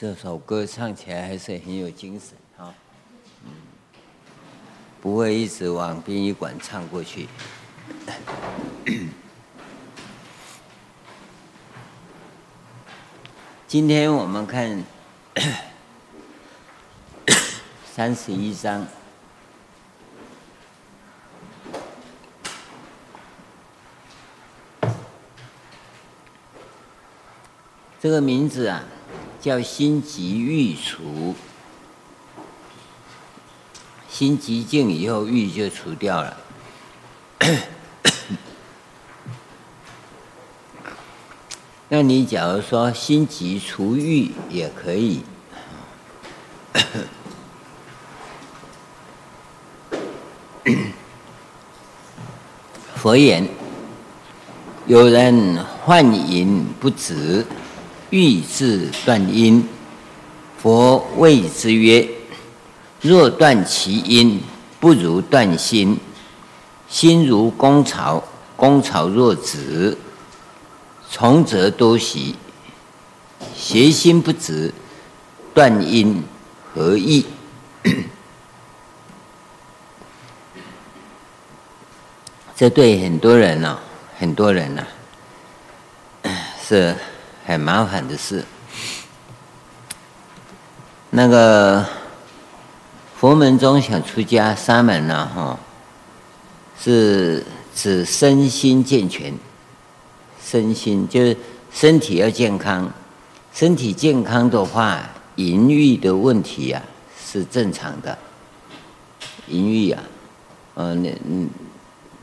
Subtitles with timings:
[0.00, 2.72] 这首歌唱起来还是很有精神哈，
[3.44, 3.50] 嗯，
[5.02, 7.26] 不会一直往殡仪馆唱过去。
[13.66, 14.84] 今天我们看
[17.92, 18.86] 三十一章，
[28.00, 28.84] 这个名字啊。
[29.48, 31.34] 叫心急欲除，
[34.10, 36.36] 心急静以后，欲就除掉了。
[41.88, 45.22] 那你假如说心急除欲也可以。
[52.96, 53.48] 佛言：
[54.86, 57.46] 有人幻淫不止。
[58.10, 59.68] 欲自断因，
[60.56, 62.08] 佛谓之曰：
[63.00, 64.40] 若断其因，
[64.80, 65.98] 不如断心。
[66.88, 68.24] 心如工草，
[68.56, 69.98] 工草若止，
[71.10, 72.34] 从则多习。
[73.54, 74.72] 邪心不止，
[75.52, 76.24] 断因
[76.74, 77.26] 何益？
[82.56, 83.78] 这对很多人呢、
[84.18, 84.86] 很多人呢、
[86.66, 86.96] 是。
[87.48, 88.44] 很麻烦的事。
[91.08, 91.82] 那个
[93.16, 95.58] 佛门中想出家，沙门呢、哈，
[96.78, 97.42] 是
[97.74, 99.32] 指身心健全，
[100.44, 101.34] 身心就是
[101.72, 102.92] 身体要健康。
[103.54, 106.82] 身体健康的话，淫欲的问题啊
[107.18, 108.18] 是正常的。
[109.46, 110.02] 淫欲啊，
[110.74, 111.02] 嗯，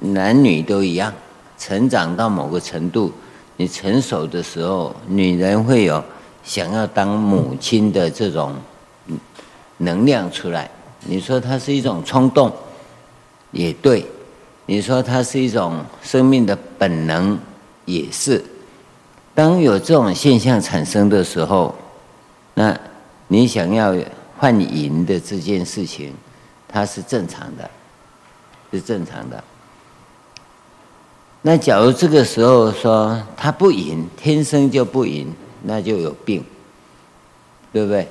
[0.02, 1.12] 男男女都一样，
[1.58, 3.12] 成长到某个程度。
[3.58, 6.04] 你成熟的时候，女人会有
[6.44, 8.54] 想要当母亲的这种
[9.78, 10.70] 能量出来。
[11.06, 12.52] 你说它是一种冲动，
[13.52, 14.04] 也对；
[14.66, 17.38] 你说它是一种生命的本能，
[17.86, 18.44] 也是。
[19.34, 21.74] 当有这种现象产生的时候，
[22.54, 22.78] 那
[23.28, 23.96] 你想要
[24.38, 26.14] 换淫的这件事情，
[26.68, 27.70] 它是正常的，
[28.72, 29.44] 是正常的。
[31.48, 36.44] 那假如这个时候说他不赢，天生就不赢，那就有病，
[37.72, 38.08] 对不对？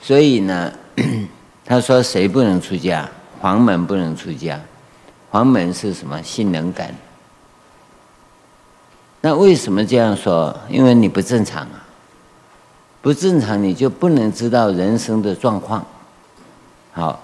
[0.00, 0.72] 所以呢，
[1.62, 3.06] 他说谁不能出家？
[3.38, 4.58] 黄门不能出家。
[5.28, 6.22] 黄门是什么？
[6.22, 6.94] 性能感。
[9.20, 10.58] 那为什么这样说？
[10.70, 11.84] 因为你不正常啊，
[13.02, 15.84] 不正常你就不能知道人生的状况。
[16.92, 17.22] 好，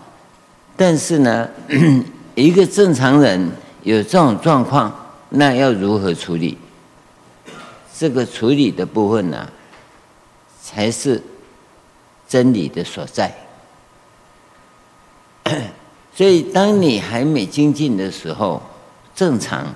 [0.77, 1.49] 但是呢，
[2.37, 3.51] 一个正常人
[3.85, 4.95] 有这种状况。
[5.37, 6.57] 那要如何处理？
[7.99, 9.51] 这个处理的部分呢、
[10.61, 11.23] 才是
[12.29, 13.35] 真理的所在。
[16.15, 18.63] 所以，当你还没精进的时候，
[19.15, 19.75] 正常，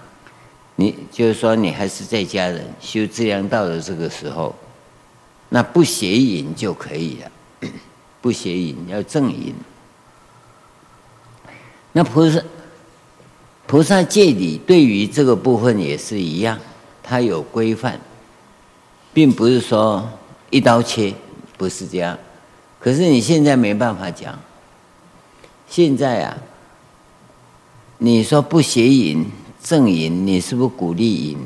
[0.77, 4.55] 你就是说你还是在家人修资粮道的这个时候，
[5.49, 7.31] 那不邪淫就可以了。
[8.21, 9.55] 不邪淫要正淫。
[11.93, 12.43] 那菩萨。
[13.71, 16.59] 菩萨戒里对于这个部分也是一样，
[17.05, 18.01] 它有规范，
[19.15, 20.05] 并不是说
[20.51, 21.15] 一刀切，
[21.57, 22.19] 不是这样。
[22.81, 24.37] 可是你现在没办法讲。
[25.69, 26.37] 现在啊，
[27.99, 29.25] 你说不邪淫
[29.63, 31.39] 正淫，你是不是鼓励淫？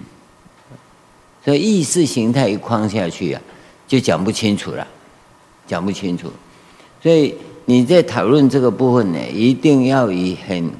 [1.44, 3.42] 所以意识形态一框下去啊，
[3.86, 4.86] 就讲不清楚了，
[5.66, 6.32] 讲不清楚。
[7.02, 7.34] 所以
[7.66, 10.72] 你在讨论这个部分呢，一定要以很。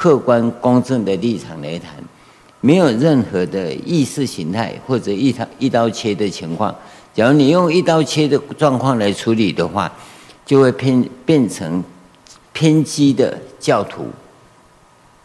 [0.00, 1.92] 客观公正的立场来谈，
[2.62, 6.74] 没有任何的意识形态或者一刀一刀切的情况。
[7.12, 9.92] 假如你用一刀切的状况来处理的话，
[10.46, 11.84] 就会偏变成
[12.54, 14.06] 偏激的教徒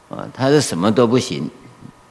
[0.09, 1.49] 啊，他是什么都不行，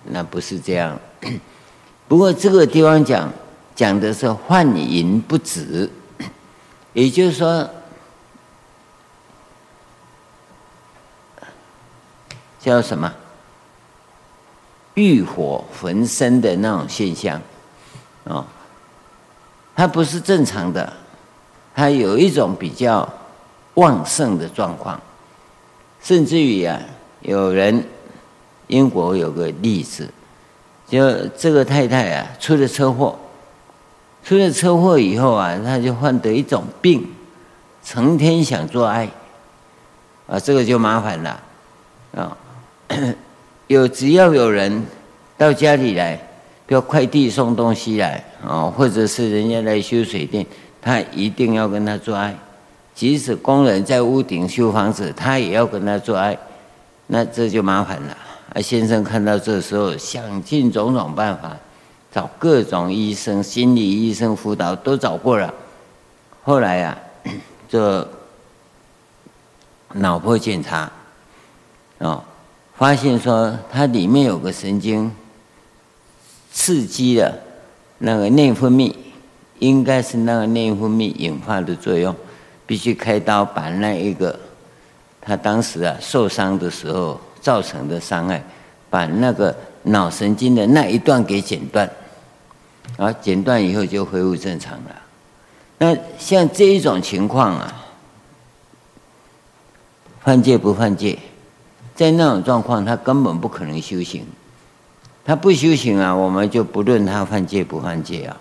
[0.04, 0.98] 那不是这样。
[2.08, 3.30] 不过这个地方讲
[3.74, 5.90] 讲的是患淫不止，
[6.94, 7.68] 也就是说。
[12.64, 13.12] 叫什么？
[14.94, 17.38] 欲火焚身的那种现象，
[18.24, 18.42] 哦，
[19.76, 20.90] 它不是正常的，
[21.74, 23.06] 它有一种比较
[23.74, 24.98] 旺盛的状况，
[26.00, 26.80] 甚至于啊，
[27.20, 27.84] 有人
[28.68, 30.08] 英国有个例子，
[30.86, 33.18] 就这个太太啊出了车祸，
[34.24, 37.12] 出了车祸以后啊，她就患得一种病，
[37.84, 39.10] 成天想做爱，
[40.26, 41.42] 啊，这个就麻烦了，
[42.16, 42.34] 啊。
[43.66, 44.84] 有只要有人
[45.36, 46.16] 到家里来，
[46.66, 50.46] 比如快递送东西来啊，或者是人家来修水电，
[50.80, 52.34] 他一定要跟他做爱。
[52.94, 56.38] 即使工人在屋顶修房子，他也要跟他做爱。
[57.06, 58.16] 那这就麻烦了。
[58.54, 61.56] 啊，先生看到这时候，想尽种种办法，
[62.12, 65.52] 找各种医生、心理医生辅导都找过了。
[66.44, 66.98] 后来啊，
[67.68, 68.08] 这
[69.94, 70.90] 脑波检查，
[71.98, 72.22] 哦，
[72.76, 75.10] 发现说它里面有个神经
[76.52, 77.34] 刺激了
[77.98, 78.94] 那个内分泌，
[79.58, 82.14] 应该是那个内分泌引发的作用，
[82.66, 84.38] 必须开刀把那一个
[85.20, 87.20] 他当时啊受伤的时候。
[87.44, 88.42] 造成的伤害，
[88.88, 91.86] 把那个脑神经的那一段给剪断，
[92.96, 94.96] 啊，剪断以后就恢复正常了。
[95.76, 97.84] 那像这一种情况啊，
[100.22, 101.18] 犯戒不犯戒？
[101.94, 104.26] 在那种状况，他根本不可能修行。
[105.24, 108.36] 他不修行啊，我们就不论他犯戒不犯戒啊。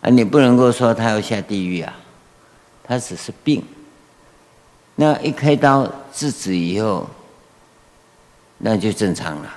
[0.00, 1.94] 啊，你不能够说他要下地狱啊，
[2.82, 3.62] 他只是病。
[4.96, 7.08] 那一开刀制止以后。
[8.62, 9.50] 那就正常了。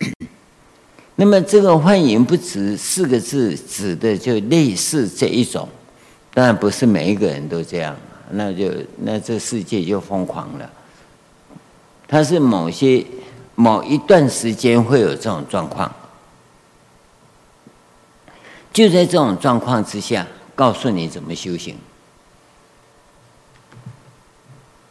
[1.14, 5.68] 那么这个幻影不止四个字，指的就类似这一种，
[6.34, 7.96] 当然不是每一个人都这样，
[8.32, 10.68] 那就那这世界就疯狂了。
[12.12, 13.02] 它是某些
[13.54, 15.90] 某一段时间会有这种状况，
[18.70, 21.74] 就在这种状况之下，告诉你怎么修行。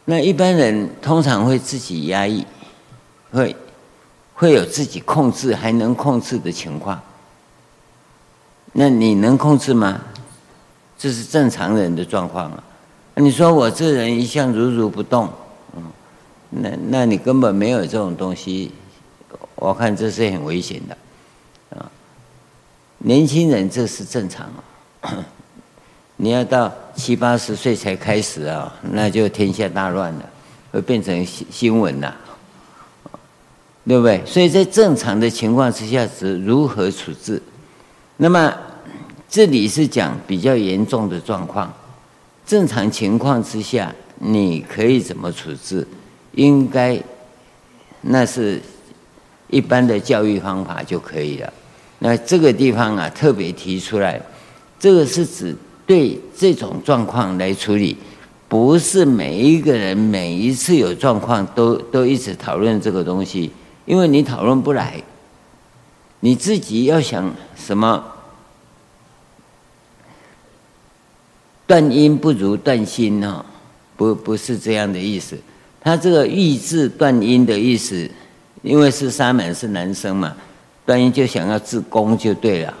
[0.06, 2.44] 那一般人通常会自己压抑。
[3.30, 3.56] 会
[4.34, 7.00] 会有自己控制还能控制的情况，
[8.72, 10.00] 那你能控制吗？
[10.98, 12.64] 这是正常人的状况啊。
[13.14, 15.32] 你说我这人一向如如不动，
[16.54, 18.70] 那那你根本没有这种东西，
[19.56, 20.96] 我看这是很危险的
[21.76, 21.90] 啊。
[22.98, 24.46] 年轻人这是正常
[25.00, 25.24] 啊，
[26.16, 30.30] 你要到七八十岁才开始啊，那就天下大乱了，
[30.70, 32.16] 会变成新新闻了。
[33.84, 34.24] 对不对？
[34.24, 37.42] 所以在正常的情况之下是如何处置？
[38.16, 38.54] 那么
[39.28, 41.72] 这里是讲比较严重的状况。
[42.46, 45.84] 正常情况之下，你可以怎么处置？
[46.32, 47.00] 应该
[48.00, 48.60] 那是
[49.48, 51.52] 一般的教育方法就可以了。
[51.98, 54.20] 那这个地方啊，特别提出来，
[54.78, 55.56] 这个是指
[55.86, 57.96] 对这种状况来处理，
[58.48, 63.52] 不是每一个人每一次有状况都都一直讨论这个东西。
[63.84, 65.02] 因为你讨论不来，
[66.20, 68.04] 你自己要想什么？
[71.66, 73.44] 断因不如断心哦？
[73.96, 75.38] 不，不是这样的意思。
[75.82, 78.08] 他这个欲字断因的意思，
[78.62, 80.36] 因为是沙门是男生嘛，
[80.86, 82.74] 断因就想要自宫就对了，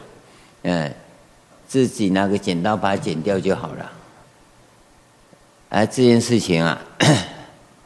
[0.62, 0.94] 嗯，
[1.66, 3.92] 自己拿个剪刀把它剪掉就好了。
[5.68, 6.80] 而这件事情啊，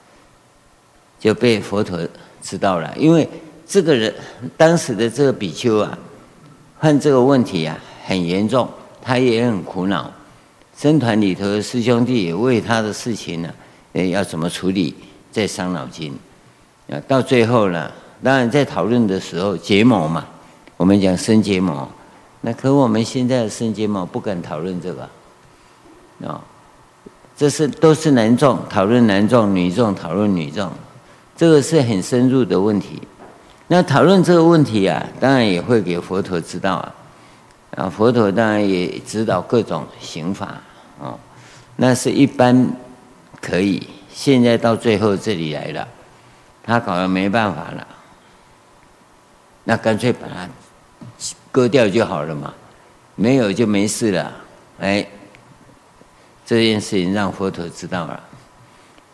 [1.19, 1.98] 就被佛陀。
[2.42, 3.28] 知道了，因为
[3.66, 4.14] 这个人
[4.56, 5.98] 当时的这个比丘啊，
[6.80, 8.70] 犯这个问题啊很严重，
[9.02, 10.12] 他也很苦恼。
[10.76, 13.52] 僧团里头的师兄弟也为他的事情呢，
[13.94, 14.94] 诶，要怎么处理，
[15.36, 16.16] 在伤脑筋。
[16.88, 17.92] 啊，到最后呢，
[18.22, 20.24] 当然在讨论的时候结盟嘛，
[20.78, 21.86] 我们讲生结盟，
[22.40, 25.02] 那可我们现在的生结盟不敢讨论这个，
[26.26, 26.40] 啊，
[27.36, 30.70] 这是都是男众讨论男众，女众讨论女众。
[31.36, 33.02] 这个是很深入的问题，
[33.69, 36.94] 那讨论这个问题啊，当然也会给佛陀知道啊，
[37.76, 40.58] 啊，佛陀当然也指导各种刑法
[40.98, 41.12] 啊，
[41.76, 42.66] 那是一般
[43.38, 43.86] 可以，
[44.17, 45.87] 现在到最后这里来了，
[46.63, 47.87] 他搞得没办法了，
[49.65, 50.49] 那干脆把它
[51.53, 52.55] 割掉就好了嘛，
[53.15, 54.32] 没有就没事了，
[54.81, 55.06] 哎，
[56.46, 58.19] 这件事情让佛陀知道了。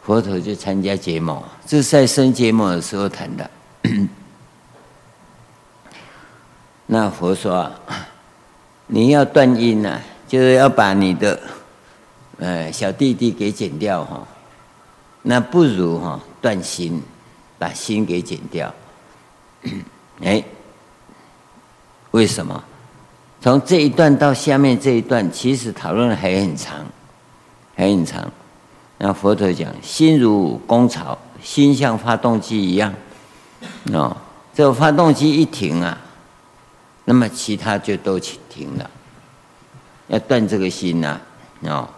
[0.04, 3.50] 佛陀就参加结盟，这是在生结盟的时候谈的。
[6.86, 7.80] 那佛说啊，
[8.86, 11.40] 你要断因啊，就是要把你的
[12.38, 14.24] 呃小弟弟给剪掉哈。
[15.22, 17.00] 那不如哈断心，
[17.58, 18.72] 把心给剪掉。
[20.22, 20.42] 哎，
[22.10, 22.62] 为什么？
[23.40, 26.84] 从这一段到下面这一段，其实讨论还很长，
[27.74, 28.30] 还很长。
[28.98, 32.94] 那佛陀讲，心如工巢，心像发动机一样，
[33.92, 34.16] 哦，
[34.54, 35.98] 这个发动机一停啊，
[37.04, 38.90] 那么其他就都停了。
[40.06, 41.20] 要断这个心呐，
[41.62, 41.88] 哦，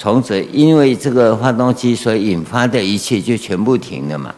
[0.00, 4.34] 从此因为这个发动机所引发的一切就全部停了嘛。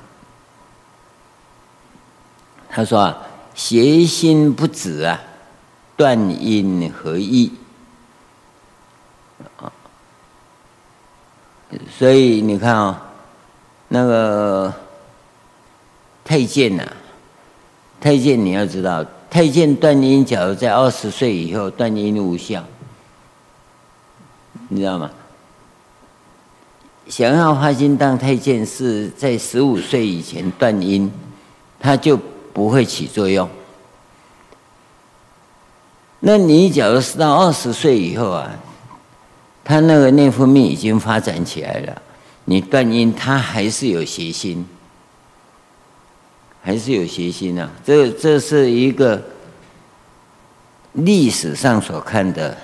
[2.69, 3.17] 他说啊，
[3.55, 5.21] 邪心不止啊，
[5.97, 7.53] 断因何益？
[9.61, 9.71] 啊，
[11.97, 12.91] 所以你看啊、哦，
[13.87, 14.75] 那个
[16.25, 16.85] 太监呐、
[18.01, 22.65] 太监你要知道，太监断阴，假如在二十岁以后断阴无效，
[24.67, 25.09] 你知道吗？
[27.13, 31.13] 想要发心当太监，是在十五岁以前断音，
[31.79, 32.19] 他就
[32.55, 33.47] 不会起作用。
[36.21, 38.51] 那你假如是到二十岁以后啊，
[39.63, 42.01] 他那个内分泌已经发展起来了，
[42.47, 44.67] 你断音，他还是有邪心，
[46.63, 47.71] 还是有邪心啊。
[47.85, 49.23] 这这是一个
[50.95, 52.57] 历史上所看的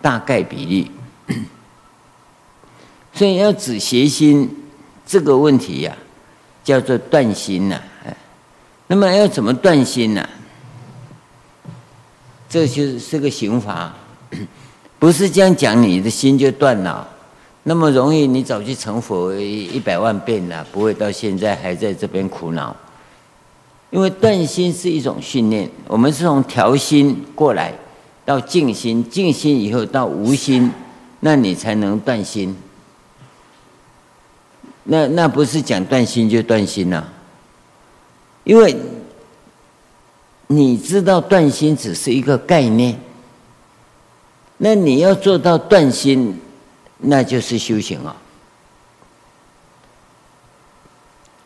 [0.00, 0.92] 大概比例。
[3.18, 4.48] 所以要止邪心
[5.04, 5.96] 这个问题呀、
[6.62, 8.14] 叫做断心呐、啊。
[8.86, 10.24] 那么要怎么断心呢、
[12.48, 13.92] 这就是个刑法，
[15.00, 17.08] 不是这样讲，你的心就断了，
[17.64, 22.76] 那么容易，你早去成佛一百万遍了，不会到现在还在这边苦恼。
[23.90, 27.74] 因为断心是一种训练，我们是从调心过来
[28.24, 30.70] 到静心，静心以后到无心，
[31.18, 32.56] 那你才能断心。
[34.90, 37.06] 那那不是讲断心就断心了，
[38.44, 38.74] 因为
[40.46, 42.98] 你知道断心只是一个概念，
[44.56, 46.40] 那你要做到断心，
[46.96, 48.16] 那就是修行啊。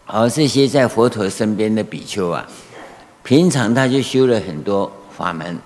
[0.07, 2.47] 而这些在佛陀身边的比丘啊，
[3.25, 5.59] 平常他就修了很多法门，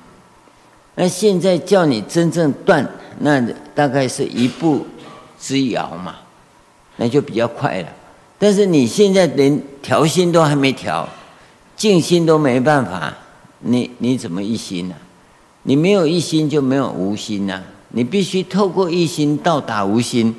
[0.95, 3.39] 那现在叫你真正断，那
[3.75, 4.87] 大概是一步
[5.39, 6.17] 之遥嘛。
[6.97, 7.89] 那就比较快了，
[8.39, 11.09] 但是你现在连调心都还没调，
[11.77, 13.13] 静心都没办法，
[13.61, 15.05] 你你怎么一心呢、啊？
[15.65, 20.35] 你没有一心就没有无心呐、啊，你必须透过一心到达无心，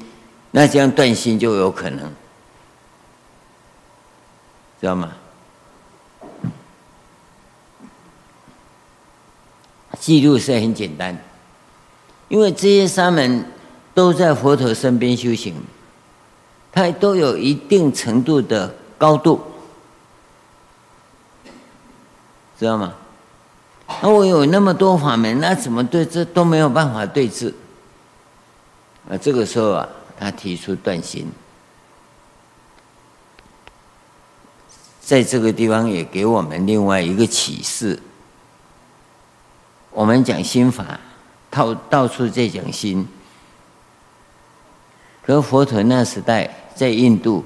[0.52, 2.00] 那这样断心就有可能，
[4.80, 5.12] 知道吗？
[10.00, 11.18] 记录是很简单，
[12.30, 13.46] 因为这些沙门
[13.94, 15.56] 都在佛陀身边修行。
[16.78, 19.42] 它都有一定程度的高度，
[22.60, 22.94] 知道吗？
[24.04, 27.52] 那我有那么多法门，那怎么对这都没有办法对治？
[29.10, 31.32] 啊，这个时候啊，他提出断心，
[35.02, 38.00] 在这个地方也给我们另外一个启示。
[39.90, 41.00] 我们讲心法，
[41.50, 43.08] 到到处在讲心，
[45.26, 46.66] 可佛陀那时代。
[46.78, 47.44] 在印度，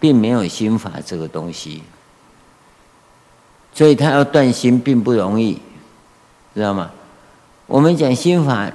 [0.00, 1.82] 并没有心法这个东西，
[3.72, 5.60] 所以他要断心并不容易，
[6.54, 6.90] 知道吗？
[7.66, 8.70] 我们讲心法，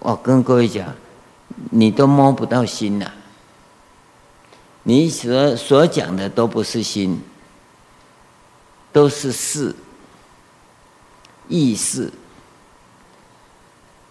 [0.00, 0.94] 我跟各位讲，
[1.70, 3.10] 你都摸不到心呐、
[4.82, 7.20] 你所所讲的都不是心，
[8.92, 9.74] 都是事、
[11.48, 12.12] 意识，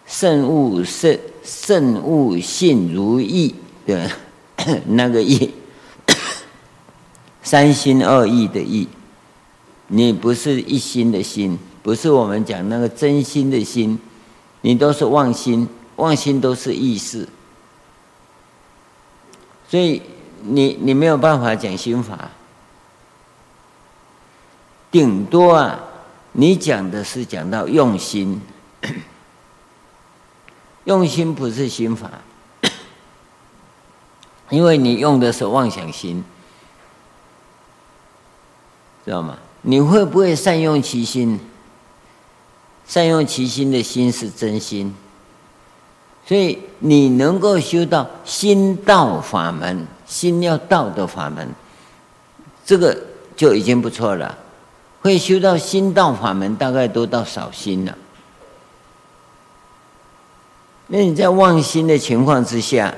[0.05, 4.13] 慎勿慎慎勿信如意，对吧？
[4.87, 5.53] 那个意，
[7.41, 8.87] 三心二意的意，
[9.87, 13.97] 你不是一心的心，不是我们讲那个真心的心，
[14.61, 17.27] 你都是妄心，妄心都是意识，
[19.69, 20.01] 所以
[20.41, 22.29] 你你没有办法讲心法，
[24.91, 25.79] 顶多啊，
[26.33, 28.41] 你讲的是讲到用心，
[30.83, 32.11] 用心不是心法。
[34.49, 36.23] 因为你用的是妄想心，
[39.05, 39.37] 知道吗？
[39.61, 41.39] 你会不会善用其心？
[42.87, 44.95] 善用其心的心是真心，
[46.25, 51.49] 所以你能够修到心道法门，心要道的法门，
[52.65, 52.97] 这个
[53.35, 54.37] 就已经不错了。
[55.01, 57.97] 会修到心道法门，大概都到少心了。
[60.87, 62.93] 那你在妄心的情况之下，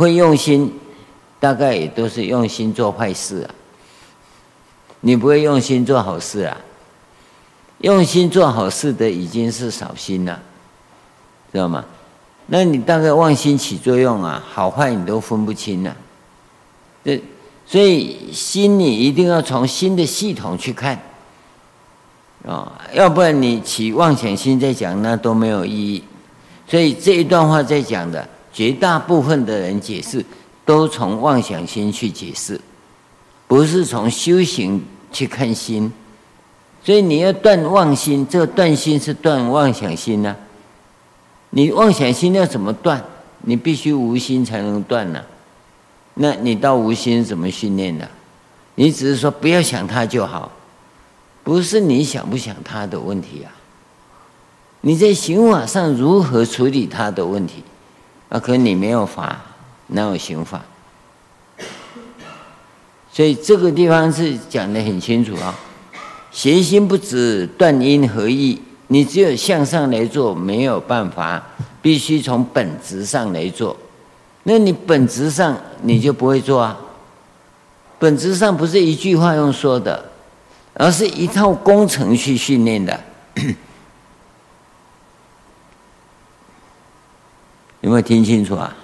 [0.00, 0.72] 会用心，
[1.38, 3.54] 大概也都是用心做坏事啊。
[5.02, 6.56] 你不会用心做好事啊？
[7.80, 10.40] 用心做好事的已经是少心了，
[11.52, 11.84] 知道吗？
[12.46, 15.94] 那你大概妄心起作用啊，好坏你都分不清了。
[17.04, 17.22] 这
[17.66, 20.98] 所以心你一定要从心的系统去看
[22.46, 26.02] 啊，要不然你起妄想心在讲那都没有意义。
[26.66, 28.26] 所以这一段话在讲的。
[28.52, 30.24] 绝大部分的人解释
[30.64, 32.60] 都从妄想心去解释，
[33.46, 35.92] 不是从修行去看心。
[36.82, 40.34] 所以你要断妄心，这个断心是断妄想心呢、
[41.50, 43.04] 你妄想心要怎么断？
[43.42, 45.22] 你必须无心才能断呢、
[46.14, 48.08] 那你到无心怎么训练的？
[48.74, 50.50] 你只是说不要想它就好，
[51.42, 53.52] 不是你想不想它的问题啊。
[54.82, 57.62] 你在刑法上如何处理它的问题？
[58.30, 59.38] 啊，可你没有法，
[59.88, 60.62] 哪有刑法？
[63.12, 65.54] 所以这个地方是讲得很清楚啊。
[66.30, 71.44] 邪心不止断因合义，你只有向上来做没有办法，
[71.82, 73.76] 必须从本质上来做。
[74.44, 76.78] 那你本质上你就不会做啊？
[77.98, 80.02] 本质上不是一句话用说的，
[80.74, 82.98] 而是一套工程去训练的。
[87.80, 88.76] 有没有听清楚啊？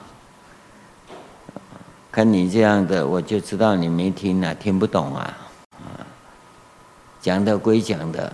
[2.10, 5.36] 看你这样的，我就知道你没听啊，听不懂啊。
[7.20, 8.32] 讲的归讲的，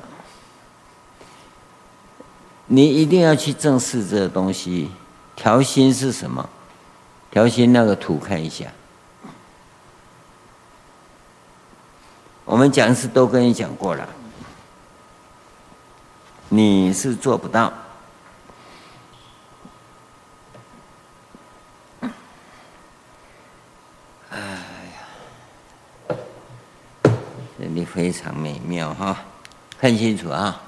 [2.66, 4.90] 你一定要去正视这东西。
[5.34, 6.48] 调心是什么？
[7.30, 8.66] 调心那个图看一下。
[12.44, 14.06] 我们讲师都跟你讲过了，
[16.50, 17.72] 你是做不到。
[27.62, 29.16] 这里非常美妙哈，
[29.78, 30.60] 看清楚啊！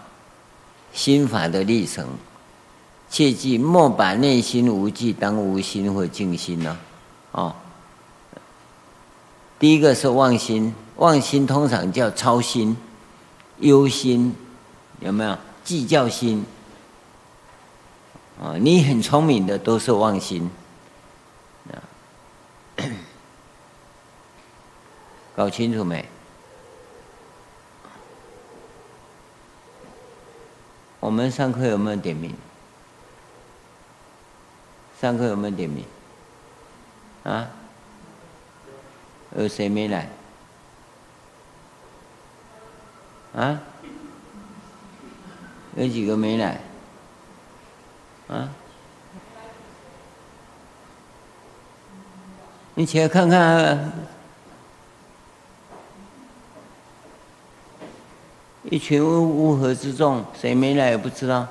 [0.93, 2.07] 心法的历程。
[3.11, 6.79] 切记莫把内心无记当无心或静心呢，
[7.33, 7.53] 哦。
[9.59, 12.77] 第一个是妄心，妄心通常叫操心、
[13.59, 14.33] 忧心，
[15.01, 16.45] 有没有计较心？
[18.41, 20.49] 啊，你很聪明的都是妄心，
[25.35, 26.09] 搞清楚没？
[31.05, 32.35] 我们上课有没有点名？
[34.99, 35.85] 上课有没有点名？
[37.25, 37.47] 啊？
[39.37, 40.09] 有谁没来？
[43.37, 43.61] 啊？
[45.77, 46.59] 有几个没来？
[48.29, 48.49] 啊？
[52.77, 53.93] 你起来看看啊，
[58.71, 61.47] 一群乌乌合之众，谁没来也不知道。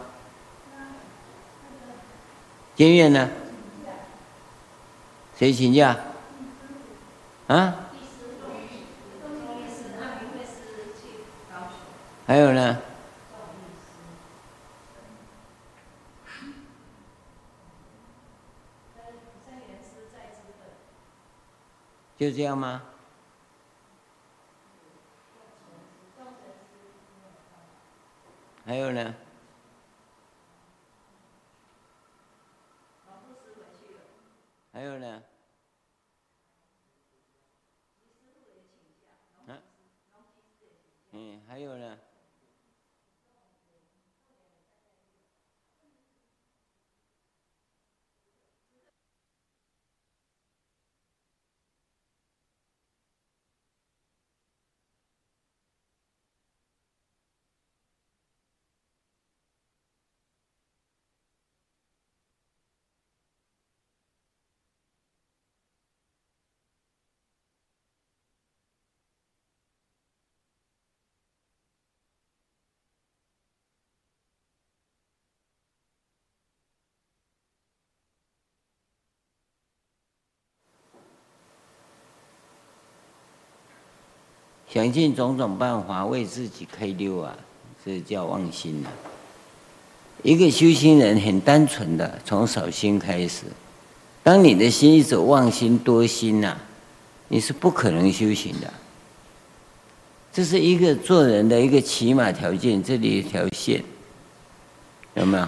[2.75, 3.29] 监院呢？
[5.37, 5.95] 谁请假？
[7.47, 7.75] 啊？
[12.25, 12.79] 还有呢？
[22.17, 22.81] 就这样吗？
[28.73, 29.15] 还有呢？
[34.71, 35.23] 还有呢？
[39.45, 39.61] 啊？
[41.11, 41.99] 嗯，还有呢？
[84.73, 87.37] 想尽种种办法为自己开溜啊，
[87.85, 88.89] 这叫妄心啊。
[90.23, 93.43] 一个修行人很单纯的，从少心开始。
[94.23, 96.57] 当你的心一直妄心多心呐、啊，
[97.27, 98.73] 你是不可能修行的。
[100.31, 103.83] 这是一个做人的一个起码条件，这里一条线，
[105.13, 105.47] 有没有？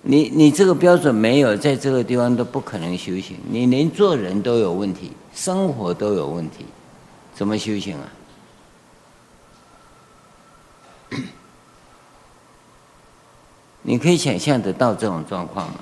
[0.00, 3.36] 你你这个标准没有，在这个地方都不可能修行。
[3.50, 6.64] 你连做人都有问题，生活都有问题。
[7.34, 8.06] 怎么修行啊？
[13.82, 15.80] 你可以想象得到这种状况吗？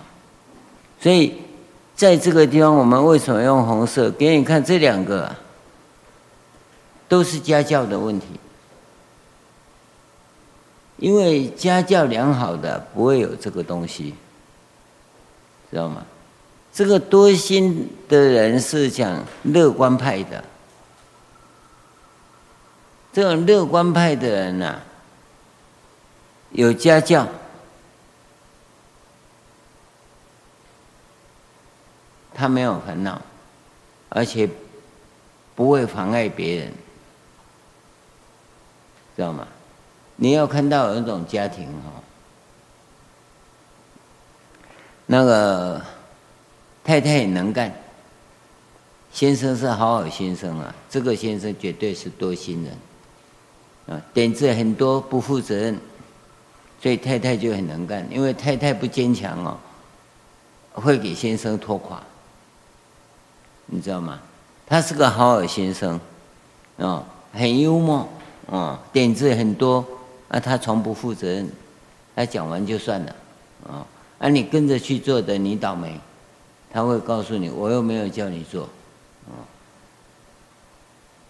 [1.00, 1.34] 所以，
[1.94, 4.64] 在这个地方，我们为什么用红色给你看？
[4.64, 5.34] 这两个
[7.08, 8.26] 都是家教的问题，
[10.96, 14.14] 因为家教良好的不会有这个东西，
[15.70, 16.04] 知道吗？
[16.72, 20.44] 这个多心的人是讲乐观派的。
[23.18, 24.80] 这种乐观派的人呐、
[26.52, 27.26] 有家教，
[32.32, 33.20] 他没有烦恼，
[34.08, 34.48] 而且
[35.56, 36.72] 不会妨碍别人，
[39.16, 39.48] 知道吗？
[40.14, 41.90] 你要看到有一种家庭哈，
[45.06, 45.82] 那个
[46.84, 47.74] 太太很能干，
[49.12, 52.72] 先生是好好先生啊，这个先生绝对是多心人。
[53.88, 55.78] 啊，点子很多，不负责任，
[56.78, 58.06] 所以太太就很能干。
[58.10, 59.56] 因为太太不坚强哦，
[60.74, 62.02] 会给先生拖垮，
[63.64, 64.20] 你知道吗？
[64.66, 65.98] 他是个好好先生，
[66.76, 68.06] 啊，很幽默，
[68.50, 69.82] 啊，点子很多，
[70.28, 71.50] 啊，他从不负责任，
[72.14, 73.16] 他讲完就算了，
[73.66, 73.86] 啊，
[74.18, 75.98] 啊，你跟着去做的，你倒霉，
[76.70, 78.64] 他会告诉你，我又没有叫你做，
[79.28, 79.32] 啊，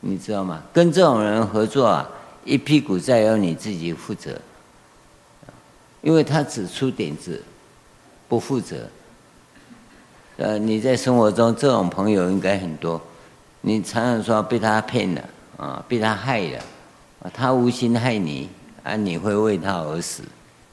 [0.01, 0.61] 你知道吗？
[0.73, 2.11] 跟这种人合作啊。
[2.49, 4.41] 一屁股债要你自己负责，
[6.01, 7.43] 因为他只出点子，
[8.27, 8.89] 不负责。
[10.39, 12.99] 呃，你在生活中这种朋友应该很多，
[13.61, 15.23] 你常常说被他骗了
[15.59, 16.65] 啊，被他害了，
[17.35, 18.49] 他无心害你，
[18.83, 20.23] 啊，你会为他而死，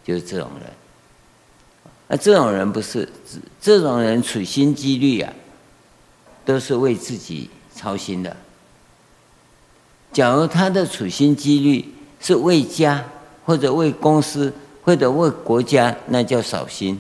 [0.02, 0.72] 就是这种人。
[2.08, 3.10] 啊，这种人不是，
[3.60, 5.34] 这种人处心积虑啊，
[6.46, 8.38] 都是为自己操心的。
[10.16, 11.84] 假如他的处心积虑
[12.22, 13.04] 是为家，
[13.44, 16.98] 或者为公司，或者为国家，那叫少心，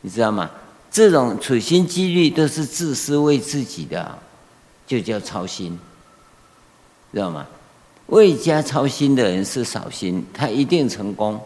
[0.00, 0.50] 你知道吗？
[0.90, 4.18] 这种处心积虑都是自私为自己的，
[4.86, 5.78] 就叫操心，
[7.12, 7.46] 知道吗？
[8.06, 11.38] 为家操心的人是少心，他一定成功。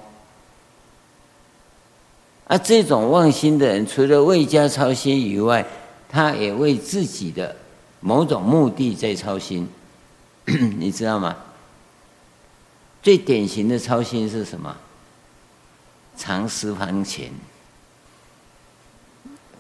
[2.47, 5.67] 而这种忘心的人，除了为家操心以外，
[6.09, 7.57] 他也为自己的
[7.99, 9.69] 某种目的在操心。
[10.79, 11.37] 你知道吗？
[13.03, 14.75] 最典型的操心是什么？
[16.17, 17.31] 藏私房钱。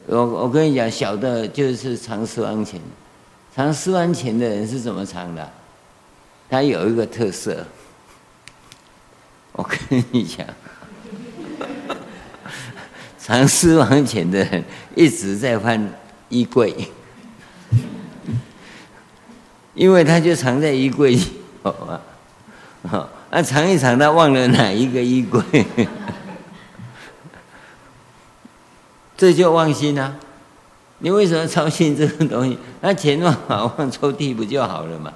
[0.06, 2.80] 我我跟你讲，小的就是藏私房钱。
[3.54, 5.52] 藏私房钱的人是怎么藏的？
[6.50, 7.66] 他有一个特色。
[9.52, 10.46] 我跟你讲，
[13.18, 15.92] 藏私房钱的人一直在翻
[16.28, 16.90] 衣柜。
[19.74, 21.22] 因为他就藏在衣柜里，
[21.62, 22.00] 好 吧？
[22.88, 25.42] 好，那藏一藏，他忘了哪一个衣柜，
[29.16, 30.14] 这就忘心啊！
[30.98, 32.56] 你为什么操心这个东西？
[32.80, 35.12] 那钱放好放抽屉不就好了嘛？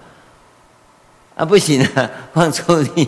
[1.36, 3.06] 啊，不行啊， 放抽屉，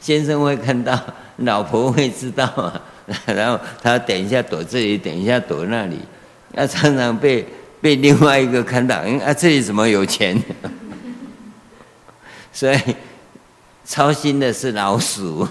[0.00, 0.98] 先生会看到，
[1.36, 2.80] 老婆会知道啊，
[3.26, 5.98] 然后他等一下躲这里，等一下躲那里，
[6.52, 7.46] 那常常被。
[7.82, 10.40] 被另外一个看到，嗯啊，这里怎么有钱？
[12.52, 12.78] 所以
[13.84, 15.46] 操心的是老鼠，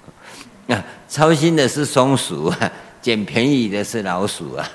[0.68, 4.66] 啊，操心的是松鼠啊，捡便宜的是老鼠啊。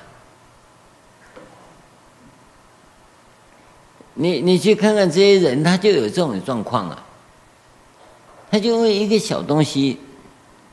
[4.14, 7.04] 你你去看看这些人，他就有这种状况啊，
[8.52, 9.98] 他就为一个小东西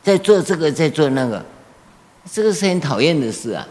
[0.02, 1.42] 在做这个，在做那个，
[2.30, 3.66] 这个是很讨厌的事啊。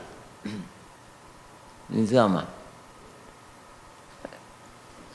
[1.88, 2.45] 你知道吗？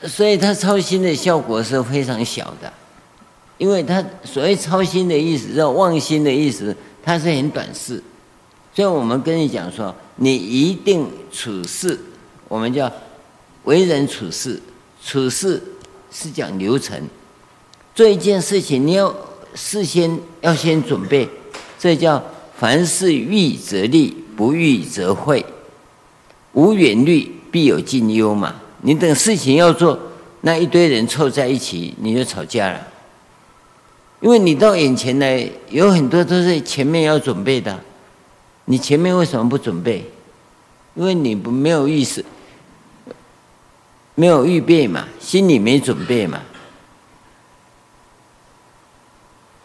[0.05, 2.71] 所以他操心的效果是非常小的，
[3.57, 8.03] 因为他所谓操心的意思，叫忘心的意思，它是很短视。
[8.75, 11.97] 所以我们跟你讲说，你一定处事，
[12.49, 12.91] 我们叫
[13.63, 14.61] 为人处事，
[15.01, 15.61] 处事
[16.11, 16.99] 是讲流程。
[17.95, 19.15] 做一件事情，你要
[19.55, 21.29] 事先要先准备，
[21.79, 22.21] 这叫
[22.57, 25.45] 凡事预则立，不预则废。
[26.53, 28.55] 无远虑，必有近忧嘛。
[28.81, 29.97] 你等事情要做，
[30.41, 32.87] 那一堆人凑在一起，你就吵架了。
[34.21, 37.79] 因为你到眼前来，有很多都是前面要准备的，
[38.65, 40.09] 你前面为什么不准备？
[40.95, 42.23] 因为你不没有意识，
[44.15, 46.39] 没有预备嘛，心里没准备嘛。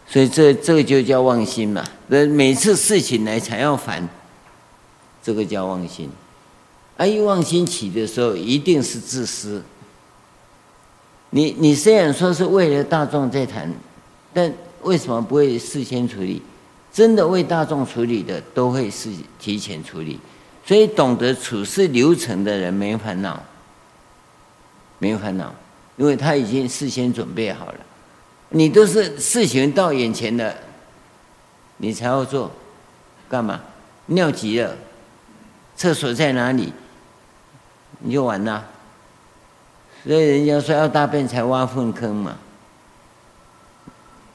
[0.07, 1.83] 所以这这个就叫忘心嘛。
[2.07, 4.09] 那每次事情来才要烦，
[5.21, 6.09] 这个叫忘心。
[6.99, 9.63] 而一忘心起的时候，一定是自私。
[11.29, 13.73] 你你虽然说是为了大众在谈，
[14.33, 16.41] 但为什么不会事先处理？
[16.91, 19.09] 真的为大众处理的，都会是
[19.39, 20.19] 提前处理。
[20.65, 23.41] 所以懂得处事流程的人没烦恼，
[24.97, 25.55] 没烦恼，
[25.95, 27.79] 因为他已经事先准备好了。
[28.49, 30.53] 你都是事情到眼前了，
[31.77, 32.51] 你才要做，
[33.29, 33.61] 干嘛？
[34.07, 34.75] 尿急了，
[35.77, 36.73] 厕所在哪里？
[37.97, 38.65] 你就完了，
[40.05, 42.37] 所以人家说要大便才挖粪坑嘛，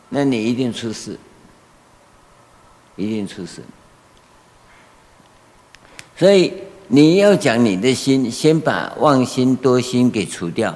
[0.08, 1.18] 那你一定出事，
[2.96, 3.62] 一定出事。
[6.16, 6.52] 所以
[6.88, 10.74] 你要讲你的心，先把妄心多心给除掉。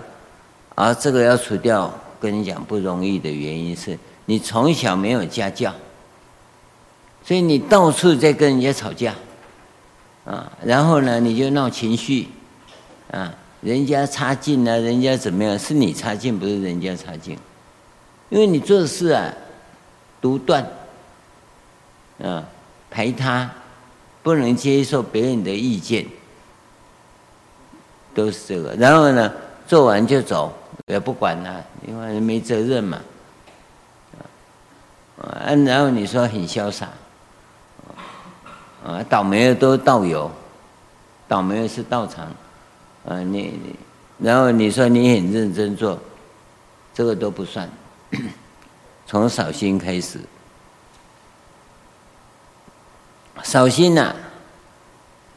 [0.75, 5.75] 而这个要除掉，跟你讲不容易的原因是你从小没有家教，
[7.25, 9.15] 所以你到处在跟人家吵架，
[10.25, 12.29] 啊，然后呢你就闹情绪，
[13.11, 15.59] 啊，人家差劲了，人家怎么样？
[15.59, 17.39] 是你差劲，不是人家差劲，
[18.29, 19.33] 因为你做事啊，
[20.21, 20.67] 独断，
[22.23, 22.45] 啊，
[22.91, 23.51] 排他，
[24.23, 26.07] 不能接受别人的意见，
[28.15, 28.75] 都是这个。
[28.75, 29.33] 然后呢，
[29.67, 30.53] 做完就走。
[30.87, 31.53] 也不管他，
[31.87, 32.99] 因为没责任嘛。
[35.21, 36.89] 啊，然后你说很潇洒，
[38.83, 40.31] 啊，倒霉的都是道友，
[41.27, 42.27] 倒霉的是道场，
[43.09, 43.77] 啊，你你，
[44.19, 45.99] 然后你说你很认真做，
[46.93, 47.69] 这个都不算，
[49.07, 50.21] 从扫心开始，
[53.43, 54.15] 扫心呐，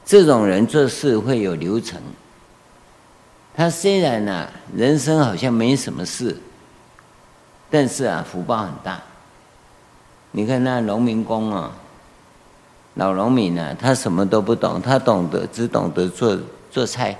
[0.03, 2.01] 这种人做事会有流程。
[3.55, 6.38] 他虽然呢、人生好像没什么事，
[7.69, 9.01] 但是啊，福报很大。
[10.31, 11.71] 你看那农民工啊，
[12.95, 16.38] 老农民呢、啊，他什么都不懂，他懂得只懂得做
[16.69, 17.17] 做菜，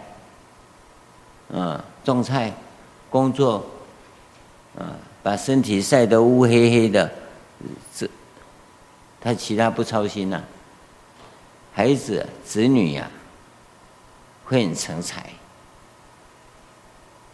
[1.54, 2.54] 啊，种菜，
[3.10, 3.66] 工作，
[4.78, 7.12] 啊，把身体晒得乌黑黑的，
[7.94, 8.10] 这
[9.20, 10.42] 他其他不操心呐、
[11.74, 13.10] 孩子子女呀、
[14.46, 15.26] 会很成才。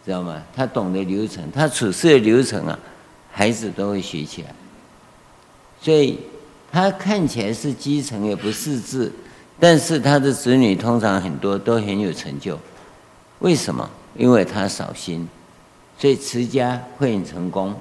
[0.04, 0.42] 知道吗？
[0.56, 2.78] 他懂得流程，他处事的流程啊，
[3.30, 4.54] 孩子都会学起来。
[5.80, 6.18] 所以
[6.72, 9.12] 他看起来是基层，也不识字，
[9.60, 12.58] 但是他的子女通常很多都很有成就。
[13.40, 13.88] 为什么？
[14.18, 15.26] 因为他扫心，
[15.96, 17.74] 所以持家会很成功。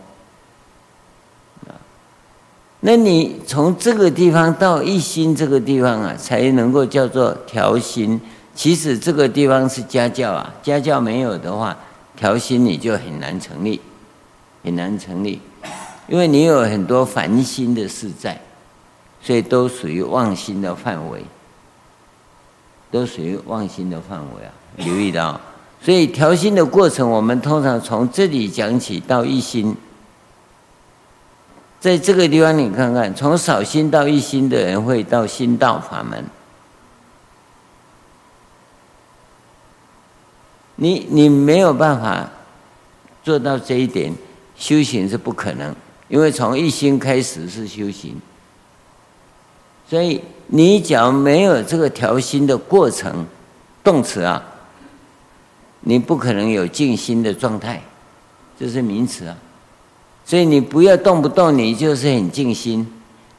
[2.80, 8.22] 那你从这个地方到一心这个地方啊，才能够叫做调心。
[8.56, 11.78] 其实这个地方是家教啊，家教没有的话。
[12.16, 13.80] 调心你就很难成立，
[14.64, 15.40] 很难成立，
[16.08, 18.42] 因为你有很多烦心的事在，
[19.22, 21.24] 所以都属于妄心的范围，
[22.90, 24.52] 都属于妄心的范围啊！
[24.78, 25.40] 留意到，
[25.82, 29.76] 所以调心的过程，我们通常从这里讲起到一心，
[31.80, 36.26] 在这个地方你看看，从扫心到一心的人会到心道法门。
[40.76, 42.30] 你你没有办法
[43.24, 44.14] 做到这一点，
[44.56, 45.74] 修行是不可能，
[46.08, 48.16] 因为从一心开始是修行，
[49.90, 53.26] 所以你只要没有这个调心的过程，
[53.84, 54.44] 动词啊，
[55.90, 57.82] 你不可能有静心的状态，
[58.60, 59.38] 这是名词啊，
[60.26, 62.86] 所以你不要动不动你就是很静心，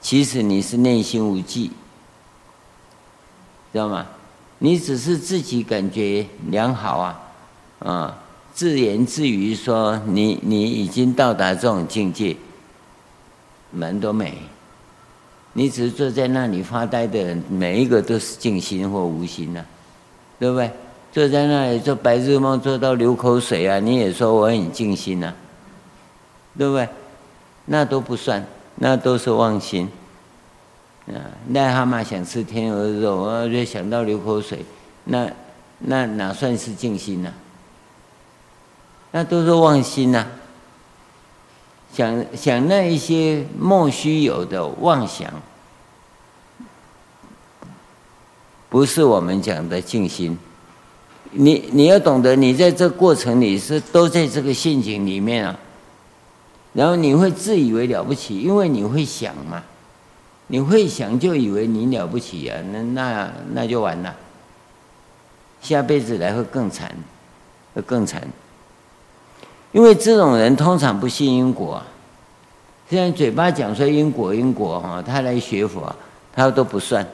[0.00, 1.70] 其实你是内心无记，
[3.70, 4.06] 知道吗？
[4.60, 7.20] 你只是自己感觉良好啊。
[7.80, 8.18] 啊，
[8.54, 12.34] 自言自语说你你已经到达这种境界，
[13.70, 14.32] 门都没。
[15.52, 19.62] 你只是坐在那里发呆的，每一个都是静心或无心呐、
[20.38, 20.70] 对不对？
[21.18, 25.34] 坐在那里做白日梦，做到流口水啊，你也说我很静心呐、啊，
[26.56, 26.88] 对不对？
[27.64, 29.90] 那都不算，那都是妄心。
[31.08, 31.18] 啊，
[31.52, 34.64] 癞蛤蟆想吃天鹅肉，我就想到流口水，
[35.02, 35.28] 那
[35.80, 37.34] 那哪算是静心呢、啊？
[39.10, 40.24] 那都是妄心呐、
[41.92, 45.28] 想想那一些莫须有的妄想，
[48.68, 50.38] 不是我们讲的静心。
[51.30, 55.58] 你你要懂得，你在这过程里是都在这个陷阱里面啊，
[56.72, 59.62] 然后你会自以为了不起，因为你会想嘛，
[60.46, 64.14] 你会想就以为你了不起啊，那那那就完了，
[65.60, 66.90] 下辈子来会更惨，
[67.74, 68.22] 会更惨。
[69.72, 71.82] 因为这种人通常不信因果，
[72.88, 75.94] 虽然嘴巴讲说因果因果哈，他来学佛，
[76.32, 77.06] 他都不算，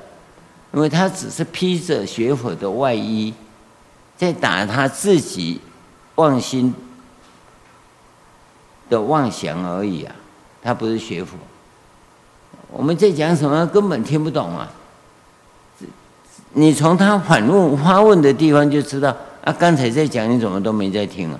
[0.72, 3.34] 因为他只是披着学佛的外衣，
[4.16, 5.60] 在打他自己
[6.14, 6.74] 妄心
[8.88, 10.14] 的妄想而已啊，
[10.62, 11.36] 他不是学佛。
[12.70, 14.68] 我们在讲什么根本听不懂啊！
[16.54, 21.38] 你从他反问发问的地方就知道啊，刚才在讲你怎么都没在听啊？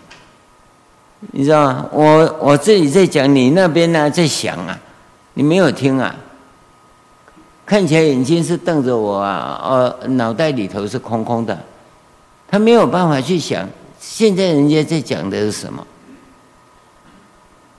[1.33, 1.89] 你知道吗？
[1.93, 4.79] 我我这里在讲，你那边呢在想啊，
[5.35, 6.15] 你没有听啊？
[7.67, 11.59] 看起来眼睛是瞪着我啊，呃，脑袋里头是空空的，
[12.49, 15.87] 他没有办法去想现在人家在讲的是什么，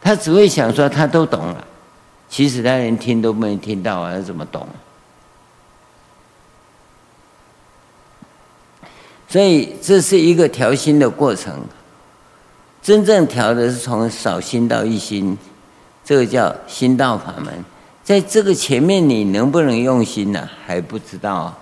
[0.02, 1.66] 他只会想说他都懂了，
[2.28, 4.68] 其实他连听都没听到啊，他怎么懂？
[9.28, 11.62] 所以这是一个调心的过程。
[12.82, 15.36] 真正调的是从少心到一心，
[16.04, 17.52] 这个叫心道法门。
[18.04, 20.48] 在这个前面，你能不能用心呢？
[20.66, 21.58] 还不知道啊。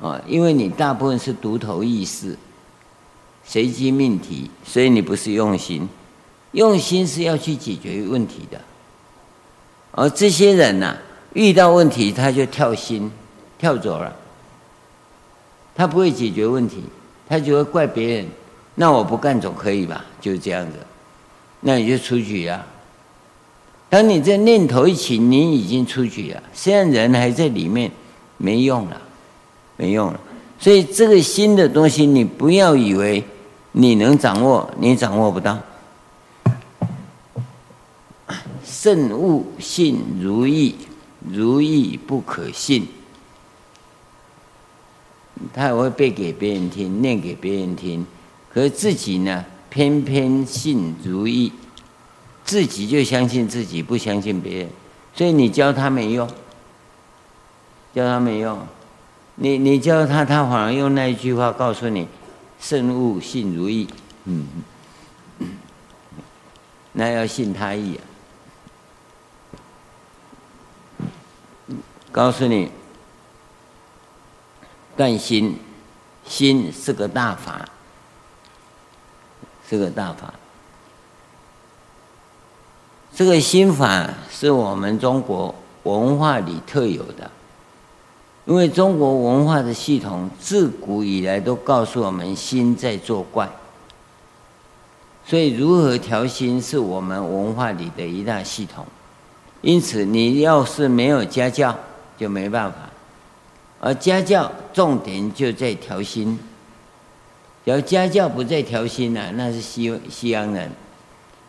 [0.00, 2.36] 啊，因为你大部分是独头意识，
[3.44, 5.88] 随机命题，所以你不是用心。
[6.52, 8.60] 用心是要去解决问题的。
[9.92, 10.96] 而这些人呢，
[11.34, 13.10] 遇到问题他就跳心，
[13.58, 14.14] 跳走了。
[15.74, 16.82] 他不会解决问题，
[17.28, 18.26] 他就会怪别人。
[18.74, 20.04] 那我不干总可以吧？
[20.20, 20.72] 就是这样子。
[21.60, 22.64] 那你就出局了。
[23.88, 26.42] 当你这念头一起，你已经出局了。
[26.52, 27.90] 虽然人还在里面，
[28.36, 29.00] 没用了。
[29.76, 30.20] 没用了，
[30.58, 33.22] 所以这个新的东西，你不要以为
[33.72, 35.58] 你能掌握，你掌握不到。
[38.64, 40.74] 慎勿信如意，
[41.30, 42.86] 如意不可信。
[45.52, 48.06] 他也会背给别人听，念给别人听，
[48.52, 51.52] 可是自己呢，偏偏信如意，
[52.44, 54.68] 自己就相信自己，不相信别人，
[55.14, 56.26] 所以你教他没用，
[57.94, 58.58] 教他没用。
[59.36, 62.08] 你你教他，他反而用那一句话告诉你
[62.58, 63.86] ：“圣勿信如意。”
[64.24, 64.46] 嗯，
[66.92, 68.00] 那要信他意啊！
[72.10, 72.70] 告诉你，
[74.96, 75.58] 断心，
[76.24, 77.68] 心是个大法，
[79.68, 80.32] 是个大法。
[83.14, 87.30] 这个心法是我们中国文化里特有的。
[88.46, 93.50] 因为中国文化的系统自古以来都告诉我们心在作怪，
[95.26, 98.86] 所以如何调心是我们文化里的一大系统。
[99.62, 101.76] 因此，你要是没有家教，
[102.16, 102.78] 就没办法。
[103.80, 106.38] 而家教重点就在调心，
[107.64, 110.70] 要家教不在调心呢，那是西西洋人。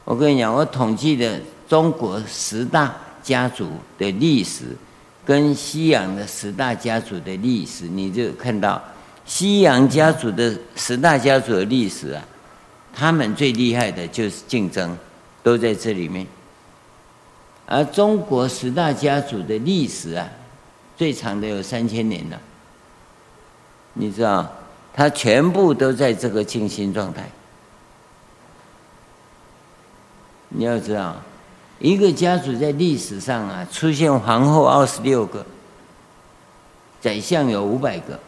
[0.03, 4.75] 我跟你讲，我统计的中国十大家族的历史。
[5.27, 8.81] 跟西洋的十大家族的历史，你就看到
[9.25, 12.23] 西洋家族的十大家族的历史啊，
[12.93, 14.97] 他们最厉害的就是竞争，
[15.43, 16.25] 都在这里面。
[17.65, 20.25] 而中国十大家族的历史啊，
[20.95, 22.39] 最长的有三千年了。
[23.95, 24.49] 你知道，
[24.93, 27.29] 他全部都在这个静心状态。
[30.47, 31.13] 你要知道。
[31.79, 35.45] 一个家族在历史上啊，出现皇后二十六个，
[36.99, 38.19] 宰相有五百个，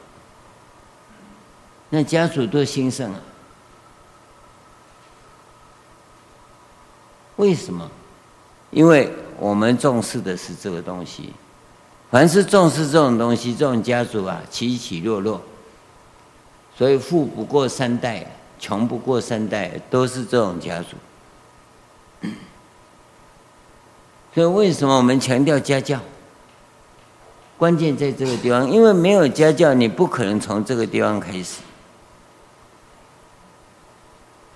[1.90, 3.20] 那家族多兴盛啊！
[7.38, 7.90] 为什么？
[8.70, 11.34] 因为我们重视的是这个东西，
[12.12, 15.42] 凡是重视这种东西，这种家族啊，起起落落，
[16.78, 18.28] 所以富不过三代，
[18.60, 22.30] 穷不过三代，都是这种家族。
[24.34, 26.00] 所以为什么我们强调家教？
[27.58, 31.62] 关键在这个地方，因为没有家教，你不可能从这个地方开始。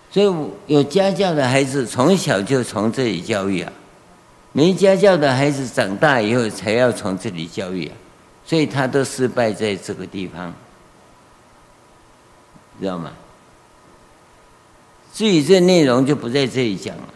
[0.09, 0.33] 所以
[0.67, 3.73] 有家教的孩子从小就从这里教育啊，
[4.51, 7.95] 没家教的孩子长大以后才要从这里教育啊，
[8.45, 10.53] 所以他都失败在这个地方，
[12.79, 13.12] 知道吗？
[15.13, 17.12] 至于这内容就不在这里讲了。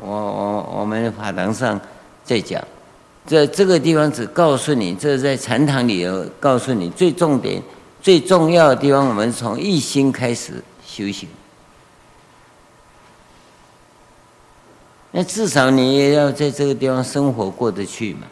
[0.00, 1.80] 我我我们法堂上
[2.24, 2.62] 在讲，
[3.26, 7.62] 这这个地方只告诉你，这在禅堂里有告诉你最重点、
[8.00, 9.06] 最重要的地方。
[9.06, 11.28] 我们从一心开始修行，
[15.10, 18.26] 那至少你也要在这个地方生活过得去嘛。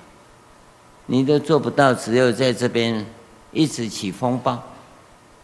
[1.07, 3.05] 你都做不到，只有在这边
[3.53, 4.61] 一直起风暴，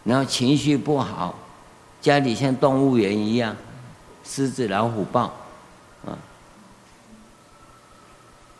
[0.03, 1.37] 然后情绪不好，
[2.01, 3.55] 家里像动物园一样，
[4.23, 5.31] 狮子老虎豹。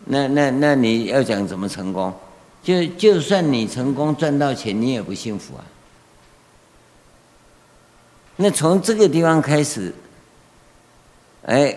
[0.09, 2.13] 那那那你要讲怎么成功？
[2.63, 5.63] 就就算你成功赚到钱，你也不幸福啊。
[8.35, 9.93] 那从这个地方开始，
[11.43, 11.75] 哎，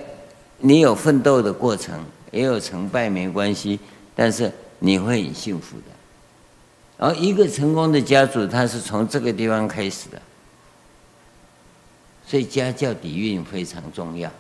[0.59, 3.79] 你有奋斗的过程，也有成败没关系，
[4.15, 5.85] 但是你会很幸福的。
[6.99, 10.21] 而一个成功的家族，他是从这个地方开始的，
[12.27, 14.31] 所以家教底蕴非常重要，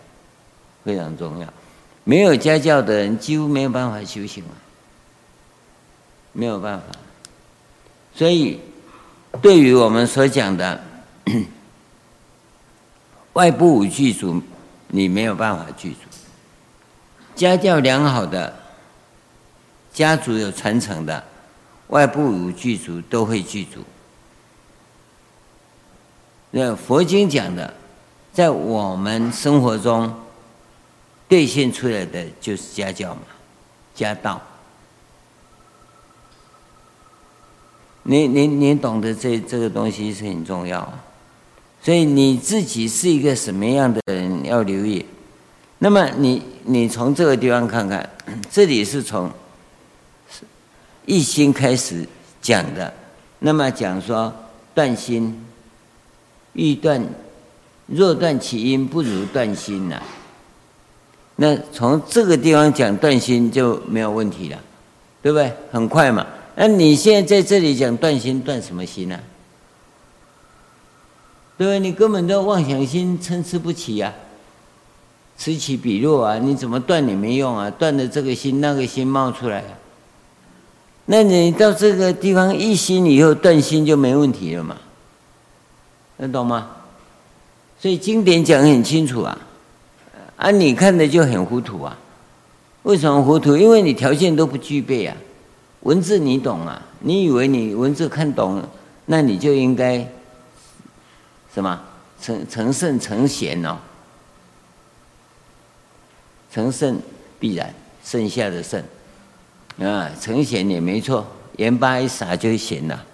[0.84, 1.46] 非常重要。
[2.10, 4.50] 没有家教的人几乎没有办法修行啊，
[6.32, 6.86] 没有办法。
[8.12, 8.58] 所以，
[9.40, 10.82] 对于我们所讲的
[13.34, 14.42] 外部五具足，
[14.88, 15.98] 你没有办法具足。
[17.36, 18.52] 家教良好的
[19.92, 21.22] 家族有传承的，
[21.90, 23.84] 外部五具足都会具足。
[26.50, 27.72] 那佛经讲的，
[28.32, 30.12] 在我们生活中
[31.30, 33.22] 兑现出来的就是家教嘛，
[33.94, 34.42] 家道。
[38.02, 40.92] 你你你懂得这这个东西是很重要，
[41.80, 45.06] 所以你自己是一个什么样的人要留意。
[45.78, 48.10] 那么你你从这个地方看看，
[48.50, 49.30] 这里是从
[51.06, 52.04] 一心开始
[52.42, 52.92] 讲的。
[53.38, 54.34] 那么讲说
[54.74, 55.46] 断心，
[56.54, 57.00] 欲断，
[57.86, 60.02] 若断其因，不如断心呐、
[61.42, 64.58] 那从这个地方讲断心就没有问题了，
[65.22, 65.50] 对不对？
[65.72, 66.26] 很快嘛。
[66.54, 69.20] 那你现在在这里讲断心，断什么心呢、啊？
[71.56, 71.80] 对不对？
[71.80, 74.12] 你根本都妄想心参差不齐啊，
[75.38, 79.64] 此起彼落啊，你怎么断也没用啊，断的这个心那个心冒出来、
[81.06, 84.76] 那你到这个地方一心以后断心就没问题了嘛？
[86.18, 86.70] 能懂吗？
[87.80, 89.38] 所以经典讲很清楚啊，
[90.40, 91.98] 啊，你看的就很糊涂啊，
[92.84, 93.54] 为什么糊涂？
[93.58, 95.14] 因为你条件都不具备啊。
[95.80, 96.82] 文字你懂啊？
[97.00, 98.62] 你以为你文字看懂，
[99.04, 99.98] 那你就应该
[101.52, 101.78] 什么
[102.22, 103.76] 成成圣成贤哦？
[106.50, 106.98] 成圣
[107.38, 108.82] 必然剩下的圣
[109.78, 111.26] 啊，成贤也没错，
[111.58, 113.04] 盐巴一撒就咸了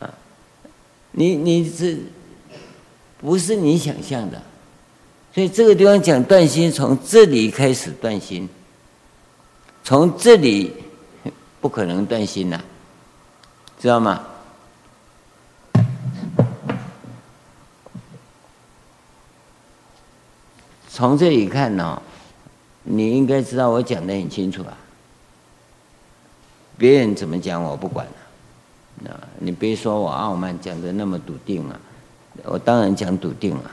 [0.00, 0.10] 啊！
[1.12, 1.98] 你你这
[3.18, 4.42] 不是你想象的，
[5.34, 8.48] 所以这个地方讲断心，从这里开始断心，
[9.84, 10.72] 从这里。
[11.62, 12.58] 不可能断心呐，
[13.78, 14.24] 知道吗？
[20.88, 22.00] 从这里看呢，
[22.82, 24.74] 你应该知道我讲的很清楚啊。
[26.78, 31.78] 别人怎么讲我不管了，啊，你别说我傲慢，讲的那么笃定啊，
[32.44, 33.70] 我当然讲笃定了。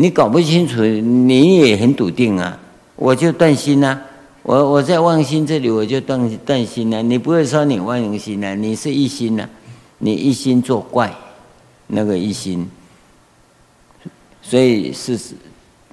[0.00, 2.56] 你搞不清楚，你也很笃定啊，
[2.94, 4.00] 我就断心呐。
[4.44, 7.02] 我我在妄心这里，我就断断心了。
[7.02, 9.50] 你不会说你妄心了，你是一心了，
[9.98, 11.12] 你一心作怪，
[11.88, 12.70] 那个一心，
[14.40, 15.18] 所以是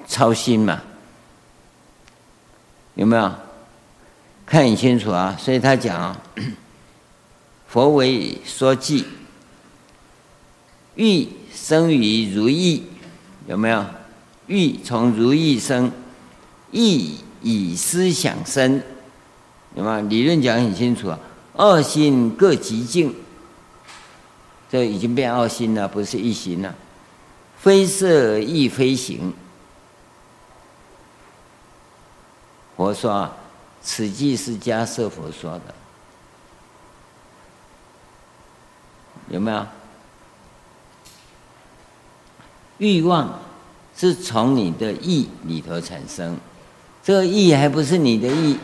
[0.07, 0.79] 操心嘛？
[2.93, 3.31] 有没有？
[4.45, 5.35] 看很清楚啊！
[5.39, 6.21] 所以他讲，啊
[7.67, 9.03] 佛为说偈，
[10.93, 12.83] 欲生于如意，
[13.47, 13.85] 有没有？
[14.47, 15.91] 欲从如意生，
[16.71, 17.19] 意。
[17.41, 18.81] 以思想生，
[19.75, 19.99] 有吗？
[20.01, 21.19] 理论讲很清楚啊。
[21.53, 23.15] 二心各极静，
[24.67, 26.73] 这已经变二心了，不是一心了。
[27.59, 29.31] 非色亦非行。
[32.75, 33.29] 佛说，
[33.79, 35.75] 此即是迦叶佛说的，
[39.29, 39.67] 有没有？
[42.77, 43.39] 欲望
[43.95, 46.37] 是从你的意里头产生。
[47.03, 48.57] 这个意还不是你的意，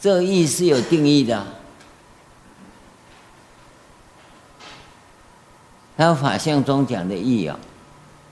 [0.00, 1.46] 这个意是有定义的。
[5.96, 7.58] 他法相中讲的意哦，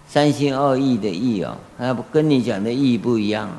[0.09, 3.51] 三心二意的意哦，他不跟你讲的意不一样。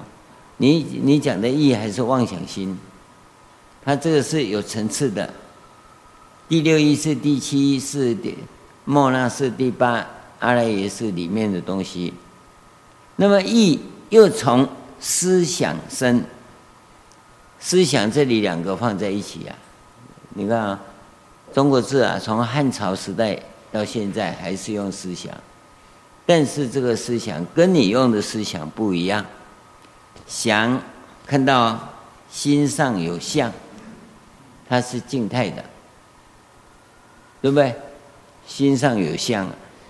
[0.57, 2.77] 你你讲的意还是妄想心，
[3.83, 5.33] 他这个是有层次的。
[6.47, 8.15] 第六意识、第七意识、
[8.85, 10.05] 莫那识、第八
[10.39, 12.13] 阿赖耶识里面的东西，
[13.15, 13.79] 那么意。
[14.09, 14.69] 又从
[14.99, 16.23] 思想生，
[17.59, 19.55] 思想这里两个放在一起啊，
[20.35, 20.79] 你看啊，
[21.51, 23.35] 中国字啊，从汉朝时代
[23.71, 25.33] 到现在还是用思想，
[26.27, 29.25] 但是这个思想跟你用的思想不一样。
[30.27, 30.79] 想
[31.25, 31.89] 看到
[32.29, 33.51] 心上有相，
[34.69, 35.65] 它是静态的，
[37.41, 37.75] 对不对？
[38.47, 39.49] 心上有相，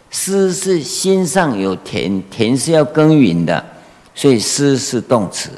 [0.09, 3.65] 思是心上有田，田是要耕耘的。
[4.15, 5.49] 所以思是动词，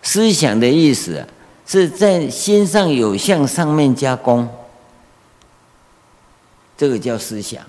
[0.00, 1.26] 思想的意思
[1.66, 4.48] 是在心上有相上面加工，
[6.74, 7.62] 这个叫思想。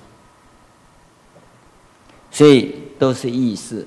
[2.31, 3.85] 所以都是意识，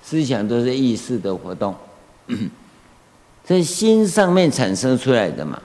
[0.00, 1.74] 思想都是意识的活动，
[3.44, 5.60] 在心上面产生出来的嘛。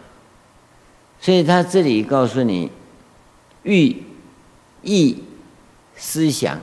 [1.20, 2.72] 所以他这里告诉你，
[3.64, 4.04] 欲、
[4.82, 5.24] 意、
[5.96, 6.60] 思想。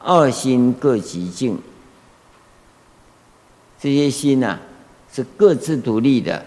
[0.00, 1.58] 二心各极静，
[3.80, 4.58] 这些心呐、
[5.12, 6.46] 是各自独立的，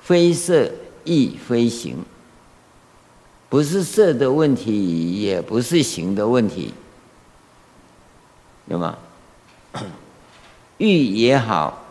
[0.00, 0.70] 非色
[1.04, 1.96] 亦非行，
[3.48, 6.72] 不是色的问题，也不是行的问题，
[8.66, 8.96] 有吗？
[10.78, 11.84] 欲也好，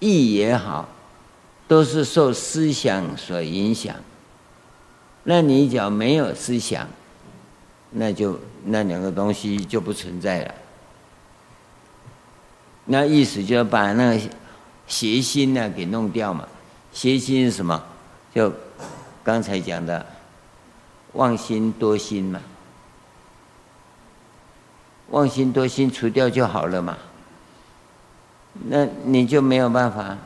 [0.00, 0.88] 意也好，
[1.70, 3.94] 都是受思想所影响。
[5.22, 6.88] 那你只要没有思想，
[7.90, 10.54] 那就那两个东西就不存在了。
[12.86, 14.20] 那意思就要把那个
[14.88, 16.48] 邪心呢给弄掉嘛。
[16.92, 17.80] 邪心是什么？
[18.34, 18.52] 就
[19.22, 20.04] 刚才讲的
[21.12, 22.40] 妄心多心嘛。
[25.10, 26.98] 妄心多心除掉就好了嘛。
[28.66, 30.18] 那你就没有办法。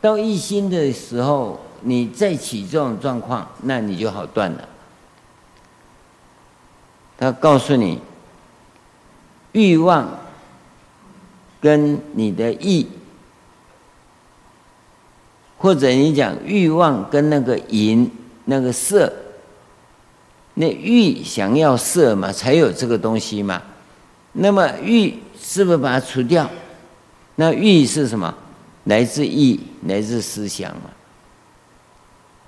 [0.00, 1.60] 到一心的时候。
[1.82, 4.68] 你再起这种状况，那你就好断了。
[7.16, 7.98] 他告诉你，
[9.52, 10.06] 欲望
[11.58, 12.86] 跟你的意，
[15.56, 18.10] 或者你讲欲望跟那个淫、
[18.44, 19.10] 那个色，
[20.52, 23.62] 那欲想要色嘛，才有这个东西嘛。
[24.32, 26.46] 那么欲是不是把它除掉？
[27.36, 28.34] 那欲是什么？
[28.84, 30.90] 来自意，来自思想嘛。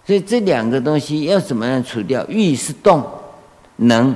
[0.07, 2.27] 所以这两个东西要怎么样除掉？
[2.29, 3.05] 欲是动，
[3.77, 4.15] 能，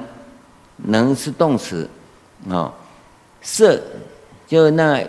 [0.78, 1.88] 能是动词，
[2.48, 2.74] 啊、哦，
[3.40, 3.80] 色
[4.46, 5.02] 就那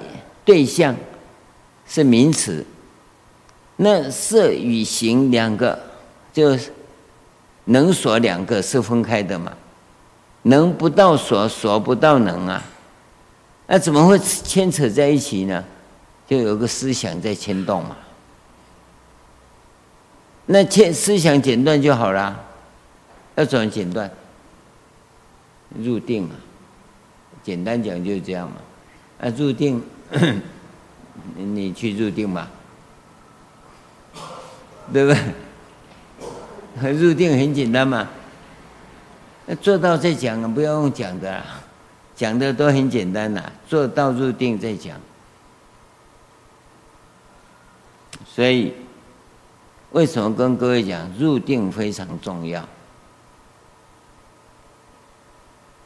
[0.46, 0.96] 对象
[1.88, 2.66] 是名词。
[3.78, 5.80] 那色与形两个，
[6.34, 6.58] 就
[7.66, 9.52] 能所两个是分开的嘛？
[10.44, 12.64] 能不到所，所不到能啊？
[13.68, 15.64] 那怎么会牵扯在一起呢？
[16.28, 17.96] 就有个思想在牵动嘛。
[20.46, 22.44] 那切思想剪断就好了，
[23.36, 24.10] 要怎么剪断？
[25.78, 26.36] 入定啊，
[27.44, 28.56] 简单讲就是这样嘛。
[29.20, 29.84] 啊，入定，
[31.36, 32.48] 你去入定嘛，
[34.94, 35.14] 对不
[36.80, 36.94] 对？
[36.94, 38.08] 入定很简单嘛，
[39.46, 41.44] 那做到再讲啊，不要用讲的啦，
[42.16, 44.96] 讲的都很简单呐，做到入定再讲，
[48.34, 48.74] 所以。
[49.94, 52.62] 为什么跟各位讲入定非常重要？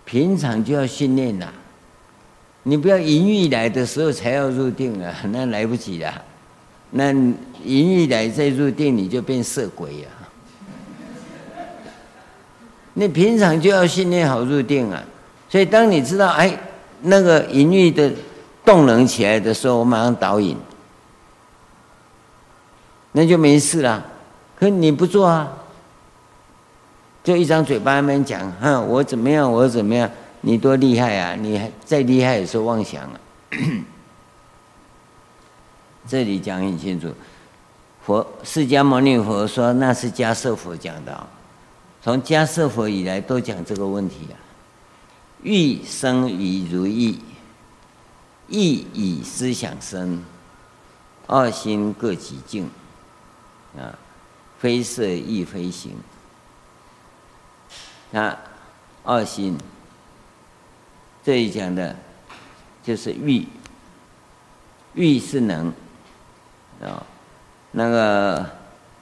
[0.03, 1.53] 平常就要训练呐，
[2.63, 6.11] 你不要淫欲来的时候才要入定啊，那来不及了。
[6.89, 7.13] 那
[7.63, 10.07] 淫欲来再入定，你就变色鬼呀。
[12.95, 15.01] 你平常就要训练好入定啊，
[15.47, 16.57] 所以当你知道哎
[17.03, 18.11] 那个淫欲的
[18.65, 20.57] 动能起来的时候，我马上导引。
[23.13, 24.05] 那就没事了，
[24.57, 25.51] 可你不做啊，
[27.23, 30.09] 就一张嘴巴那边讲，哼，我怎么样，我怎么样，
[30.41, 31.35] 你多厉害啊！
[31.35, 33.19] 你再厉害也是妄想啊。
[36.07, 37.13] 这里讲很清楚，
[38.05, 41.27] 佛释迦牟尼佛说那是迦叶佛讲的，
[42.01, 44.35] 从迦叶佛以来都讲这个问题啊。
[45.43, 47.19] 欲生于如意，
[48.47, 50.23] 意以思想生，
[51.27, 52.69] 二心各极净。
[53.77, 53.97] 啊，
[54.59, 55.95] 非色亦非行。
[58.11, 58.37] 那
[59.03, 59.57] 二心，
[61.23, 61.95] 这里讲的，
[62.83, 63.47] 就是欲。
[64.93, 65.71] 欲是能，
[66.81, 67.01] 啊，
[67.71, 68.49] 那个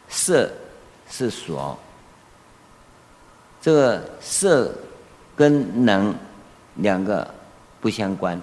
[0.07, 0.51] 色
[1.09, 1.77] 是所。
[3.59, 4.71] 这个色
[5.35, 6.15] 跟能
[6.75, 7.33] 两个
[7.81, 8.39] 不相关，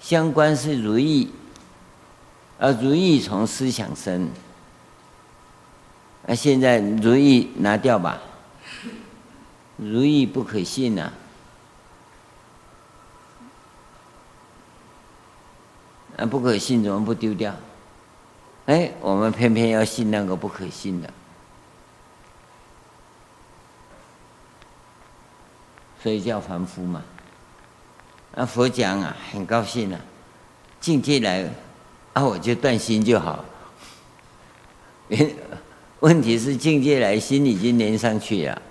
[0.00, 1.30] 相关是如意，
[2.58, 4.30] 而如意从思想生。
[6.26, 8.20] 那、现在如意拿掉吧，
[9.76, 11.12] 如意不可信呐、
[16.16, 17.54] 啊，不可信怎么不丢掉？
[18.66, 21.08] 哎，我们偏偏要信那个不可信的，
[26.02, 27.04] 所以叫凡夫嘛。
[28.34, 30.00] 啊佛讲啊，很高兴啊，
[30.80, 31.48] 境界来，
[32.14, 33.44] 啊我就断心就好。
[36.00, 38.62] 问题是境界来，心已经连上去了，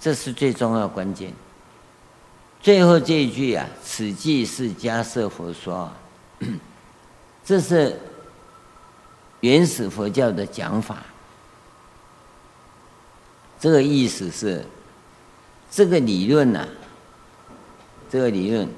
[0.00, 1.32] 这是最重要关键。
[2.62, 5.90] 最后这一句啊，此即是迦叶佛说，
[7.44, 7.98] 这是
[9.40, 10.98] 原始佛教的讲法。
[13.58, 14.64] 这个意思是，
[15.70, 16.68] 这个理论呐、啊，
[18.08, 18.68] 这个理论，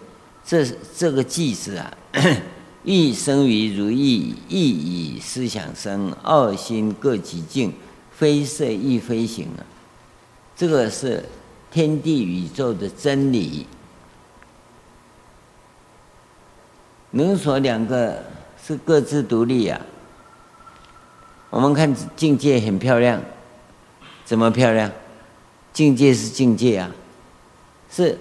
[0.45, 0.65] 这
[0.97, 1.93] 这个句子啊。
[2.85, 7.73] 欲生于如意，意以思想生，二心各极境，
[8.11, 9.63] 非色亦非形啊！
[10.57, 11.25] 这个是
[11.71, 13.67] 天地宇宙的真理。
[17.13, 18.25] 能所两个
[18.61, 19.81] 是各自独立啊。
[21.51, 23.23] 我们看境界很漂亮，
[24.25, 24.91] 怎么漂亮？
[25.73, 26.91] 境界是境界啊，
[27.89, 28.19] 是。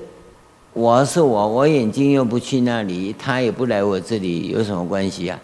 [0.74, 5.40] 我是我，我眼睛又不去那里，他也不来我这里，有什么关系啊？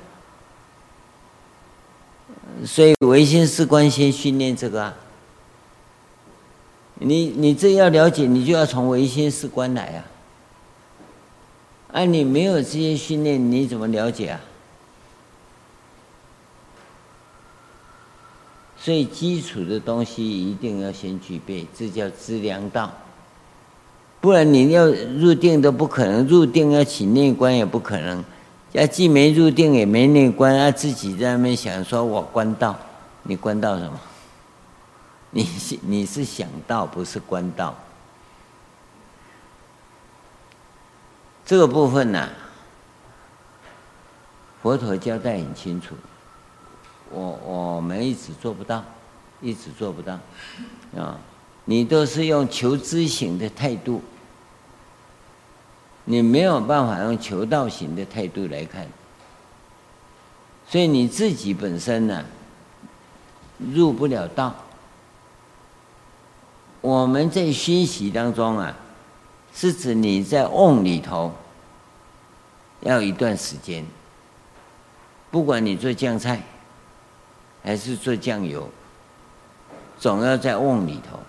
[2.66, 4.96] 所以唯心是观先训练这个啊。
[6.96, 10.00] 你你这要了解，你就要从唯心是观来啊。
[11.92, 14.40] 啊，你没有这些训练，你怎么了解啊？
[18.80, 22.92] 所以基础的东西一定要先具备，这叫资粮道。
[24.28, 28.22] 不然你要入定都不可能，入定要起内观也不可能。
[28.74, 32.78] 要既没入定也没内观，啊，自己在那边想说我观道，
[33.24, 33.98] 你观道什么？
[35.32, 37.74] 你是你是想到，不是观道。
[41.46, 42.28] 这个部分呢，
[44.62, 45.96] 佛陀交代很清楚，
[47.12, 48.84] 我我们一直做不到，
[49.40, 50.20] 一直做不到，
[50.98, 51.18] 啊。
[51.70, 54.02] 你都是用求知行的态度，
[56.10, 58.88] 你没有办法用求道行的态度来看，
[60.66, 62.24] 所以你自己本身呢，
[63.60, 64.56] 入不了道。
[66.80, 68.74] 我们在熏习当中啊，
[69.54, 71.34] 是指你在瓮里头
[72.80, 73.86] 要一段时间，
[75.30, 76.42] 不管你做酱菜
[77.62, 78.70] 还是做酱油，
[80.00, 81.20] 总要在瓮里头。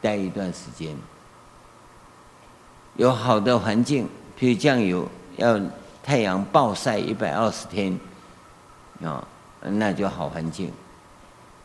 [0.00, 0.96] 待一段时间，
[2.96, 5.58] 有好的环境，譬如酱油要
[6.02, 7.98] 太阳暴晒一百二十天，
[9.02, 9.26] 啊，
[9.60, 10.70] 那就好环境。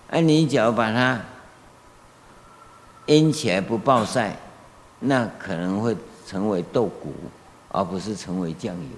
[0.09, 1.19] 而你只要把它
[3.07, 4.38] 腌起来不暴晒，
[4.99, 7.13] 那可能会成为豆鼓，
[7.69, 8.89] 而不是成为酱油，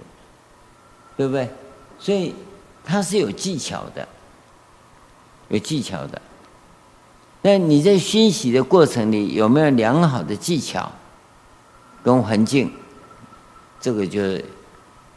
[1.18, 1.50] 对不对？
[1.98, 2.36] 所以
[2.84, 4.08] 它是有技巧的，
[5.48, 6.22] 有技巧的。
[7.42, 10.92] 那你在熏洗的过程里有没有良好的技巧
[12.04, 12.72] 跟环境？
[13.82, 14.44] 这个就是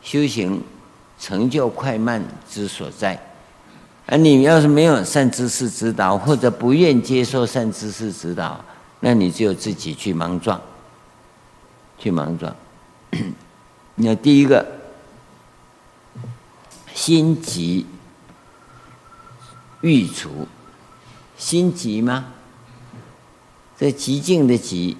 [0.02, 0.62] 修行
[1.18, 3.20] 成就快慢之所在。
[4.06, 8.64] 而你要是没有善知识指导，或者不愿接受善知识指导，
[9.00, 10.60] 那你就自己去莽撞，
[11.98, 12.54] 去莽撞。
[13.96, 14.66] 那第一个
[16.94, 17.86] 心急
[19.80, 20.46] 欲除。
[21.36, 22.26] 心急吗？
[23.76, 24.96] 这急静的急，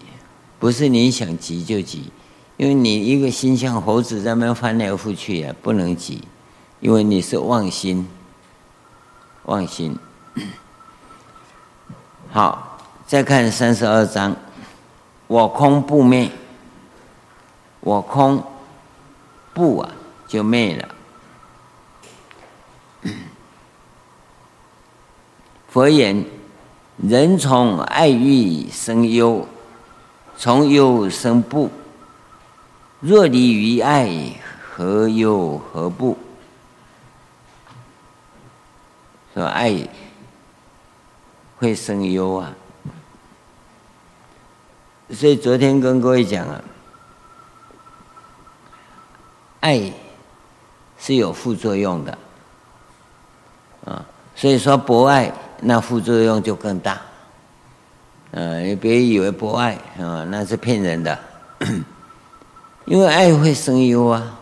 [0.62, 2.12] 不是你想急就急，
[2.56, 6.22] 因为你一个心像猴子在那翻来覆去啊，不能急，
[6.78, 8.06] 因为你是妄心，
[9.46, 9.98] 妄心。
[12.30, 14.36] 好，再看三十二章，
[15.26, 16.30] 我空不灭，
[17.80, 18.40] 我空
[19.52, 19.92] 不啊
[20.28, 20.88] 就灭了。
[25.66, 26.24] 佛言：
[26.98, 29.44] 人从爱欲生忧，
[30.42, 31.70] 从忧生不。
[32.98, 34.10] 若离于爱，
[34.60, 36.18] 何忧何怖？
[39.32, 39.88] 说爱
[41.58, 42.52] 会生忧啊！
[45.10, 46.64] 所以昨天跟各位讲了，
[49.60, 49.92] 爱
[50.98, 52.18] 是有副作用的
[53.84, 55.32] 啊，所以说博爱。
[55.60, 57.00] 那副作用就更大，
[58.32, 61.18] 呃，你别以为博爱啊，那是骗人的，
[62.86, 64.38] 因为爱会生忧啊。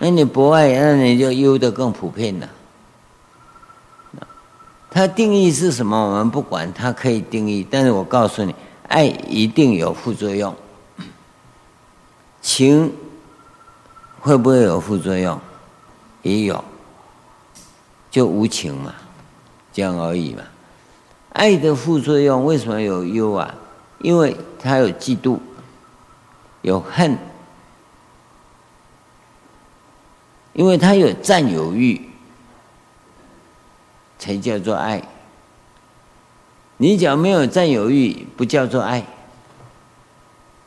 [0.00, 2.48] 那你博爱，那你就忧的更普遍了。
[4.90, 5.96] 它定义是什么？
[5.96, 8.52] 我们不管，它可以定义，但是我告诉你，
[8.88, 10.54] 爱一定有副作用。
[12.40, 12.92] 情
[14.18, 15.38] 会不会有副作用？
[16.22, 16.64] 也有，
[18.10, 18.92] 就无情嘛。
[19.72, 20.42] 这样而已嘛。
[21.38, 23.54] 爱的副作用为什么有忧啊？
[24.00, 25.38] 因为它有嫉妒，
[26.62, 27.16] 有恨，
[30.52, 32.00] 因为它有占有欲，
[34.18, 35.00] 才叫做爱。
[36.76, 39.06] 你只要没有占有欲，不叫做爱。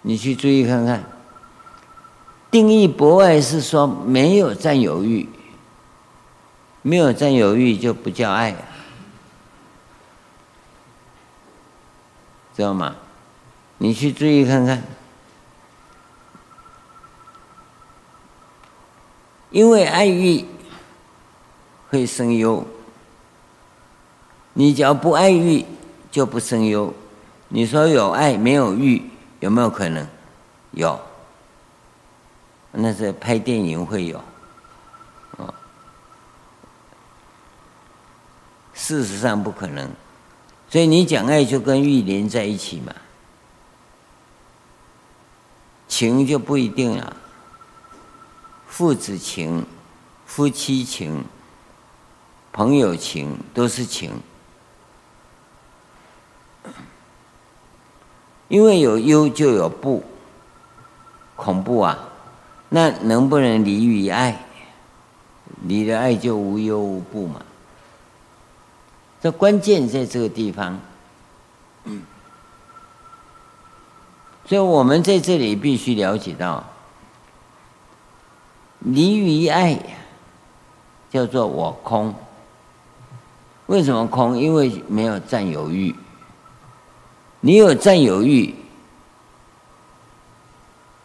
[0.04, 1.04] 你去注意看看，
[2.50, 5.28] 定义博爱是说没有占有欲，
[6.82, 8.71] 没有占有欲就不叫爱啊。
[12.56, 12.96] 知道吗？
[13.78, 14.84] 你去注意看看，
[19.50, 20.46] 因为爱欲
[21.90, 22.64] 会生忧。
[24.54, 25.66] 你只要不爱欲，
[26.12, 26.94] 就不生忧。
[27.48, 29.02] 你说有爱没有欲，
[29.40, 30.08] 有没有可能？
[30.72, 31.00] 有，
[32.72, 34.22] 那是拍电影会有。
[35.38, 35.54] 哦，
[38.74, 39.90] 事实上不可能。
[40.72, 42.96] 所以你讲爱就跟欲连在一起嘛，
[45.90, 47.18] 情就不一定了。
[48.70, 49.66] 父子情、
[50.26, 51.26] 夫妻情、
[52.54, 54.14] 朋友情都是情，
[58.48, 60.02] 因为有忧就有不，
[61.36, 62.00] 恐怖啊！
[62.70, 64.46] 那能不能离于爱？
[65.64, 67.42] 离了爱就无忧无怖嘛。
[69.22, 70.80] 这关键在这个地方。
[74.46, 76.64] 所以我们在这里必须了解到，
[78.80, 79.80] 离于爱
[81.10, 82.14] 叫做我空。
[83.68, 84.38] 为什么空？
[84.38, 85.96] 因为没有占有欲。
[87.40, 88.54] 你有占有欲，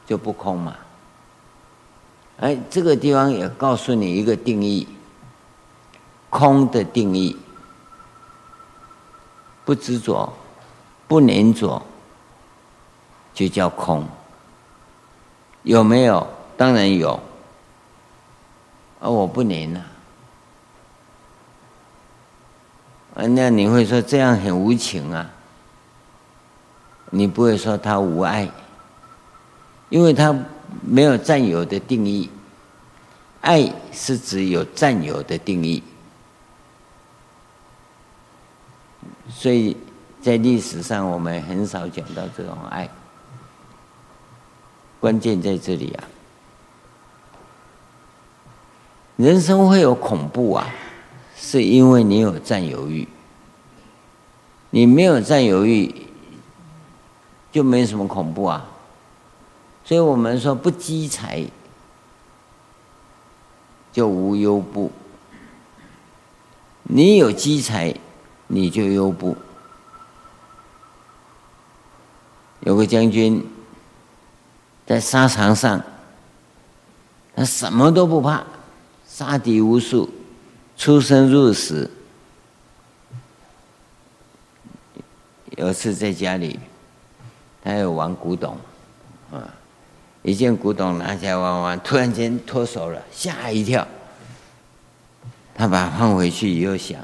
[0.07, 0.75] 就不空嘛。
[2.39, 4.89] 哎，这个地方也告诉你一个定义：
[6.29, 7.37] 空的定义，
[9.67, 10.33] 不执着，
[11.07, 11.83] 不粘着。
[13.35, 14.09] 就叫空，
[15.63, 16.27] 有没有？
[16.57, 17.21] 当然有，
[18.99, 19.85] 而我不粘呐。
[23.15, 25.31] 啊，那你会说这样很无情啊？
[27.11, 28.51] 你不会说他无爱，
[29.91, 30.35] 因为他
[30.81, 32.31] 没有占有的定义。
[33.43, 35.83] 爱是指有占有的定义，
[39.37, 39.77] 所以
[40.23, 42.89] 在历史上我们很少讲到这种爱。
[44.99, 46.05] 关键在这里啊！
[49.17, 50.67] 人生会有恐怖啊，
[51.37, 53.07] 是因为你有占有欲。
[54.71, 55.95] 你没有占有欲，
[57.53, 58.67] 就没什么恐怖啊。
[59.85, 61.47] 所以我们说不积财，
[63.93, 64.91] 就无忧怖。
[66.85, 67.95] 你有积财，
[68.47, 69.37] 你就忧怖。
[72.61, 73.45] 有个将军。
[74.89, 75.83] 在沙场上，
[77.35, 78.45] 他什么都不怕，
[79.05, 80.09] 杀敌无数，
[80.77, 81.91] 出生入死。
[85.57, 86.61] 有次在家里，
[87.65, 88.57] 他有玩古董，
[89.33, 89.53] 啊，
[90.23, 93.85] 一件古董拿起来玩玩，突然间脱手了，吓一跳。
[95.53, 97.01] 他把放回去以后想，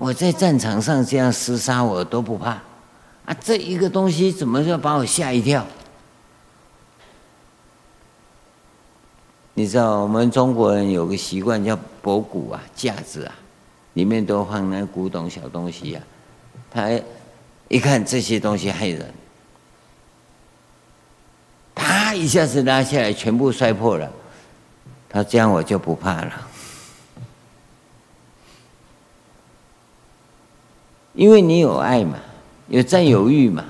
[0.00, 2.52] 我在战场上这样厮杀我都不怕，
[3.26, 5.62] 啊，这一个东西怎么就把我吓一跳？
[9.52, 13.34] 你知道我们中国人有个习惯叫博古啊，架子啊，
[13.92, 16.02] 里面都放那古董小东西啊。
[16.70, 16.88] 他
[17.68, 19.12] 一看这些东西害人，
[21.74, 24.10] 啪一下子拉下来，全部摔破了。
[25.10, 26.48] 他这样我就不怕了，
[31.14, 32.16] 因为你有爱嘛，
[32.68, 33.64] 有占有欲嘛。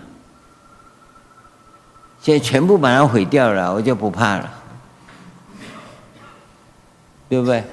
[2.21, 4.55] 现在全部把它毁掉了，我就不怕了。
[7.29, 7.65] 对不对？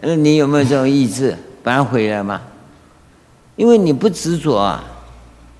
[0.00, 2.40] 那你有没有这种意志把它毁了嘛？
[3.56, 4.82] 因为你不执着啊，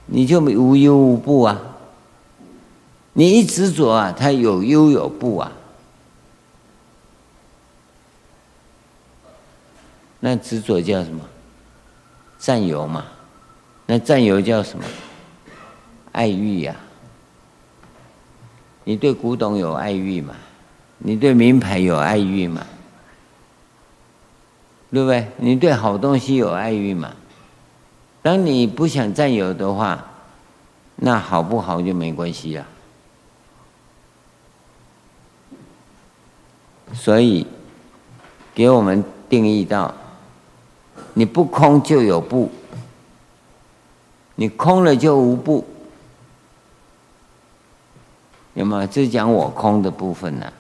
[0.07, 1.61] 你就无忧无怖啊。
[3.13, 5.53] 你一执着啊，它有忧有怖啊。
[10.21, 11.21] 那执着叫什么？
[12.41, 13.05] 占有嘛。
[13.87, 14.85] 那占有叫什么？
[16.11, 16.75] 爱欲呀。
[18.83, 20.35] 你对古董有爱欲嘛？
[20.99, 22.67] 你对名牌有爱欲嘛？
[24.91, 25.29] 对不对？
[25.37, 27.13] 你对好东西有爱欲嘛？
[28.23, 30.05] 当你不想占有的话，
[30.97, 32.67] 那好不好就没关系了。
[36.93, 37.47] 所以，
[38.53, 39.95] 给我们定义到：
[41.15, 42.51] 你不空就有不，
[44.35, 45.67] 你空了就无不，
[48.55, 48.87] 有吗？
[48.87, 50.53] 这讲我空的部分呢、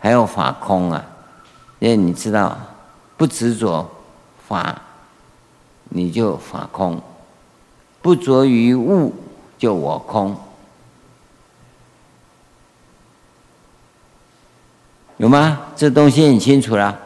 [0.00, 1.04] 还有法空啊，
[1.78, 2.58] 因为你知道。
[3.16, 3.88] 不执着
[4.48, 4.82] 法，
[5.84, 6.96] 你就法空；
[8.02, 9.14] 不着于物，
[9.56, 10.36] 就我空。
[15.16, 15.60] 有吗？
[15.76, 17.00] 这东西很清楚了。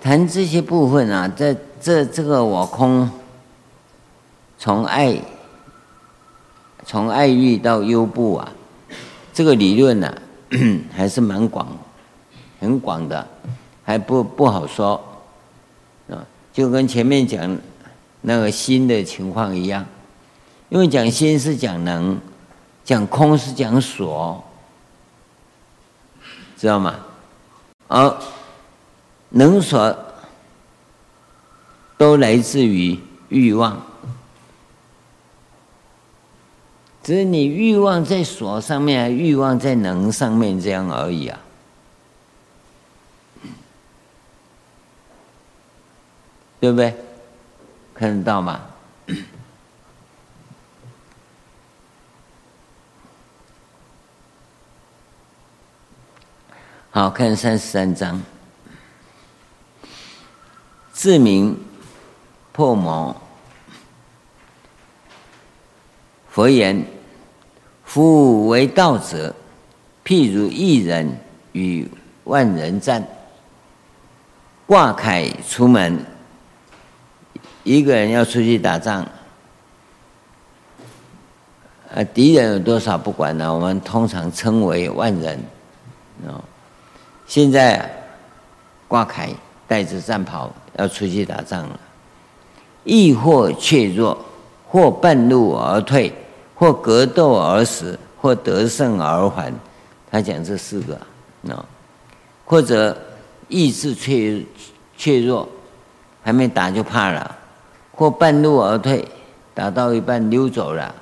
[0.00, 3.10] 谈这些部分啊，在这这个我空，
[4.58, 5.20] 从爱，
[6.84, 8.52] 从爱欲到忧怖啊，
[9.32, 10.22] 这个理论呢、啊。
[10.96, 11.68] 还是蛮广，
[12.58, 13.28] 很广的，
[13.84, 14.98] 还不不好说，
[16.08, 16.24] 啊，
[16.54, 17.58] 就跟前面讲
[18.22, 19.84] 那个心的情况一样，
[20.70, 22.18] 因为讲心是讲能，
[22.82, 24.42] 讲空是讲所，
[26.56, 26.94] 知道吗？
[27.88, 28.16] 啊
[29.30, 29.96] 能所
[31.96, 32.98] 都来自于
[33.28, 33.82] 欲望。
[37.02, 41.38] 只是你欲望在所上面欲望在能上面这样而已啊。
[46.60, 46.94] 对不对？
[47.94, 48.60] 看得到吗？
[56.90, 58.20] 好看三十三章。
[60.98, 61.56] 自明
[62.50, 63.14] 破魔。
[66.28, 66.84] 佛言：
[67.84, 69.32] 夫为道者，
[70.04, 71.16] 譬如一人
[71.52, 71.88] 与
[72.24, 73.06] 万人战，
[74.66, 76.04] 挂铠出门。
[77.62, 79.06] 一个人要出去打仗，
[81.94, 83.54] 啊，敌人有多少不管呢？
[83.54, 85.40] 我们通常称为万人，
[86.26, 86.42] 哦。
[87.28, 87.88] 现在
[88.88, 89.32] 挂铠，
[89.68, 91.78] 带着战袍要出去打仗了，
[92.84, 94.16] 亦或怯弱，
[94.66, 96.10] 或半路而退。
[96.60, 99.54] 或格斗而死，或得胜而还。
[100.10, 100.94] 他讲这四个，
[101.54, 101.64] 啊，
[102.44, 103.00] 或者
[103.46, 104.44] 意志怯
[104.96, 105.48] 怯弱，
[106.20, 107.30] 还没打就怕了；
[107.92, 109.06] 或半路而退，
[109.54, 110.92] 打到一半溜走了；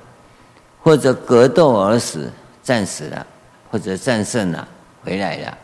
[0.83, 3.25] 或者格斗而死，战死了；
[3.71, 4.67] 或者战胜了，
[5.03, 5.57] 回来了。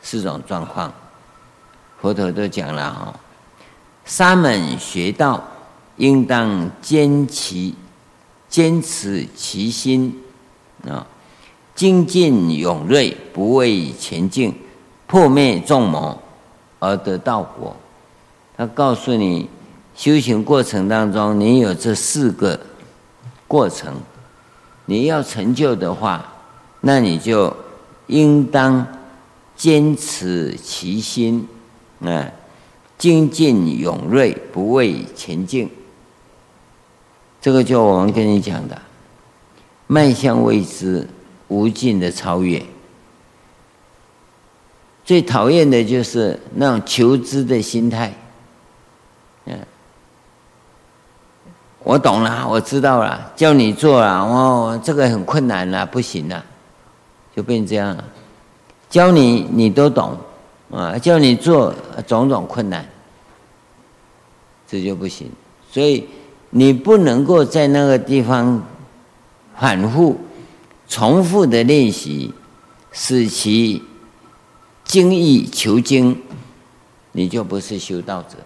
[0.00, 0.90] 四种状况，
[2.00, 3.14] 佛陀都讲了哈。
[4.06, 5.44] 沙门学道，
[5.98, 7.74] 应当坚其。
[8.48, 10.22] 坚持其心
[10.88, 11.04] 啊，
[11.74, 14.54] 精进勇锐，不畏前进，
[15.06, 16.16] 破灭众谋
[16.78, 17.76] 而得道果。
[18.56, 19.50] 他告诉你，
[19.94, 22.58] 修行过程当中，你有这四个
[23.48, 23.92] 过程，
[24.86, 26.24] 你要成就的话，
[26.80, 27.54] 那你就
[28.06, 28.86] 应当
[29.56, 31.46] 坚持其心
[32.00, 32.24] 啊，
[32.98, 35.70] 精进勇锐，不畏前进。
[37.40, 38.80] 这个就我们跟你讲的，
[39.86, 41.06] 迈向未知
[41.48, 42.62] 无尽的超越。
[45.04, 48.12] 最讨厌的就是那种求知的心态。
[49.44, 49.56] 嗯，
[51.84, 56.44] 我懂了，我知道了，叫你做了，哦，这个很困难了，不行了，
[57.36, 58.04] 就变这样了。
[58.90, 60.18] 教你你都懂，
[60.70, 61.74] 啊，叫你做
[62.06, 62.88] 种种困难，
[64.66, 65.30] 这就不行。
[65.70, 66.08] 所以。
[66.50, 68.62] 你不能够在那个地方
[69.56, 70.18] 反复、
[70.88, 72.32] 重复的练习，
[72.92, 73.82] 使其
[74.84, 76.22] 精益求精，
[77.12, 78.36] 你就不是修道者，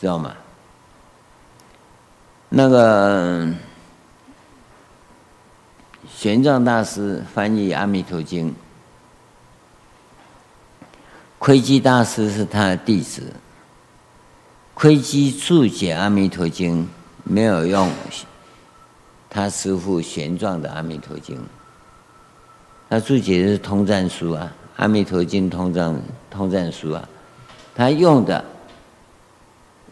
[0.00, 0.34] 知道吗？
[2.48, 3.46] 那个
[6.16, 8.48] 玄奘大师翻译《阿弥陀经》，
[11.38, 13.34] 窥基大师是他的弟子。
[14.72, 16.84] 窥基注解《阿弥陀经》，
[17.22, 17.90] 没有用
[19.28, 21.36] 他师父玄奘的《阿弥陀经》，
[22.88, 24.50] 他注解的是通赞书啊，
[24.82, 25.94] 《阿弥陀经通赞
[26.30, 27.06] 通赞书》啊，
[27.74, 28.42] 他用的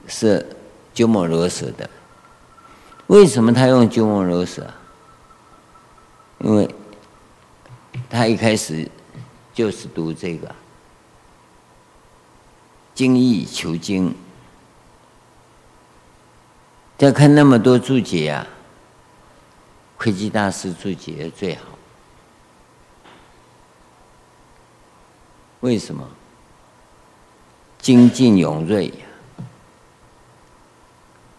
[0.07, 0.47] 是
[0.95, 1.89] 鸠摩罗什的。
[3.09, 4.75] 为什么他用鸠摩罗什啊？
[6.45, 6.69] 因为
[8.11, 8.87] 他一开始
[9.55, 10.55] 就是读这个
[12.95, 14.15] 精益求精。
[16.99, 18.47] 要看那么多注解啊，
[19.97, 21.63] 窥基大师注解最好。
[25.61, 26.07] 为什么？
[27.79, 28.93] 精进勇锐，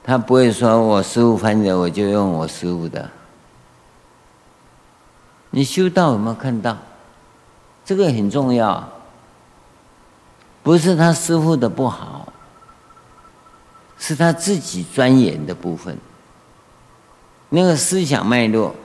[0.04, 3.10] 他不会说我师父翻译我就用我师父的。
[5.56, 6.78] 你修道有没有看到？
[7.86, 8.92] 这个很重要，
[10.62, 12.34] 不是他师傅的不好。
[13.98, 15.98] 是他自己钻研的部分，
[17.48, 18.76] 那个思想脉络，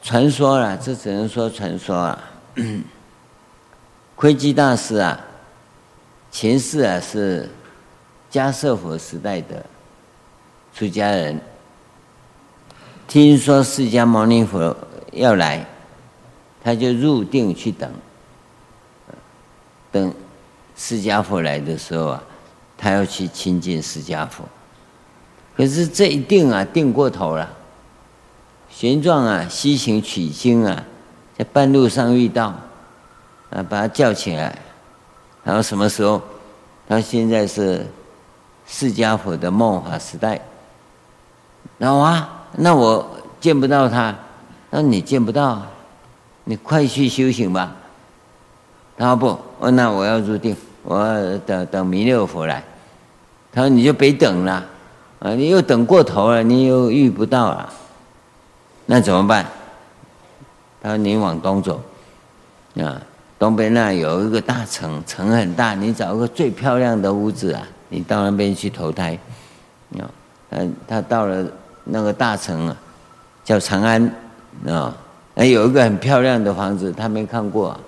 [0.00, 2.16] 传说了，这只能说传说啊。
[4.14, 5.18] 窥基大师啊，
[6.30, 7.50] 前世啊是
[8.30, 9.66] 迦叶佛时代的
[10.72, 11.40] 出家人，
[13.14, 14.76] 听说释迦牟尼佛
[15.12, 15.64] 要来，
[16.64, 17.88] 他就入定去等，
[19.92, 20.12] 等
[20.74, 22.20] 释迦佛来的时候啊。
[22.76, 24.42] 他要去亲近释迦佛，
[25.56, 27.48] 可是这一定啊，定过头了。
[28.68, 30.84] 玄奘啊，西行取经啊，
[31.38, 32.46] 在半路上遇到，
[33.50, 34.58] 啊，把他叫起来，
[35.44, 36.20] 然后什么时候？
[36.88, 37.86] 他现在是
[38.66, 40.40] 释迦佛的末法时代。
[41.78, 43.06] 然后啊，那我
[43.40, 44.14] 见不到他，
[44.70, 45.62] 那你见不到，
[46.44, 47.74] 你快去修行吧。
[48.96, 50.56] 他说不，那我要入定。
[50.82, 52.62] 我等等弥勒佛来，
[53.50, 54.62] 他说你就别等了，
[55.18, 57.72] 啊，你又等过头了，你又遇不到了，
[58.84, 59.46] 那怎么办？
[60.82, 61.80] 他说你往东走，
[62.76, 63.00] 啊，
[63.38, 69.18] 东边那有一个大城，城很大，你找一个最漂亮的屋子啊，你到那边去投胎。
[69.98, 71.46] 啊，他到了
[71.84, 72.76] 那个大臣啊，
[73.44, 74.02] 叫长安
[74.66, 74.96] 啊，
[75.34, 77.80] 那有一个很漂亮的房子，他没看过啊，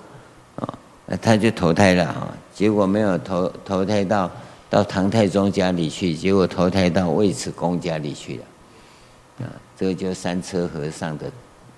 [0.56, 4.30] 啊，他就投胎了啊，结果没有投投胎到
[4.68, 8.44] 到唐太宗家里去，结果投胎到尉迟恭家里去了。
[9.38, 11.30] 啊，这个就三车和尚的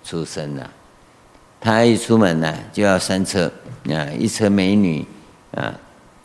[0.05, 0.71] 出身了。
[1.61, 3.51] 他一出门呢，就要三车
[3.91, 5.05] 啊，一车美女
[5.55, 5.75] 啊，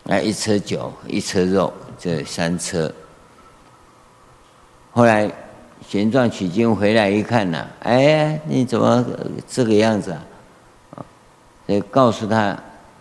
[0.07, 2.91] 啊，一车酒，一车肉，这三车。
[4.91, 5.31] 后来
[5.93, 9.05] 玄奘取经回来一看呐，哎，你怎么
[9.47, 11.05] 这个样子啊？
[11.67, 12.57] 所以告诉他，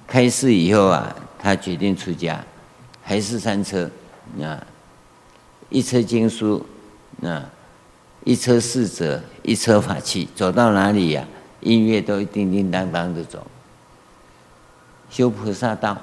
[0.07, 2.45] 开示以后啊，他决定出家，
[3.03, 3.91] 还是三车
[4.43, 4.63] 啊，
[5.71, 6.67] 一车经书
[7.23, 7.49] 啊。
[8.25, 11.27] 一车侍者，一车法器，走到哪里呀、
[11.61, 13.45] 音乐都叮叮当当的走。
[15.09, 15.97] 修菩萨道，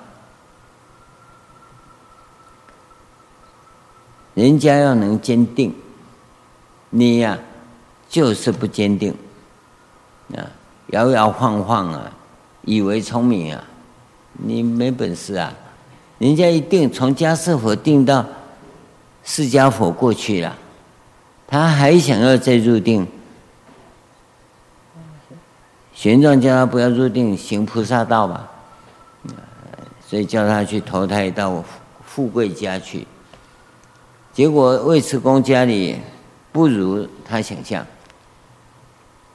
[4.33, 5.73] 人家要能坚定，
[6.89, 7.37] 你呀、
[8.09, 9.13] 就是不坚定，
[10.35, 10.41] 啊，
[10.87, 12.11] 摇摇晃晃啊，
[12.63, 13.63] 以为聪明啊，
[14.33, 15.53] 你没本事啊！
[16.17, 18.25] 人家一定从家世佛定到
[19.23, 20.55] 释迦佛过去了。
[21.47, 23.07] 他还想要再入定，
[25.93, 28.49] 玄奘叫他不要入定，行菩萨道吧，
[30.07, 31.63] 所以叫他去投胎到
[32.05, 33.07] 富贵家去。
[34.33, 35.97] 结果尉迟恭家里
[36.51, 37.85] 不如他想象，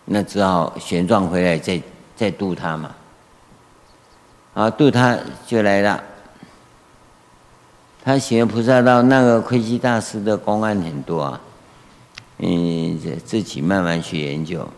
[0.05, 1.81] 那只好旋转回来再
[2.17, 2.95] 再度他嘛。
[4.55, 6.03] 啊，度他就来了。
[8.05, 11.41] 他行菩萨道，那个窥基大师的公案很多啊。
[12.39, 14.69] 嗯，自己慢慢去研究。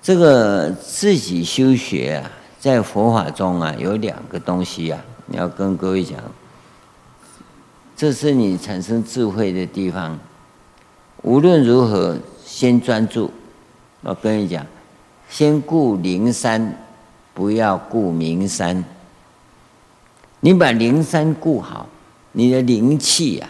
[0.00, 6.18] 这个自己修学啊，在佛法中啊，有两个东西啊，你要跟各位讲，
[8.00, 10.18] 这是你产生智慧的地方。
[11.20, 13.30] 无论如何，先专注。
[14.00, 14.64] 我跟你讲，
[15.28, 16.78] 先顾灵山，
[17.34, 18.82] 不要顾名山。
[20.40, 21.86] 你把灵山顾好，
[22.32, 23.46] 你的灵气呀。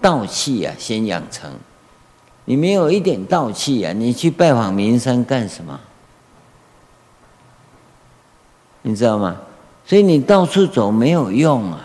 [0.00, 1.50] 道气啊，先养成。
[2.44, 5.80] 你没有一点道气啊，你去拜访名山干什么？
[8.82, 9.36] 你知道吗？
[9.84, 11.82] 所以你到处走没有用啊。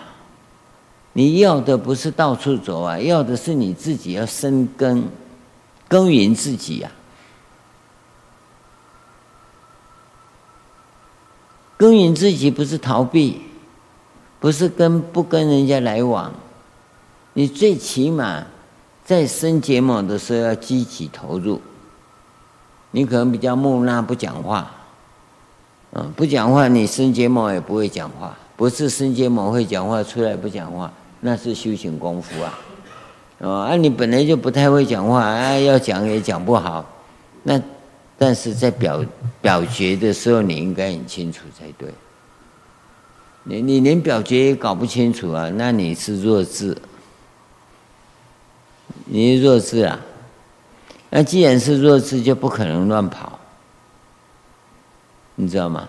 [1.14, 5.04] 你要的不是到处走啊，要的是你自己要生根，
[5.88, 7.00] 耕耘自己呀、啊。
[11.78, 13.42] 耕耘自己不是逃避，
[14.40, 16.32] 不是跟不跟人家来往。
[17.34, 18.46] 你最起码
[19.04, 21.60] 在生结盟的时候要积极投入。
[22.92, 24.70] 你可能比较木讷不讲话，
[25.94, 28.38] 嗯，不讲话，你生结盟也不会讲话。
[28.56, 32.60] 不是生结盟会讲话，出来不讲话，那是修行功夫啊。
[33.40, 36.86] 哦啊，你本来就不太会讲话，啊，要讲也讲不好。
[37.44, 37.60] 那
[38.18, 39.04] 但是在表
[39.42, 41.90] 表决的时候，你应该很清楚才对。
[43.44, 46.78] 你你连表决也搞不清楚啊，那你是弱智。
[49.06, 50.00] 你是弱智啊？
[51.10, 53.40] 那既然是弱智，就不可能乱跑，
[55.36, 55.88] 你知道吗？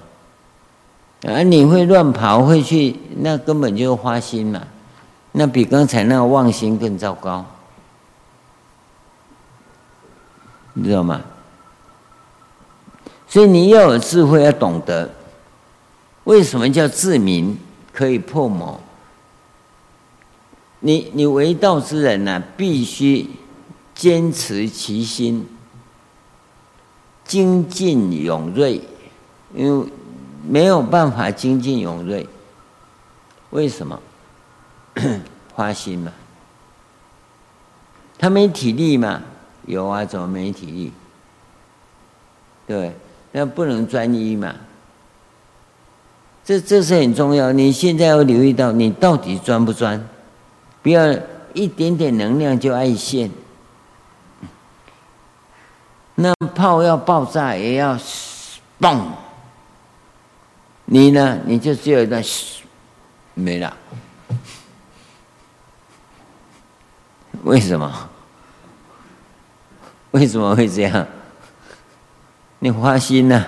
[1.25, 4.67] 啊，你会乱跑，会去，那根本就是花心嘛，
[5.33, 7.45] 那比刚才那个妄心更糟糕，
[10.75, 11.23] 你知道吗？
[13.27, 15.11] 所以你要有智慧，要懂得
[16.25, 17.59] 为什么叫自明
[17.93, 18.79] 可以破魔。
[20.81, 23.31] 你你为道之人呢、必须
[23.95, 25.49] 坚持其心，
[27.25, 28.83] 精进勇锐，
[29.55, 29.89] 因为
[30.47, 32.29] 没有办法精进勇锐。
[33.51, 33.99] 为什么？
[35.55, 36.13] 花心嘛。
[38.19, 39.23] 他没体力嘛？
[39.67, 40.93] 有啊，怎么没体力？
[42.67, 42.93] 对，
[43.33, 44.55] 那不能专一嘛。
[46.45, 47.53] 这这是很重要。
[47.53, 50.05] 你现在要留意到，你到底专不专？
[50.83, 51.13] 不要
[51.53, 53.31] 一点点能量就爱现，
[56.17, 57.97] 那炮要爆炸也要
[58.81, 59.01] 嘣。
[60.85, 61.39] 你呢？
[61.47, 62.23] 你就只有一段
[63.35, 63.77] 没了。
[67.43, 68.09] 为什么？
[70.13, 71.07] 为什么会这样？
[72.59, 73.47] 你花心呢？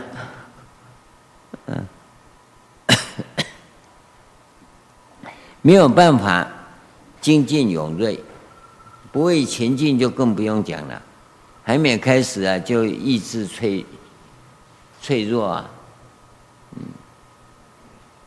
[1.66, 1.86] 嗯，
[5.62, 6.48] 没有办法。
[7.20, 8.22] 精进勇锐，
[9.10, 11.00] 不会前进就更不用讲了。
[11.62, 13.86] 还没开始啊，就意志脆
[15.00, 15.70] 脆弱啊，
[16.76, 16.82] 嗯，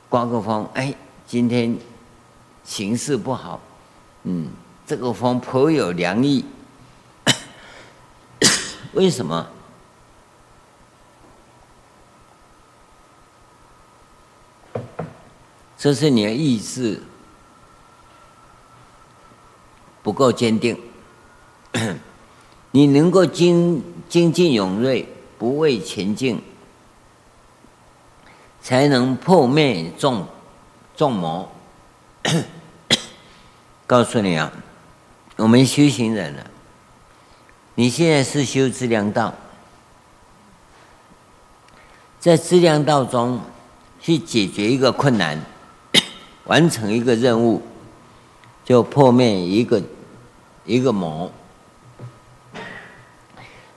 [0.10, 0.92] 刮个风，哎，
[1.28, 1.78] 今天
[2.64, 3.60] 形势不好，
[4.24, 4.50] 嗯，
[4.88, 6.46] 这个风颇有凉意，
[8.96, 9.46] 为什么？
[15.78, 17.04] 这是你的意志
[20.02, 20.80] 不够坚定，
[22.72, 25.06] 你能够精精进勇锐，
[25.38, 26.42] 不畏前进，
[28.62, 30.26] 才能破灭众
[30.96, 31.52] 众魔。
[33.86, 34.52] 告诉你啊，
[35.38, 36.46] 我们修行人啊，
[37.76, 39.34] 你现在是修资粮道，
[42.20, 43.40] 在资粮道中
[44.02, 45.40] 去解决一个困难。
[46.46, 47.62] 完成一个任务，
[48.64, 49.82] 就破灭一个
[50.66, 51.32] 一个魔。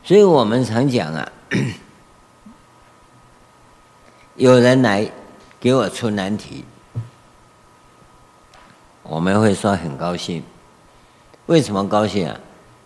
[0.03, 1.33] 所以我们常讲啊，
[4.37, 5.11] 有人来
[5.59, 6.65] 给我出难题，
[9.03, 10.43] 我们会说很高兴。
[11.51, 12.41] 为什么高兴啊？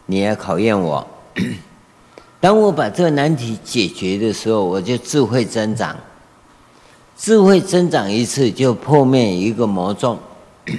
[0.06, 1.06] 你要考验我。
[2.40, 5.94] 当我把这个难题解决的时候，我就智慧增长。
[7.14, 10.18] 智慧增长一次，就破灭一个魔众。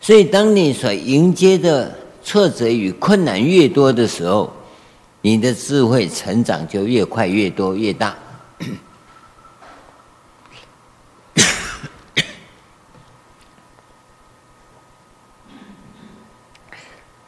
[0.00, 1.92] 所以，当你所迎接的
[2.22, 4.52] 挫折与困难越多的时候，
[5.20, 8.16] 你的智慧成长就越快、越多、越大。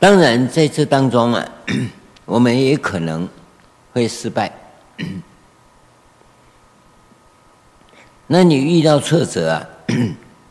[0.05, 1.49] 当然，在这当中啊，
[2.27, 3.27] 我们也可能
[3.95, 4.53] 会失败。
[8.29, 9.67] 那你遇到挫折啊，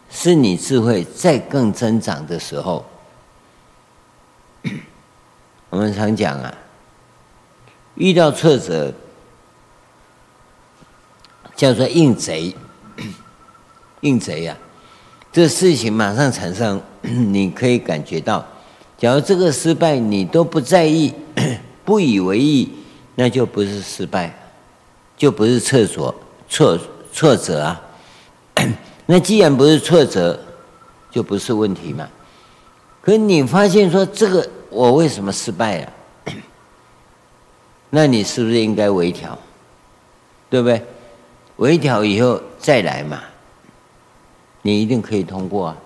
[0.09, 2.83] 是你智慧再更增长的时候。
[5.69, 6.51] 我们常讲啊，
[7.93, 8.91] 遇到挫折
[11.55, 12.55] 叫做应贼，
[14.01, 14.57] 应贼呀，
[15.31, 18.43] 这事情马上产生，你可以感觉到，
[19.03, 21.13] 假如这个失败你都不在意、
[21.83, 22.69] 不以为意，
[23.15, 24.33] 那就不是失败，
[25.17, 26.15] 就不是厕所
[26.47, 26.79] 错。
[27.11, 27.81] 挫折啊，
[29.05, 30.39] 那既然不是挫折，
[31.11, 32.07] 就不是问题嘛。
[33.01, 35.93] 可你发现说这个我为什么失败了？
[37.91, 39.37] 那你是不是应该微调？
[40.49, 40.81] 对不对？
[41.57, 43.21] 微调以后再来嘛，
[44.61, 45.77] 你一定可以通过啊。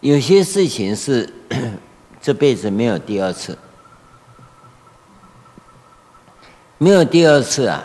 [0.00, 1.28] 有些事情是
[2.20, 3.56] 这辈子没有第二次，
[6.78, 7.82] 没有第二次啊，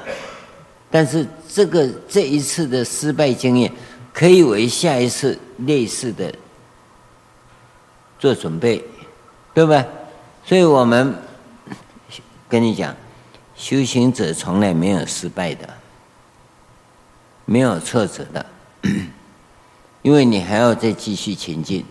[0.91, 1.27] 但是。
[1.47, 3.71] 这个这一次的失败经验，
[4.13, 6.35] 可以为下一次类似的
[8.19, 8.83] 做准备，
[9.53, 9.85] 对吧？
[10.43, 11.15] 所以我们
[12.49, 12.93] 跟你讲，
[13.55, 15.69] 修行者从来没有失败的，
[17.45, 18.45] 没有挫折的，
[20.01, 21.85] 因为你还要再继续前进。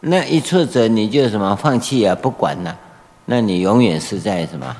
[0.00, 2.14] 那一挫折你就什么放弃啊？
[2.14, 2.78] 不管了。
[3.26, 4.76] 那你永远是在什么？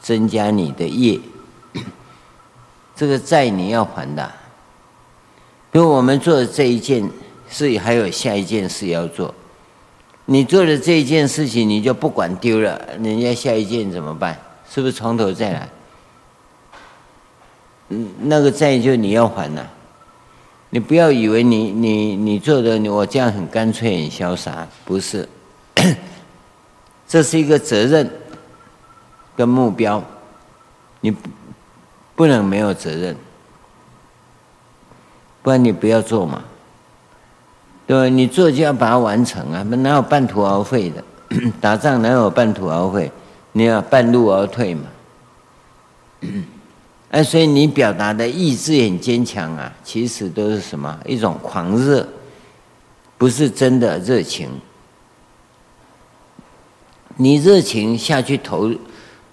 [0.00, 1.18] 增加你的业，
[2.94, 4.32] 这个债你要还的。
[5.72, 7.10] 因为我们做的这一件
[7.50, 9.34] 事，还有下一件事要做。
[10.24, 14.38] 你做的这一件事情，你就不管丢了，人家下一件怎么办？
[14.70, 15.68] 是不是从头再来？
[17.88, 19.68] 嗯，那个债就你要还了。
[20.70, 25.28] 你不要以为你你你做的，我这样很干脆很潇洒，不是。
[27.08, 28.10] 这是一个责任
[29.34, 30.02] 跟目标，
[31.00, 31.14] 你
[32.14, 33.16] 不能没有责任，
[35.42, 36.44] 不然你不要做嘛。
[37.86, 41.02] 对，你做就要把它完成啊，哪有半途而废的？
[41.62, 43.10] 打仗哪有半途而废？
[43.52, 44.82] 你要半路而退嘛。
[47.10, 50.98] 哎，所以你表达的意志很坚强啊，其实都是什么？
[51.06, 52.06] 一种狂热，
[53.16, 54.50] 不是真的热情。
[57.16, 58.70] 你热情下去投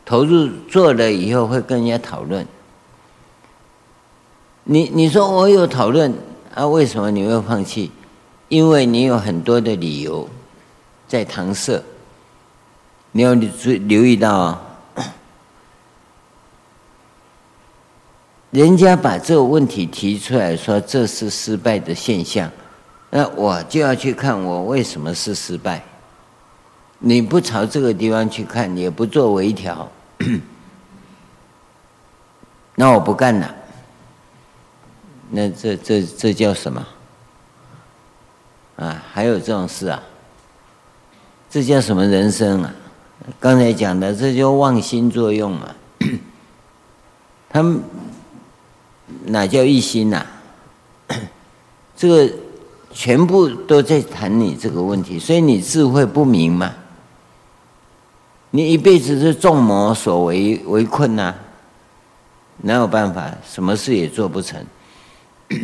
[0.05, 2.47] 投入做了以后，会跟人家讨论。
[4.63, 6.13] 你你说我有讨论
[6.53, 6.65] 啊？
[6.65, 7.91] 为什么你会放弃？
[8.47, 10.29] 因为你有很多的理由
[11.07, 11.83] 在搪塞。
[13.11, 14.61] 你要注留意到啊，
[18.55, 22.49] 人家把这个问题提出来说，这是失败的现象，
[23.09, 25.83] 那我就要去看我为什么是失败。
[26.99, 29.91] 你不朝这个地方去看，也不做微调，
[32.75, 33.53] 那我不干了。
[35.29, 36.87] 那这这这叫什么？
[38.77, 40.01] 啊，还有这种事啊？
[41.49, 42.73] 这叫什么人生啊？
[43.37, 45.75] 刚才讲的，这叫妄心作用嘛。
[47.49, 47.81] 他们
[49.27, 50.25] 哪叫一心呐、
[51.95, 52.33] 这个
[52.91, 56.73] 全部都在谈你这个问题，所以你智慧不明嘛。
[58.51, 61.35] 你一辈子是众魔所围围困呐、
[62.57, 63.31] 哪有办法？
[63.45, 64.65] 什么事也做不成。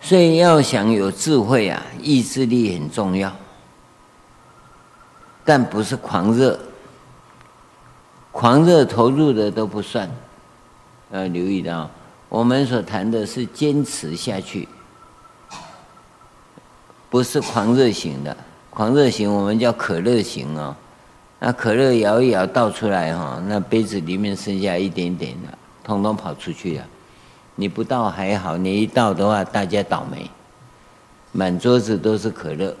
[0.00, 3.34] 所以要想有智慧啊，意志力很重要，
[5.44, 6.58] 但不是狂热，
[8.32, 10.10] 狂热投入的都不算。
[11.12, 11.88] 要留意到，
[12.30, 14.66] 我们所谈的是坚持下去，
[17.10, 18.34] 不是狂热型的。
[18.70, 20.74] 狂热型我们叫可乐型哦，
[21.38, 26.84] 那可乐摇一摇倒出来哈，那杯子里面剩下一点点的，通通跑出去了。
[27.54, 30.30] 你不倒还好，你一倒的话，大家倒霉，
[31.32, 32.74] 满桌子都是可乐，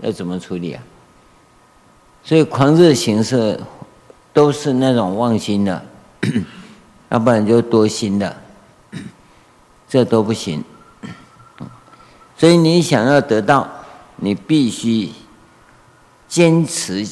[0.00, 0.82] 要怎么处理啊？
[2.22, 3.58] 所以狂热形式
[4.36, 5.82] 都是那种妄心的，
[7.08, 8.36] 要不然就多心的，
[9.88, 10.62] 这都不行。
[12.36, 13.66] 所以你想要得到，
[14.16, 15.10] 你必须
[16.28, 17.08] 坚持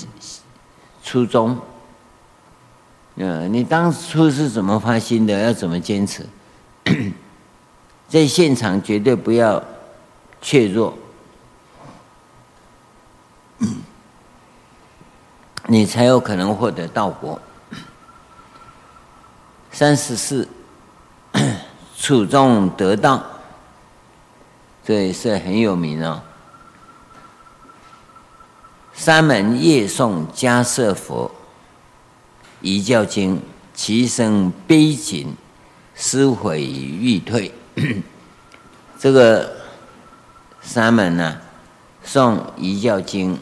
[1.02, 1.58] 初衷。
[3.14, 5.38] 嗯，你当初是怎么发心的？
[5.40, 6.26] 要怎么坚持？
[8.06, 9.64] 在现场绝对不要
[10.42, 10.92] 怯弱，
[15.66, 17.40] 你才有可能获得道果。
[19.70, 20.48] 三十四，
[21.96, 23.22] 处中得道，
[24.84, 26.22] 这也是很有名哦。
[28.92, 31.30] 三门夜诵迦叶佛，
[32.60, 33.40] 遗教经，
[33.74, 35.36] 其声悲紧。
[35.96, 37.54] 思悔欲退，
[38.98, 39.48] 这个
[40.60, 41.40] 三门呢，
[42.04, 43.38] 诵遗教经，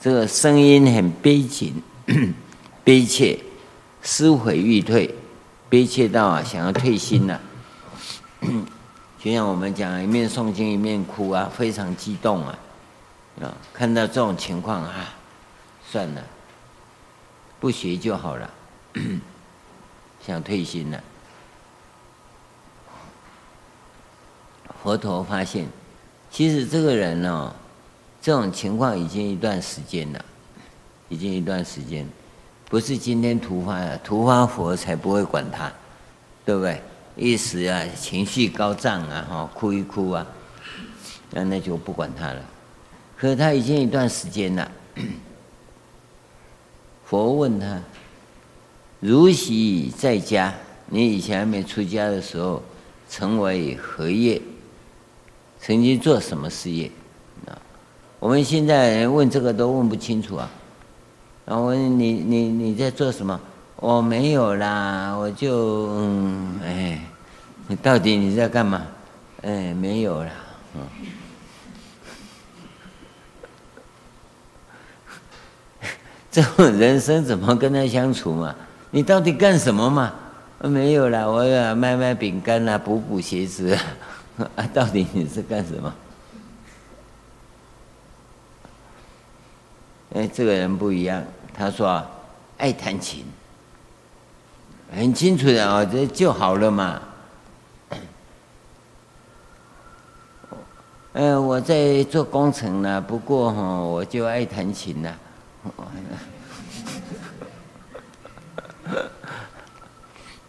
[0.00, 1.82] 这个声音很悲情、
[2.82, 3.38] 悲切，
[4.00, 5.14] 思悔欲退，
[5.68, 7.38] 悲切到啊想要退心了。
[9.22, 12.58] 就像我们讲，一面诵经一面哭啊，非常激动啊，
[13.42, 15.14] 啊，看到这种情况啊，
[15.86, 16.24] 算了，
[17.60, 18.50] 不学就好了，
[20.26, 20.98] 想退心了。
[24.82, 25.66] 佛陀发现，
[26.30, 27.54] 其实这个人哦，
[28.20, 30.24] 这种情况已经一段时间了，
[31.08, 32.06] 已经一段时间，
[32.68, 35.72] 不是今天突发的，突发佛才不会管他，
[36.44, 36.82] 对不对？
[37.16, 40.26] 一时啊，情绪高涨啊，哈，哭一哭啊，
[41.30, 42.44] 那那就不管他了。
[43.16, 44.70] 可是他已经一段时间了，
[47.04, 47.82] 佛问他：
[49.00, 50.54] 如昔在家，
[50.86, 52.62] 你以前还没出家的时候，
[53.08, 54.40] 曾为何业？
[55.58, 56.90] 曾经做什么事业？
[58.20, 60.48] 我们现在问这个都问不清楚啊。
[61.46, 63.40] 然后问你你你在做什么？
[63.76, 67.02] 我没有啦，我就嗯，哎，
[67.66, 68.82] 你到底你在干嘛？
[69.40, 70.30] 哎，没有啦。
[70.74, 70.82] 嗯，
[76.30, 78.54] 这种人生怎么跟他相处嘛？
[78.90, 80.12] 你到底干什么嘛？
[80.60, 83.74] 没有啦，我要卖卖饼干啦，补补鞋子。
[84.56, 85.92] 啊，到底你是干什么？
[90.26, 91.22] 这个人不一样。
[91.52, 92.02] 他说
[92.58, 93.24] ：“爱弹琴，
[94.94, 97.02] 很清楚的啊，这就好了嘛。”
[101.12, 105.12] 嗯，我在做工程呢，不过哈，我就爱弹琴呐。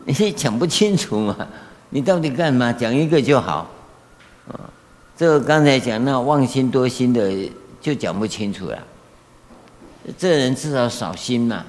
[0.05, 1.35] 你讲不清楚嘛？
[1.89, 2.71] 你到底干嘛？
[2.71, 3.69] 讲一个就好。
[5.17, 8.77] 这个刚才讲那妄心多心的就讲不清楚了。
[10.17, 11.65] 这人至少少心嘛，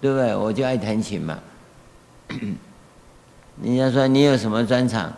[0.00, 0.34] 对不对？
[0.34, 1.38] 我就爱弹琴嘛。
[3.62, 5.12] 人家说你有什么专长？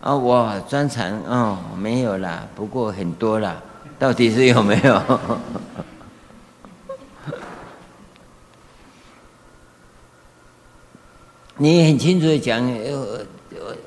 [0.00, 3.60] 啊，我专长哦没有啦，不过很多啦，
[3.98, 5.02] 到底是有没有？
[11.56, 12.62] 你很清楚的讲，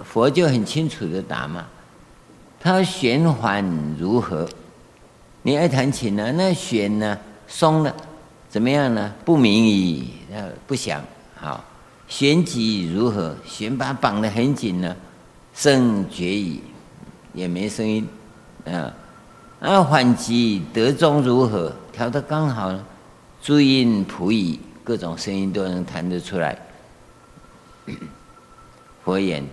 [0.04, 1.66] 佛就很清楚的答嘛。
[2.60, 3.66] 他弦缓
[3.98, 4.46] 如何？
[5.44, 6.34] 你爱弹琴呢？
[6.34, 7.18] 那弦呢？
[7.52, 7.94] 松了，
[8.50, 9.14] 怎么样呢？
[9.26, 10.14] 不明矣，
[10.66, 11.04] 不响。
[11.36, 11.62] 好，
[12.08, 13.36] 弦急如何？
[13.46, 14.96] 弦把绑得很紧呢，
[15.54, 16.64] 声绝矣，
[17.34, 18.08] 也没声音。
[18.66, 18.94] 啊，
[19.60, 21.76] 啊，缓急得中如何？
[21.92, 22.74] 调得刚好，
[23.42, 26.58] 诸音谱矣，各种声音都能弹得出来。
[29.04, 29.46] 佛言，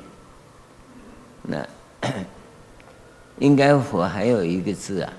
[1.42, 1.66] 那。
[3.40, 5.12] 应该佛还有一个字啊，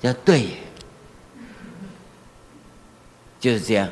[0.00, 0.48] 叫对，
[3.42, 3.88] 就是这样。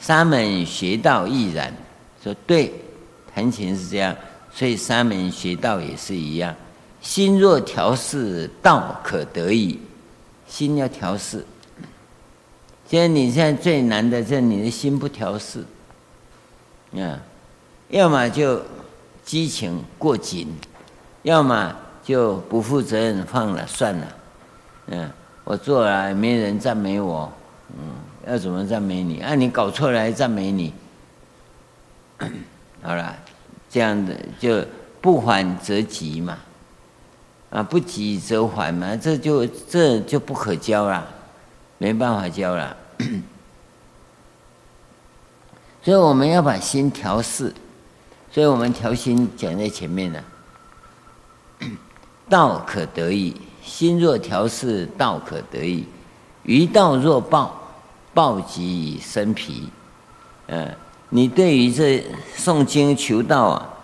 [0.00, 1.72] 沙门学道亦然，
[2.20, 2.72] 说对，
[3.32, 4.16] 弹琴是这样，
[4.52, 6.52] 所以沙门学道也是一样。
[7.00, 9.78] 心若调适，道可得矣。
[10.48, 11.46] 心要调适。
[12.88, 15.64] 现在你现在最难的，是你的心不调适。
[16.96, 17.22] 啊，
[17.88, 18.60] 要么就
[19.24, 20.48] 激情过紧，
[21.22, 24.06] 要么就不负责任，放了算了。
[24.88, 25.10] 嗯，
[25.44, 27.32] 我做了没人赞美我，
[27.78, 27.94] 嗯，
[28.26, 29.20] 要怎么赞美你？
[29.20, 30.72] 啊，你搞错了还赞美你？
[32.82, 33.16] 好了，
[33.68, 34.64] 这样的就
[35.00, 36.38] 不缓则急嘛。
[37.50, 41.06] 啊，不急则缓嘛，这就这就不可教了，
[41.78, 42.76] 没办法教了。
[45.82, 47.52] 所以我们要把心调适，
[48.30, 50.22] 所以我们调心讲在前面呢。
[52.30, 55.86] 道可得矣，心若调适，道可得矣。
[56.44, 57.61] 于道若报
[58.14, 59.68] 暴，极生疲。
[60.46, 60.74] 嗯，
[61.08, 62.04] 你对于这
[62.36, 63.74] 诵经求道啊，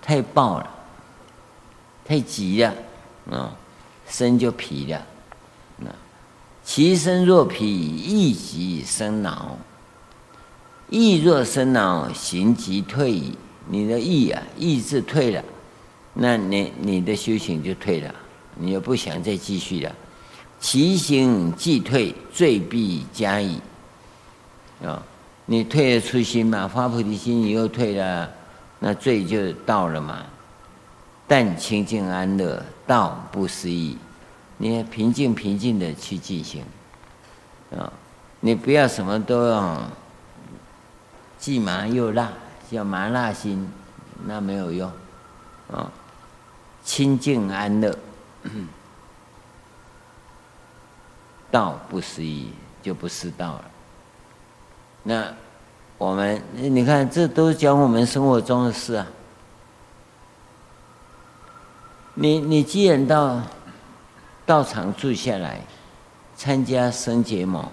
[0.00, 0.70] 太暴了。
[2.04, 2.72] 太急了，
[3.30, 3.52] 啊，
[4.08, 5.04] 身就疲了，
[5.78, 5.90] 那
[6.62, 9.58] 其身若疲，意即生恼。
[10.88, 13.36] 意若生恼，行即退矣。
[13.68, 15.42] 你的意啊，意志退了，
[16.14, 18.14] 那你你的修行就退了，
[18.54, 19.92] 你又不想再继续了。
[20.58, 23.60] 其行既退，罪必加矣。
[24.84, 25.02] 啊，
[25.46, 28.30] 你退了初心嘛，发菩提心，你又退了，
[28.78, 30.22] 那罪就到了嘛。
[31.26, 33.96] 但清净安乐，道不思议。
[34.58, 36.64] 你平静平静的去进行，
[37.76, 37.92] 啊，
[38.40, 39.82] 你不要什么都要
[41.38, 42.32] 既麻又辣，
[42.70, 43.68] 叫麻辣心，
[44.24, 44.90] 那没有用，
[45.70, 45.92] 啊，
[46.82, 47.94] 清净安乐，
[51.56, 52.50] 道不思议，
[52.82, 53.64] 就不是道了。
[55.02, 55.34] 那
[55.96, 59.06] 我们你看，这都是讲我们生活中的事啊。
[62.12, 63.40] 你你既然到
[64.44, 65.62] 道场住下来，
[66.36, 67.64] 参加僧结盟，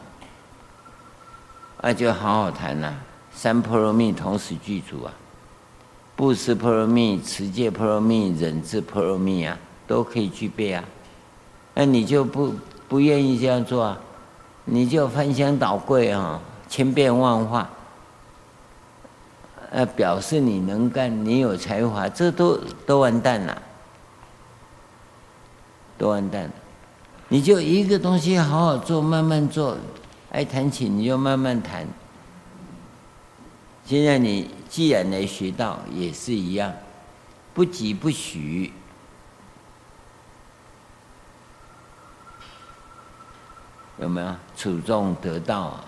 [1.81, 2.95] 那就好好谈呐、啊。
[3.33, 5.11] 三波罗蜜同时具足啊，
[6.15, 10.81] 布施波罗蜜、持戒波罗蜜、忍智波罗蜜啊，都可以具备啊。
[11.73, 12.53] 那你就不
[12.87, 13.99] 不愿意这样做啊？
[14.65, 16.39] 你就翻箱倒柜啊，
[16.69, 17.69] 千变万化，
[19.71, 23.61] 呃，表示你能干，你有才华，这都都完蛋了。
[25.97, 26.51] 都完蛋了，
[27.27, 29.77] 你就一个东西好好做，慢慢做。
[30.31, 31.85] 爱弹琴你就慢慢弹。
[33.85, 36.73] 现在你既然来学道，也是一样，
[37.53, 38.71] 不疾不徐，
[44.03, 44.35] 有没有？
[44.57, 45.85] 处众得道啊，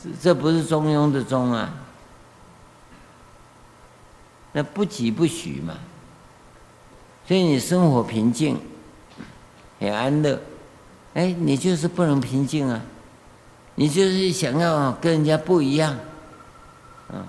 [0.00, 1.72] 这这不是中庸的中啊，
[4.52, 5.74] 那不疾不徐嘛。
[7.26, 8.60] 所以你生活平静，
[9.80, 10.38] 很安乐，
[11.14, 12.80] 哎，你就是不能平静啊！
[13.76, 15.96] 你就是想要跟人家不一样，
[17.08, 17.26] 嗯，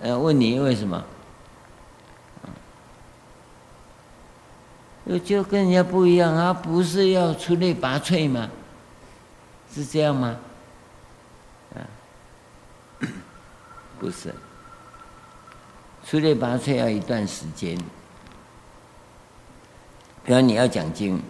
[0.00, 1.02] 呃，问你为什么？
[5.04, 8.48] 嗯，就跟人家不一样啊，不是要出类拔萃吗？
[9.74, 10.36] 是这样吗？
[11.74, 11.80] 啊，
[13.98, 14.34] 不是。
[16.04, 17.78] 出类拔萃要一段时间，
[20.24, 21.22] 比如你要讲经，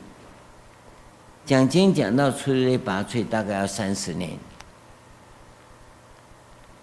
[1.44, 4.30] 讲经讲到出类拔萃，大概要三十年，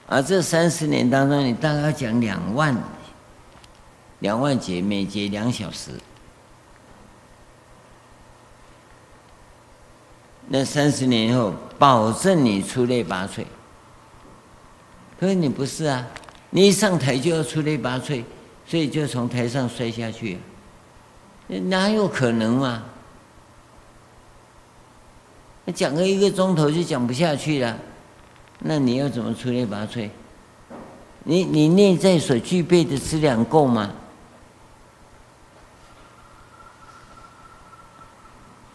[0.07, 2.78] 而这三十年当中，你大概要讲两万
[4.20, 5.91] 两万节，每节两小时，
[10.49, 13.45] 那三十年以后，保证你出类拔萃。
[15.19, 16.05] 可是你不是啊。
[16.51, 18.23] 你一上台就要出类拔萃，
[18.65, 20.39] 所以就从台上摔下去，
[21.47, 22.84] 哪有可能嘛？
[25.65, 27.77] 那讲个一个钟头就讲不下去了，
[28.61, 30.09] 那你要怎么出类拔萃？
[31.23, 33.91] 你你内在所具备的资粮够吗？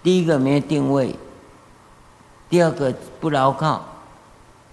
[0.04, 1.16] 第一个没有定位，
[2.48, 3.84] 第二个不牢靠，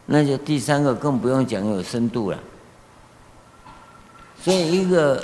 [0.05, 2.39] 那就第三个更不用讲有深度了。
[4.39, 5.23] 所以一个，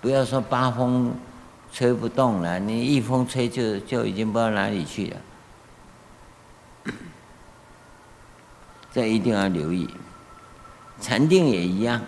[0.00, 1.14] 不要说八风
[1.72, 5.16] 吹不动了，你一风吹就就已经不知道哪里去了。
[8.92, 9.88] 这一定要留意，
[11.00, 12.00] 禅定也一样。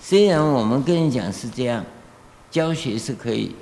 [0.00, 1.84] 虽然我们跟你讲是这样，
[2.50, 3.56] 教学是可以，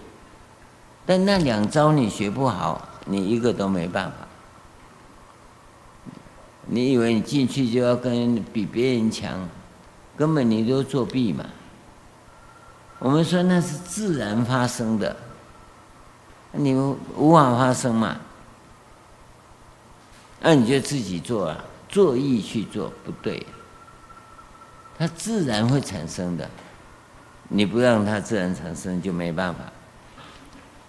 [1.06, 4.25] 但那两招你学不好，你一个都没办法。
[6.66, 9.48] 你以为你进去就要跟比别人强，
[10.16, 11.44] 根本你都作弊嘛。
[12.98, 15.16] 我们说那是自然发生的，
[16.52, 18.16] 你无法发生嘛？
[20.40, 23.46] 那你就自己做啊，作意去做不对，
[24.98, 26.48] 它自然会产生的，
[27.48, 29.60] 你不让它自然产生就没办法。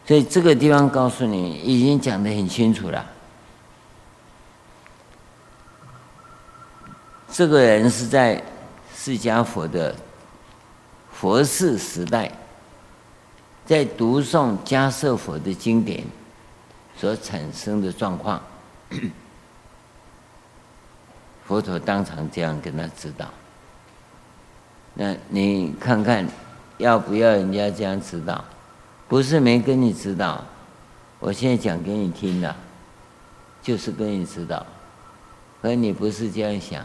[0.05, 3.05] 所以这个地方告诉你，已经讲得很清楚了。
[7.37, 8.43] 这个人是在
[8.95, 9.93] 释迦佛的
[11.11, 12.31] 佛世时代，
[13.63, 16.03] 在读诵迦叶佛的经典
[16.97, 18.41] 所产生的状况，
[21.45, 23.27] 佛陀当场这样跟他指导。
[24.95, 26.27] 那你看看
[26.79, 28.43] 要不要人家这样指导？
[29.07, 30.43] 不是没跟你指导，
[31.19, 32.55] 我现在讲给你听的，
[33.61, 34.65] 就是跟你指导，
[35.61, 36.83] 可你不是这样想。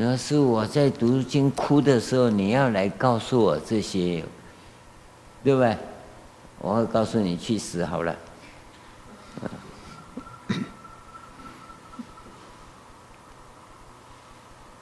[0.00, 4.24] 那是我在读经哭的时候，你要来告诉我这些，
[5.42, 5.76] 对不对？
[6.60, 8.16] 我会告诉你去死好了。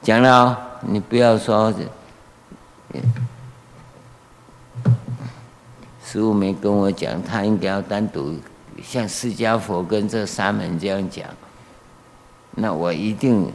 [0.03, 1.73] 讲了哦，你不要说，
[6.05, 8.35] 师父没跟我讲，他应该要单独
[8.83, 11.27] 像释迦佛跟这沙门这样讲，
[12.51, 13.51] 那我一定。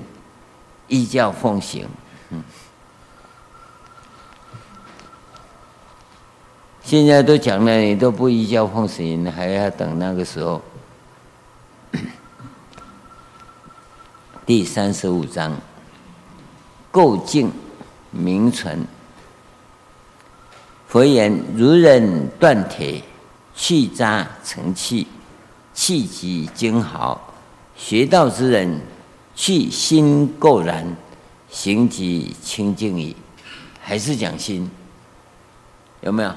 [0.88, 1.88] 依教奉行，
[2.30, 2.42] 嗯，
[6.82, 10.60] 现在都讲了，你都不依教奉行，还要等那个时候。
[14.44, 15.56] 第三十五章，
[16.92, 17.50] 垢净
[18.10, 18.84] 名存。
[20.88, 23.02] 佛言：如人断铁，
[23.54, 25.06] 去渣成器，
[25.72, 27.32] 气极精毫。
[27.76, 28.78] 学道之人。
[29.42, 30.86] 去心垢然，
[31.50, 33.16] 行即清净矣。
[33.80, 34.70] 还是讲心，
[36.00, 36.32] 有没有？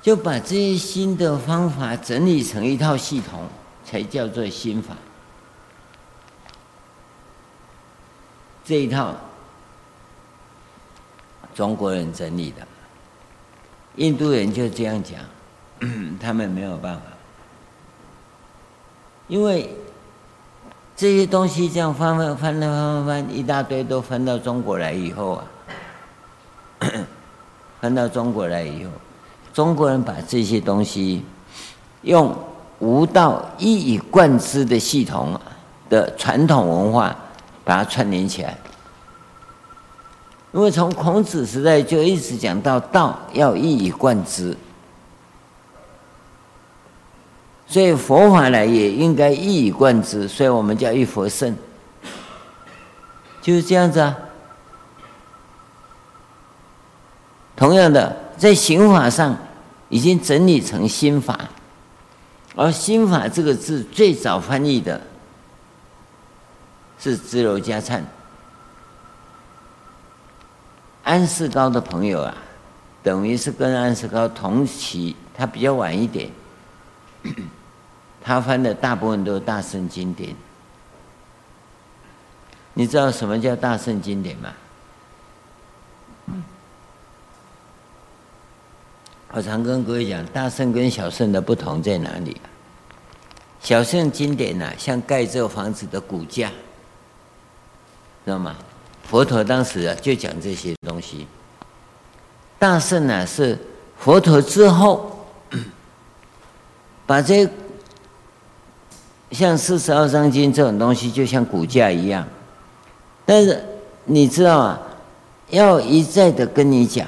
[0.00, 3.48] 就把这些新的方法整理成一套系统，
[3.84, 4.96] 才叫做心法。
[8.64, 9.12] 这一套
[11.56, 12.64] 中国人整理的，
[13.96, 15.18] 印度人就这样讲，
[16.20, 17.02] 他们没有办法，
[19.26, 19.68] 因为。
[21.02, 25.44] 这些东西这样翻翻翻翻翻翻一大堆，都翻到中国来以后啊，
[27.82, 28.90] 翻到中国来以后，
[29.52, 31.24] 中国人把这些东西
[32.02, 32.32] 用
[32.78, 35.36] 悟道一以贯之的系统
[35.90, 37.16] 的传统文化
[37.64, 38.56] 把它串联起来。
[40.52, 44.56] 因为从孔子时代就一直讲到道要一以贯之。
[47.72, 51.56] 所以佛法呢，也应该一以贯之，所以我们叫一佛圣，
[53.40, 54.14] 就是这样子啊。
[57.56, 59.34] 同样的，在行法上
[59.88, 61.48] 已经整理成心法，
[62.54, 65.00] 而心法这个字最早翻译的
[66.98, 68.04] 是支娄迦璨，
[71.04, 72.34] 安世高的朋友啊，
[73.02, 76.28] 等于是跟安世高同期，他比较晚一点。
[78.24, 80.32] 他翻的大部分都是大圣经典，
[82.72, 84.52] 你知道什么叫大圣经典吗？
[89.32, 92.40] 我常跟各位讲，大圣跟小圣的不同在哪里？
[93.60, 96.48] 小圣经典呢，像盖这房子的骨架，
[98.24, 98.54] 知道吗？
[99.04, 101.26] 佛陀当时啊就讲这些东西。
[102.58, 103.58] 大圣呢是
[103.98, 105.26] 佛陀之后
[107.04, 107.50] 把这。
[109.32, 112.24] 像四十二章经这种东西，就像骨架一样。
[113.24, 113.64] 但是
[114.04, 114.80] 你知道啊，
[115.48, 117.06] 要一再的跟你讲，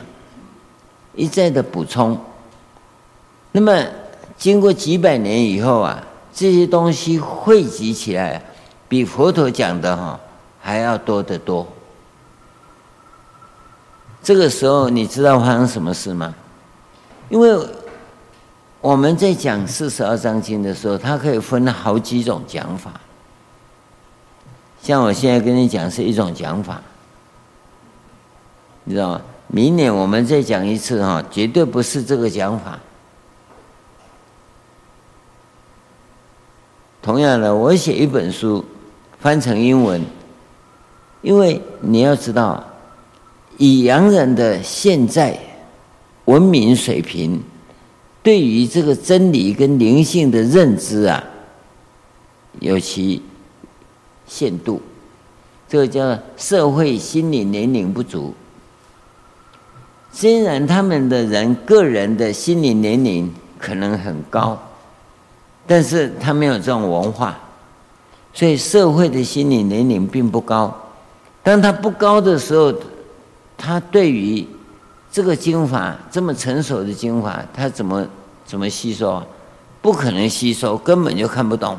[1.14, 2.18] 一再的补充。
[3.52, 3.84] 那么
[4.36, 6.02] 经过几百年以后啊，
[6.32, 8.42] 这些东西汇集起来，
[8.88, 10.18] 比佛陀讲的哈
[10.60, 11.66] 还要多得多。
[14.22, 16.34] 这个时候你知道发生什么事吗？
[17.28, 17.56] 因为。
[18.84, 22.92] 我们在讲四十二章经的时候，它可以分好几种讲法。
[24.82, 26.82] 像我现在跟你讲是一种讲法，
[28.84, 29.22] 你知道吗？
[29.46, 32.78] 明年我们再讲一次哈，绝对不是这个讲法。
[37.00, 38.62] 同样的，我写一本书，
[39.18, 40.04] 翻成英文，
[41.22, 42.62] 因为你要知道，
[43.56, 45.38] 以洋人的现在
[46.26, 47.42] 文明水平。
[48.24, 51.22] 对于这个真理跟灵性的认知啊，
[52.58, 53.20] 有其
[54.26, 54.80] 限度，
[55.68, 58.32] 这个叫社会心理年龄不足。
[60.10, 64.58] 虽然他们的人个人的心理年龄可能很高，
[65.66, 67.38] 但是他没有这种文化，
[68.32, 70.74] 所以社会的心理年龄并不高。
[71.42, 72.72] 当他不高的时候，
[73.58, 74.46] 他对于
[75.14, 78.04] 这个经法这么成熟的经法，他怎么
[78.44, 79.22] 怎么吸收？
[79.80, 81.78] 不可能吸收，根本就看不懂。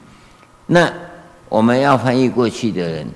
[0.66, 0.92] 那
[1.48, 3.08] 我们要翻译过去的人，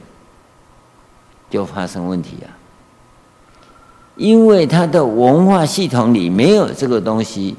[1.51, 2.49] 就发生问题啊，
[4.17, 7.55] 因为他的文化系统里没有这个东西，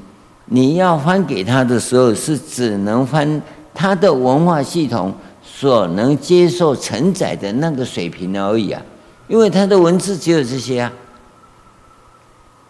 [0.46, 3.40] 你要翻给他的时候，是只能翻
[3.72, 5.14] 他的文化系统
[5.44, 8.82] 所能接受承载的那个水平而已啊，
[9.28, 10.92] 因为他的文字只有这些啊。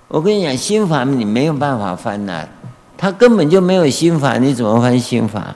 [0.09, 2.47] 我跟你讲，心法你没有办法翻呐、
[2.97, 5.55] 他根本就没有心法，你怎么翻心法？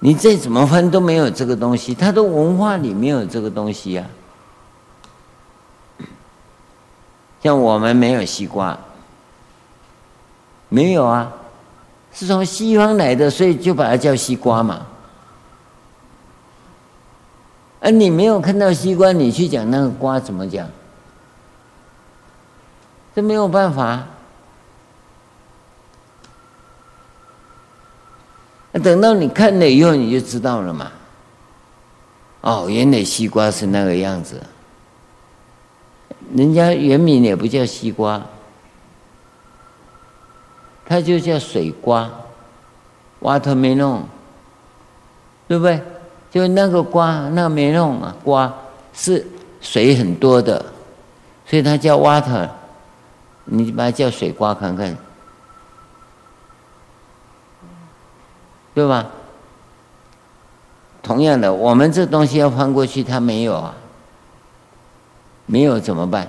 [0.00, 4.04] 你再怎么翻都没有这个东西，他的文化里没有这个东西呀、
[5.98, 6.04] 啊。
[7.42, 8.76] 像我们没有西瓜，
[10.68, 11.32] 没有啊，
[12.12, 14.86] 是从西方来的，所以就把它叫西瓜嘛。
[17.80, 20.68] 而你没有看到西瓜，你去讲那个瓜怎么讲？
[23.14, 24.04] 这没有办法。
[28.82, 30.92] 等到你看了以后，你就知道了嘛。
[32.42, 34.40] 哦，原来西瓜是那个样子。
[36.34, 38.22] 人家原名也不叫西瓜，
[40.86, 42.08] 它就叫水瓜
[43.20, 44.02] ，watermelon，
[45.48, 45.82] 对不对？
[46.30, 48.54] 就那个瓜，那个 melon 啊，瓜
[48.92, 49.26] 是
[49.60, 50.64] 水很多的，
[51.46, 52.48] 所以它叫 water。
[53.50, 54.94] 你把它叫水瓜看看，
[58.74, 59.06] 对吧？
[61.02, 63.74] 同样的，我们这东西要翻过去，它没有啊，
[65.46, 66.28] 没有怎么办？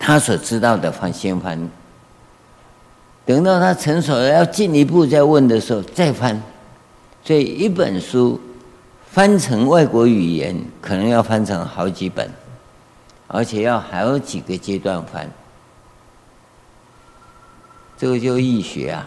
[0.00, 1.70] 他所知道的翻先翻，
[3.24, 6.42] 等到他成熟了，要进一步再问的时候再翻。
[7.24, 8.40] 所以一本书
[9.10, 12.28] 翻成外国语言，可能要翻成好几本，
[13.28, 15.30] 而且要还有几个阶段翻。
[17.96, 19.06] 这个就易学啊，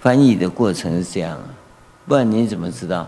[0.00, 1.44] 翻译的过程是这样啊，
[2.06, 3.06] 不然你怎么知道？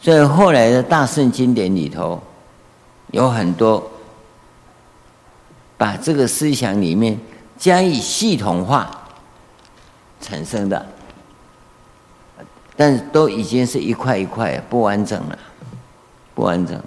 [0.00, 2.20] 所以后来的大圣经典里头，
[3.12, 3.88] 有很多
[5.76, 7.18] 把这个思想里面
[7.56, 9.06] 加以系统化
[10.20, 10.84] 产生的。
[12.76, 15.38] 但是都已经是一块一块不完整了，
[16.34, 16.78] 不完整。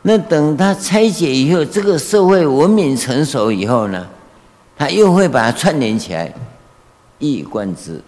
[0.00, 4.08] 那等他拆解以后，这个社会文明成熟以后呢，
[4.74, 6.32] 他又会把它串联起来，
[7.18, 8.02] 一以贯之。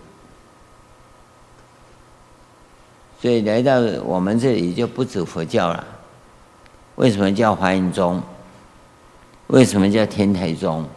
[3.21, 5.85] 所以来到我们这里就不止佛教了。
[6.95, 8.23] 为什么叫华严宗？
[9.49, 10.89] 为什么叫天台宗？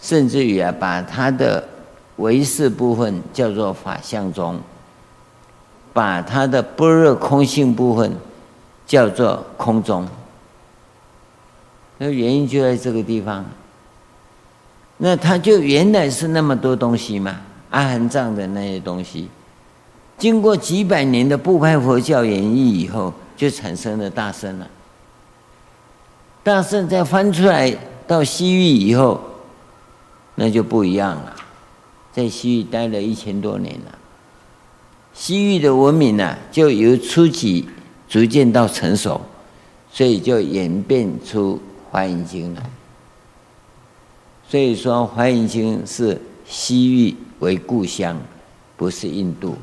[0.00, 1.68] 甚至于啊，把他的。
[2.16, 4.60] 唯识部分叫做法相宗，
[5.92, 8.16] 把它的般若空性部分
[8.86, 10.08] 叫做空中。
[11.98, 13.44] 那原因就在这个地方。
[14.96, 19.28] 那它就原来是那么多东西嘛，阿含藏的那些东西，
[20.16, 24.66] 经过几百年的不派佛教演绎以后，就产生了大圣了。
[26.44, 27.76] 大圣再翻出来
[28.06, 29.20] 到西域以后，
[30.36, 31.33] 那就不一样了。
[32.14, 33.98] 在西域待了一千多年了，
[35.12, 37.68] 西域的文明呢、啊，就由初级
[38.08, 39.20] 逐渐到成熟，
[39.90, 41.56] 所以就演变出
[41.90, 42.62] 《华严经》来。
[44.48, 48.16] 所以说，《华严经》是西域为故乡，
[48.76, 49.56] 不是印度。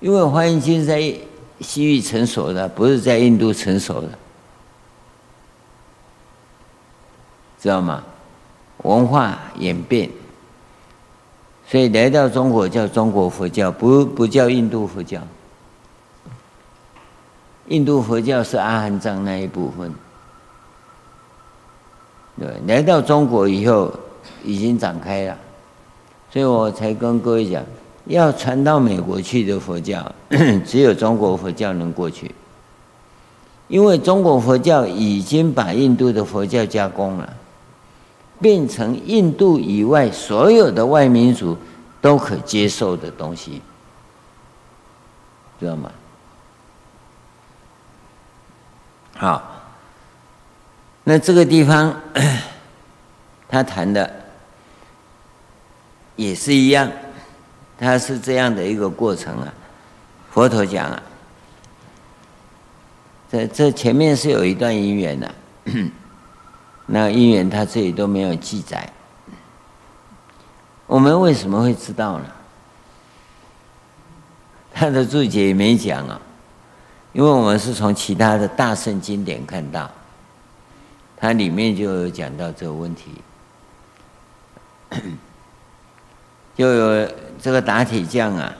[0.00, 1.14] 因为《华严经》在
[1.60, 4.08] 西域成熟的，不是在印度成熟的，
[7.58, 8.04] 知道吗？
[8.82, 10.10] 文化演变。
[11.70, 15.20] 所以来到中国叫中国佛教，不不叫印度佛教。
[17.68, 19.94] 印度佛教是阿含藏那一部分。
[22.36, 23.94] 对，来到中国以后
[24.42, 25.36] 已经展开了，
[26.32, 27.62] 所以我才跟各位讲，
[28.06, 30.12] 要传到美国去的佛教，
[30.66, 32.34] 只有中国佛教能过去，
[33.68, 37.32] 因为中国佛教已经把印度的佛教加工了。
[38.40, 41.56] 变成印度以外所有的外民族
[42.00, 43.60] 都可接受的东西，
[45.60, 45.92] 知道吗？
[49.14, 49.62] 好，
[51.04, 51.94] 那这个地方
[53.46, 54.10] 他谈的
[56.16, 56.90] 也是一样，
[57.78, 59.52] 他是这样的一个过程啊。
[60.30, 61.02] 佛陀讲啊，
[63.30, 65.34] 这这前面是有一段因缘的，
[66.92, 68.92] 那因缘他这里都没有记载。
[70.86, 72.26] 我们为什么会知道呢？
[74.72, 76.20] 他的注解也没讲啊。
[77.12, 79.90] 因为我们是从其他的大圣经典看到，
[81.16, 83.20] 它里面就有讲到这个问题，
[86.54, 87.12] 就有
[87.42, 88.54] 这个打铁匠啊，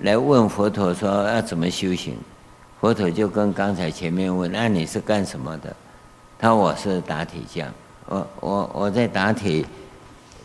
[0.00, 2.16] 来问佛陀说要怎么修行，
[2.80, 5.76] 佛陀就跟刚才前面问，那你是干什么的？
[6.38, 7.72] 他说我是打铁匠，
[8.06, 9.64] 我我我在打铁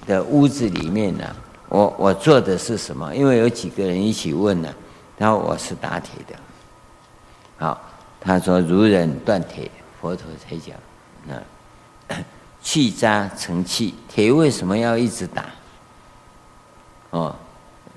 [0.07, 1.35] 的屋子里面呢，
[1.69, 3.15] 我我做的是什么？
[3.15, 4.73] 因为有几个人一起问呢。
[5.19, 6.35] 他说我是打铁的，
[7.59, 7.80] 好，
[8.19, 9.69] 他说如人断铁，
[10.01, 10.76] 佛陀才讲，
[11.27, 12.15] 那
[12.63, 15.45] 去渣成器，铁为什么要一直打？
[17.11, 17.35] 哦，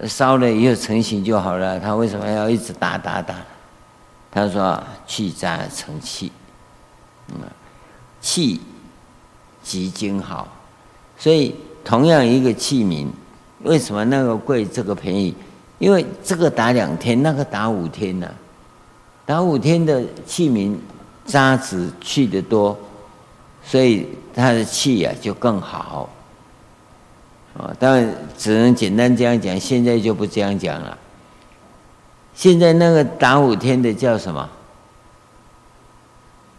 [0.06, 3.36] 烧了以后成型就好了，他为什么要一直打打打？
[4.30, 6.30] 他说去渣成器，
[7.28, 7.36] 嗯，
[8.24, 8.58] 器
[9.62, 10.48] 极精好，
[11.18, 13.06] 所以同样一个器皿，
[13.64, 15.34] 为什么那个贵，这个便宜？
[15.78, 18.26] 因为这个打两天，那个打五天呢、
[19.26, 20.74] 打五天的器皿
[21.26, 22.74] 渣子去得多，
[23.62, 26.08] 所以它的气呀、啊、就更好。
[27.58, 30.96] 啊，当然只能简单这样讲，现在就不这样讲了。
[32.34, 34.48] 现在那个打五天的叫什么？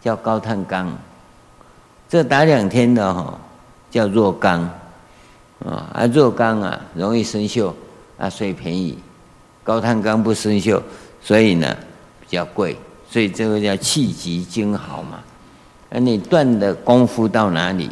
[0.00, 0.96] 叫高碳钢。
[2.08, 3.38] 这打两天的哈
[3.90, 4.68] 叫弱钢。
[5.64, 7.72] 啊，啊弱钢啊容易生锈
[8.18, 8.98] 啊，所以便宜。
[9.64, 10.80] 高碳钢不生锈，
[11.20, 11.76] 所以呢
[12.20, 12.76] 比较贵，
[13.10, 15.18] 所以这个叫气极精好嘛。
[15.88, 17.90] 那你断的功夫到哪里，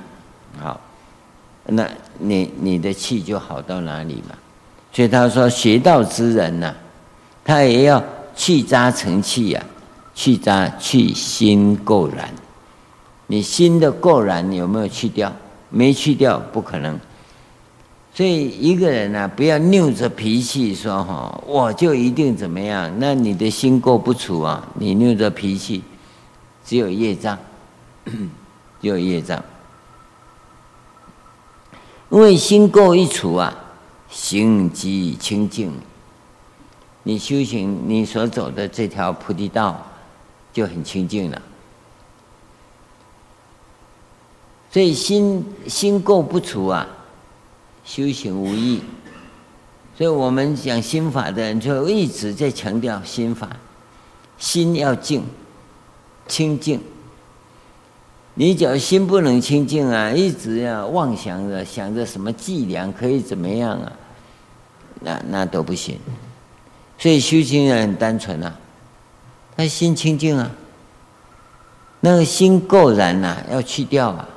[0.60, 0.78] 好，
[1.64, 1.88] 那
[2.18, 4.36] 你你的气就好到哪里嘛。
[4.92, 6.72] 所以他说学道之人呐、
[7.42, 8.00] 他也要
[8.36, 9.66] 去渣成器呀、啊，
[10.14, 12.32] 去渣去心垢染。
[13.26, 15.34] 你心的垢染有没有去掉？
[15.70, 16.98] 没去掉，不可能。
[18.12, 22.92] 所以一个人啊，不要拗着脾气说哈，我就一定怎么样。
[23.00, 25.82] 那你的心垢不除啊，你拗着脾气，
[26.64, 27.36] 只有业障，
[28.04, 29.42] 只有业障。
[32.10, 33.52] 因为心垢一除啊，
[34.08, 35.72] 心即清净。
[37.02, 39.84] 你修行，你所走的这条菩提道
[40.52, 41.42] 就很清净了。
[44.74, 46.84] 所以心心垢不除啊。
[47.84, 48.80] 修行无益，
[49.96, 53.48] 所以我们讲心法的人就一直在强调心法，
[54.36, 55.22] 心要静，
[56.26, 56.80] 清净。
[58.34, 63.92] 你只要心不能清净啊，一直要妄想着想着什么伎俩可以怎么样啊，
[65.00, 65.96] 那那都不行。
[66.98, 68.58] 所以修行人很单纯啊，
[69.56, 70.50] 他心清净啊，
[72.00, 74.28] 那个心垢染呐，要去掉啊。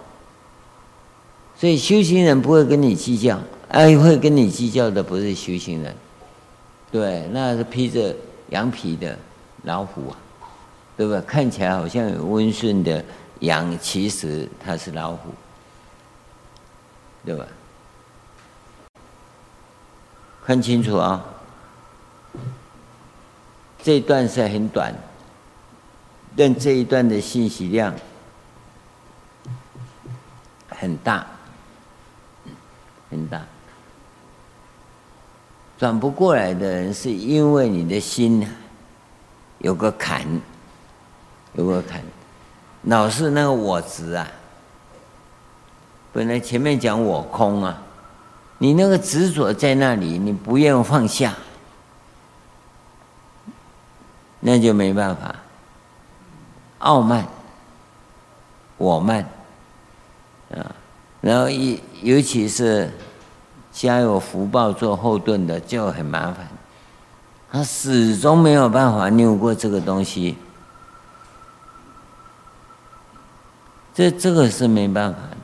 [1.59, 3.39] 所以修行人不会跟你计较，
[3.69, 5.95] 哎，会跟你计较的不是修行人，
[6.91, 8.15] 对，那是披着
[8.49, 9.17] 羊皮的
[9.63, 10.17] 老虎啊，
[10.95, 11.19] 对吧？
[11.25, 13.03] 看起来好像有温顺的
[13.39, 15.31] 羊，其实它是老虎，
[17.25, 17.47] 对吧？
[20.45, 21.25] 看清楚啊，
[23.81, 24.93] 这一段是很短，
[26.35, 27.91] 但这一段的信息量
[30.69, 31.25] 很大。
[33.09, 33.41] 很大，
[35.77, 38.47] 转不过来的人是因为你的心
[39.59, 40.25] 有个坎，
[41.53, 42.01] 有个坎，
[42.83, 44.27] 老是那个我执啊。
[46.11, 47.81] 本来前面讲我空啊，
[48.57, 51.33] 你那个执着在那里，你不愿放下，
[54.39, 55.35] 那就没办法。
[56.79, 57.27] 傲慢，
[58.77, 59.27] 我慢，
[60.51, 60.75] 啊。
[61.27, 62.89] 然后一尤其是
[63.69, 66.47] 家有福报做后盾的就很麻烦，
[67.51, 70.37] 他始终没有办法拗过这个东西，
[73.93, 75.37] 这这个是没办法的。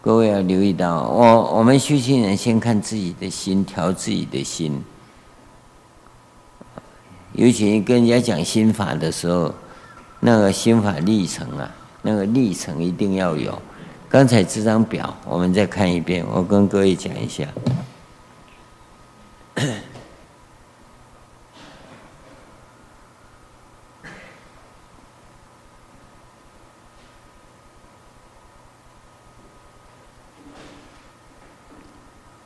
[0.00, 4.82] 各位要留意到，我我们修行人先看自己的心，调自己的心，
[7.32, 9.54] 尤其跟人家讲心法的时候。
[10.24, 11.68] 那个心法历程啊，
[12.00, 13.60] 那个历程一定要有。
[14.08, 17.48] 刚才这张表我们再看一遍，我跟各位讲一下，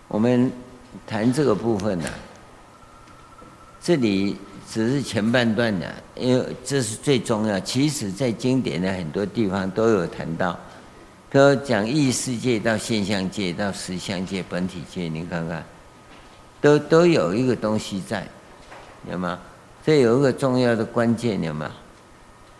[0.08, 0.50] 我们
[1.06, 2.08] 谈这个部分呢，
[3.82, 4.38] 这里。
[4.68, 7.58] 只是前半段的，因为这是最重要。
[7.60, 10.58] 其实，在经典的很多地方都有谈到，
[11.30, 15.64] 都讲异世界到现象界到实相界本体界，你看看，
[16.60, 18.26] 都都有一个东西在，
[19.10, 19.38] 有吗？
[19.84, 21.70] 这有一个重要的关键，有吗？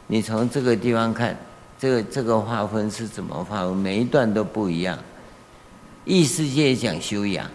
[0.07, 1.37] 你从这个地方看，
[1.77, 3.77] 这个这个划分是怎么划分？
[3.77, 4.97] 每一段都不一样。
[6.05, 7.51] 异世界讲修养，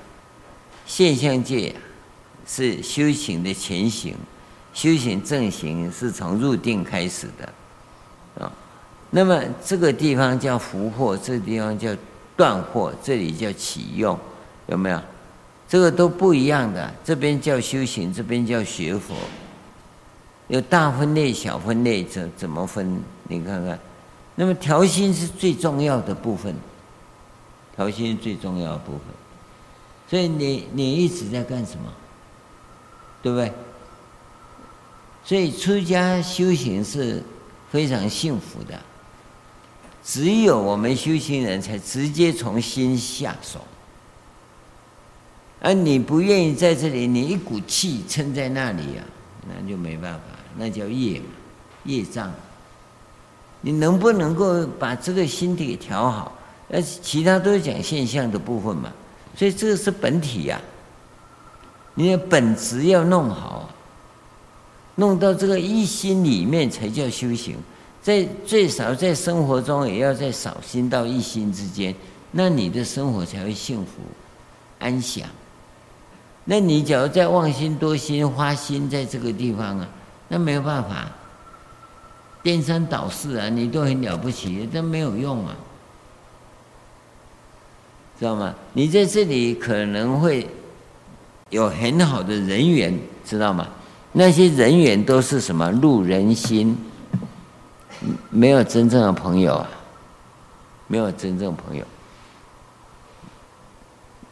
[0.86, 1.74] 现象界
[2.46, 4.14] 是修行的前行，
[4.74, 8.52] 修行正行是从入定开始的，啊，
[9.10, 11.90] 那么这个地方叫伏惑，这个地方叫
[12.38, 14.18] 断惑，这里叫启用，
[14.68, 15.02] 有没有？
[15.68, 19.16] 这个都不一样的，这边叫修行，这边叫学佛。
[20.48, 23.02] 有大分类、小分类，怎怎么分？
[23.24, 23.80] 你看看，
[24.36, 26.54] 那么调心是最重要的部分，
[27.76, 29.02] 调心最重要的部分。
[30.10, 31.92] 所以你你一直在干什么？
[33.22, 33.52] 对不对？
[35.24, 37.24] 所以出家修行是
[37.72, 38.80] 非常幸福的，
[40.04, 43.60] 只有我们修行人才直接从心下手，
[45.62, 49.06] 而你不愿意在这里，你一股气撑在那里啊，
[49.48, 50.22] 那就没办法。
[50.58, 51.22] 那叫业，
[51.86, 52.30] 业障。
[53.62, 56.38] 你能不能够把这个心体调好？
[56.68, 58.92] 呃其他都是讲现象的部分嘛。
[59.36, 63.70] 所以这个是本体呀、啊，你的本质要弄好，
[65.02, 67.58] 弄到这个一心里面才叫修行。
[68.04, 71.94] 在最少在生活中也要在少心到一心之间，
[72.30, 73.94] 那你的生活才会幸福
[74.78, 75.28] 安详。
[76.46, 79.88] 那你假如在妄心多心花心在这个地方啊？
[80.28, 81.12] 那没有办法，
[82.42, 83.50] 颠三倒四啊！
[83.50, 85.56] 你都很了不起，但没有用啊，
[88.18, 88.54] 知道吗？
[88.74, 90.48] 你在这里可能会
[91.50, 93.68] 有很好的人缘，知道吗？
[94.14, 95.72] 那些人缘都是什么？
[95.72, 96.78] 路人心，
[98.30, 99.70] 没有真正的朋友啊，
[100.88, 101.86] 没有真正朋友。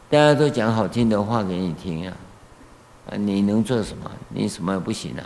[0.09, 2.13] 大家都讲好听的话给你听啊，
[3.09, 4.11] 啊，你能做什么？
[4.27, 5.23] 你什么也不行啊。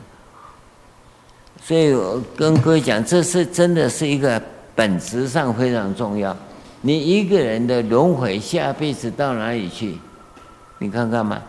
[1.61, 4.41] 所以我跟各位讲，这是真的是一个
[4.75, 6.35] 本质上非常重要。
[6.81, 9.97] 你一个人的轮回，下辈子到哪里去？
[10.77, 11.41] 你看看嘛，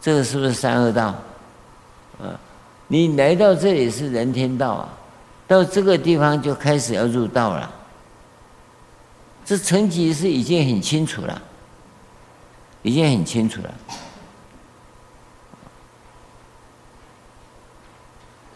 [0.00, 1.14] 这个是不是三恶道？
[2.88, 4.88] 你来到这里是人天道啊，
[5.46, 7.70] 到这个地方就开始要入道了。
[9.44, 11.40] 这层级是已经很清楚了，
[12.82, 13.74] 已经很清楚了。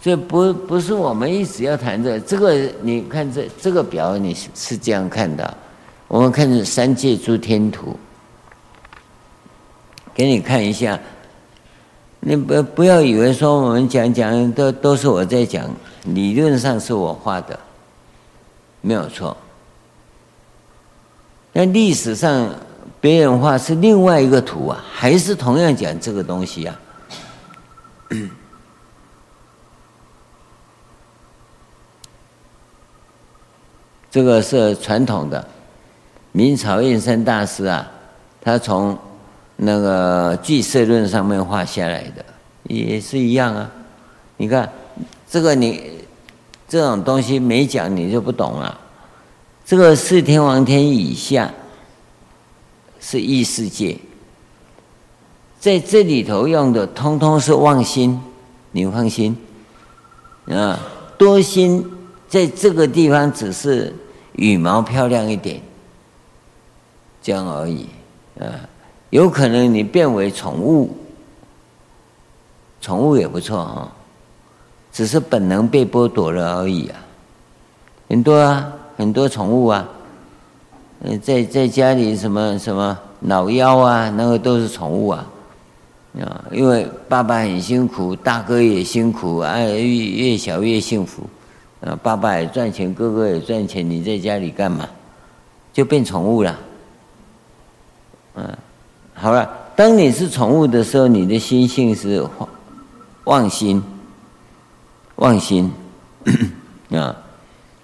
[0.01, 5.57] 这不不是我们一直要谈的，这个你看这这个表你是这样看的，
[6.09, 7.97] 我们看这三界诸天图，
[10.13, 10.99] 给你看一下，
[12.25, 15.69] 你不不要以为说我们讲讲都都是我在讲，
[16.05, 17.59] 理论上是我画的，
[18.81, 19.37] 没有错，
[21.53, 22.49] 但历史上
[23.01, 26.79] 别人画是另外一个图啊，还是同样讲这个东西啊。
[34.13, 35.45] 这个是传统的，
[36.31, 37.91] 明朝印山大师啊，
[38.41, 38.97] 他从
[39.65, 42.25] 那个俱舍论上面画下来的，
[42.65, 43.71] 也是一样啊。
[44.37, 44.69] 你看
[45.31, 46.01] 这个你
[46.69, 48.81] 这种东西没讲你就不懂了。
[49.65, 51.49] 这个四天王天以下
[52.99, 53.97] 是异世界，
[55.61, 58.21] 在这里头用的通通是妄心，
[58.73, 59.37] 你放心
[60.49, 60.77] 啊，
[61.17, 61.89] 多心。
[62.29, 63.95] 在这个地方只是
[64.33, 65.61] 羽毛漂亮一点，
[67.23, 67.87] 这样而已
[68.41, 68.72] 啊。
[69.13, 70.89] 有可能你变为宠物，
[72.81, 73.93] 宠物也不错啊，
[74.91, 76.97] 只是本能被剥夺了而已啊。
[78.09, 79.87] 很多啊，很多宠物啊，
[81.01, 85.27] 嗯，在在家里什么什么老幺啊，那个都是宠物啊
[86.19, 91.23] 啊，因为爸爸很辛苦，大哥也辛苦，哎，越越小越幸福。
[91.83, 94.89] 啊，爸爸也赚钱，哥哥也赚钱，你在家里干嘛？
[95.71, 96.59] 就变宠物了。
[98.37, 98.57] 嗯，
[99.23, 102.27] 好了，当你是宠物的时候，你的心性是
[103.23, 103.81] 妄心，
[105.15, 105.71] 妄心
[106.91, 107.17] 啊。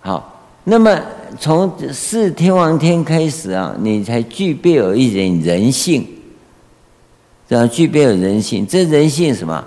[0.00, 1.00] 好，那么
[1.38, 6.04] 从四天王天开始啊，你才具备有一点人性，
[7.48, 8.66] 这样具备有人性。
[8.66, 9.64] 这人性什么？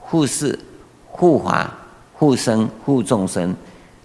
[0.00, 0.58] 护世、
[1.06, 1.72] 护法。
[2.18, 3.54] 护生护众生，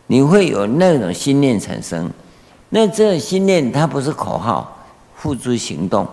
[0.06, 2.12] 你会有那种心念产生。
[2.70, 6.06] 那这心念它不是口号，付诸行动。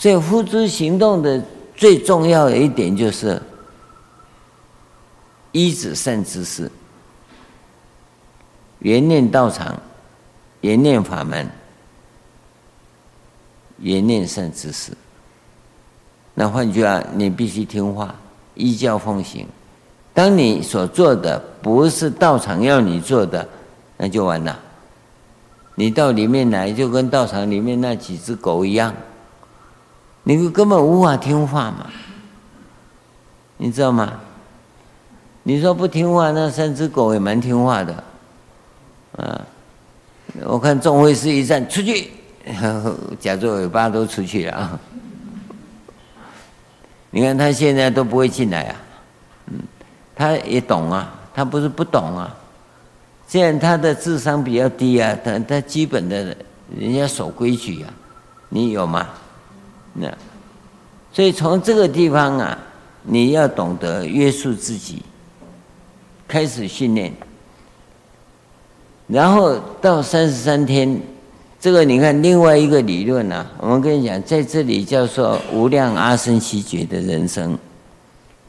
[0.00, 1.44] 所以付诸行动的
[1.76, 3.40] 最重要的一点就是
[5.52, 6.72] 依止善知识，
[8.78, 9.78] 缘念道场，
[10.62, 11.46] 缘念法门，
[13.80, 14.92] 缘念善知识。
[16.32, 18.14] 那换句话，你必须听话，
[18.54, 19.46] 依教奉行。
[20.14, 23.46] 当你所做的不是道场要你做的，
[23.98, 24.58] 那就完了。
[25.74, 28.94] 你到里面来，就跟道场里面那几只狗一样，
[30.22, 31.86] 你根本无法听话嘛，
[33.56, 34.12] 你知道吗？
[35.42, 38.04] 你说不听话，那三只狗也蛮听话的，
[39.16, 39.40] 啊！
[40.44, 42.10] 我看众会士一站出去，
[43.18, 44.78] 夹着尾巴都出去了啊！
[47.10, 48.76] 你看他现在都不会进来啊，
[49.46, 49.58] 嗯。
[50.14, 52.36] 他也懂啊，他不是不懂啊。
[53.26, 56.36] 虽然他的智商比较低啊，但他基本的
[56.76, 57.90] 人家守规矩啊，
[58.50, 59.08] 你有吗？
[59.94, 60.12] 那
[61.12, 62.58] 所以从这个地方啊，
[63.02, 65.02] 你要懂得约束自己，
[66.28, 67.12] 开始训练，
[69.08, 71.00] 然后到三十三天，
[71.60, 77.58] 这个你看另外一个理论啊，我们跟你讲，在这里叫做无量阿僧只劫的人生。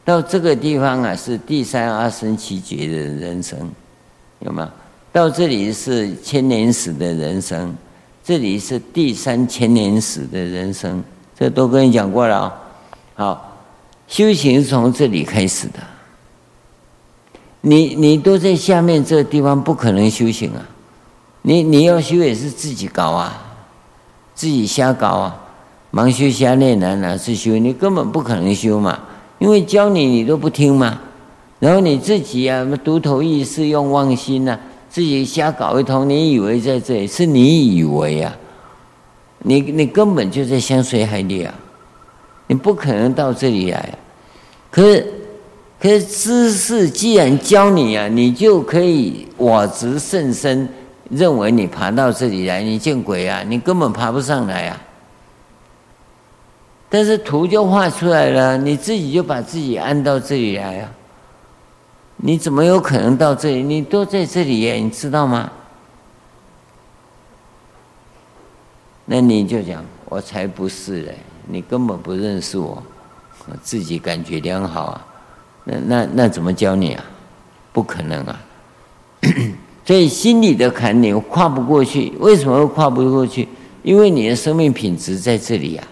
[0.04, 3.70] 到这个地方啊，是第三阿僧只劫的人生，
[4.40, 4.70] 有吗？
[5.12, 7.72] 到这里是千年史的人生，
[8.24, 11.04] 这里是第三千年史的人生，
[11.38, 12.54] 这都跟你讲过了啊。
[13.14, 13.58] 好，
[14.06, 15.80] 修行是从这里开始的。
[17.60, 20.60] 你你都在下面这个地方，不可能修行啊。
[21.42, 23.40] 你你要修也是自己搞啊，
[24.34, 25.40] 自己瞎搞啊，
[25.92, 27.58] 盲修瞎练哪哪是修？
[27.58, 28.98] 你根本不可能修嘛。
[29.38, 31.00] 因为教你你都不听嘛，
[31.58, 38.32] 然后你自己啊，独头意识用妄心呐、啊，自己瞎搞一通，你以为在这里是你以为啊，
[39.44, 41.54] 你你根本就在香水海里啊，
[42.46, 43.98] 你不可能到这里来、
[44.70, 45.12] 可是
[45.80, 50.68] 可是知识既然教你啊，你就可以我执甚深，
[51.10, 53.42] 认为你爬到这里来，你见鬼啊！
[53.46, 54.80] 你根本爬不上来啊。
[56.88, 60.92] 但是图就画出来了，你自己就把自己安到这里来啊！
[62.18, 63.62] 你怎么有可能到这里？
[63.62, 65.50] 你都在这里耶，你知道吗？
[69.04, 71.16] 那你就讲，我才不是嘞！
[71.48, 72.82] 你根本不认识我，
[73.48, 75.06] 我自己感觉良好啊！
[75.64, 77.04] 那那那怎么教你啊？
[77.72, 78.40] 不可能啊！
[79.84, 83.48] 所以心里的坎你跨不过去，为什么会跨不过去？
[83.82, 85.82] 因为你的生命品质在这里呀。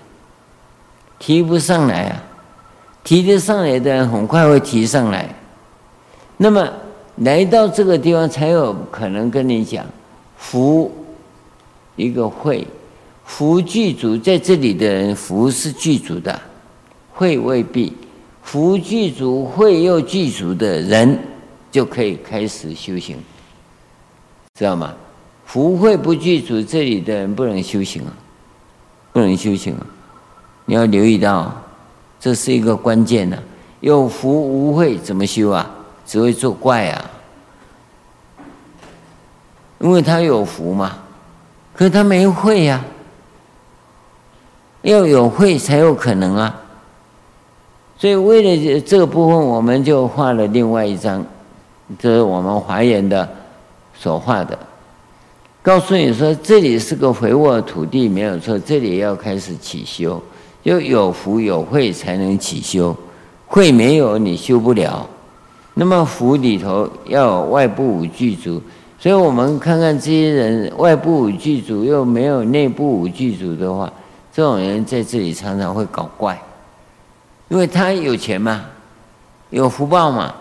[1.19, 2.23] 提不上来啊，
[3.03, 5.29] 提得上来的人很快会提上来。
[6.37, 6.67] 那么
[7.17, 9.85] 来到这个地方，才有可能跟你讲，
[10.39, 10.91] 福
[11.97, 12.67] 一个会，
[13.31, 16.39] 福具足在这里的人，福是具足的，
[17.13, 17.97] 慧未必。
[18.43, 21.17] 福具足，慧又具足的人，
[21.71, 23.17] 就可以开始修行，
[24.59, 24.93] 知道吗？
[25.47, 28.13] 福慧不具足，这里的人不能修行啊，
[29.13, 29.87] 不能修行啊。
[30.65, 31.55] 你要留意到，
[32.19, 33.43] 这是一个关键呢、啊。
[33.79, 35.71] 有福无慧怎么修啊？
[36.05, 37.11] 只会作怪啊！
[39.79, 40.99] 因为他有福嘛，
[41.73, 42.85] 可是他没慧呀、
[44.83, 46.63] 要有慧才有可能啊。
[47.99, 51.25] 所以为了这个部分，我们就画了另外一张，
[51.99, 53.29] 这是我们华严的
[53.95, 54.59] 所画的，
[55.61, 60.23] 告诉你说，这里是个肥沃土地，没有错，这里要开始起修。
[60.63, 62.95] 要有福有慧才能起修，
[63.47, 65.07] 慧没有你修不了。
[65.73, 68.61] 那么福里头要有外部五具足，
[68.99, 73.91] 所以我们看看这些人外部五具足又没有内部五具足的话，
[74.33, 76.41] 这种人在这里常常会搞怪，
[77.49, 78.65] 因为他有钱嘛，
[79.51, 80.35] 有福报嘛，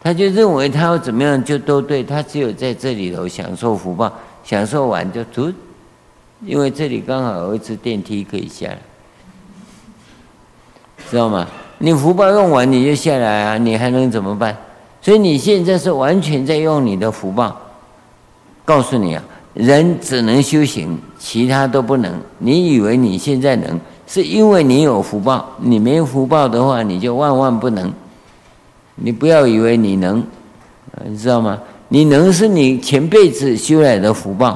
[0.00, 4.12] 他就认为他要怎么样就都对，他只有在这里头享受福报，
[4.42, 5.52] 享受完就走，
[6.40, 8.78] 因为这里刚好有一次电梯可以下来。
[11.10, 11.46] 知道吗？
[11.78, 14.56] 你福报用完你就下来啊，你还能怎么办？
[15.02, 17.60] 所以你现在是完全在用你的福报。
[18.64, 19.22] 告诉你啊，
[19.52, 22.20] 人只能修行，其他都不能。
[22.38, 25.48] 你以为你现在能，是因为你有福报。
[25.58, 27.90] 你没福报的话，你就万万不能。
[28.96, 30.22] 你不要以为你能，
[31.06, 31.58] 你知道吗？
[31.88, 34.48] 你能是你前辈子修来的福报。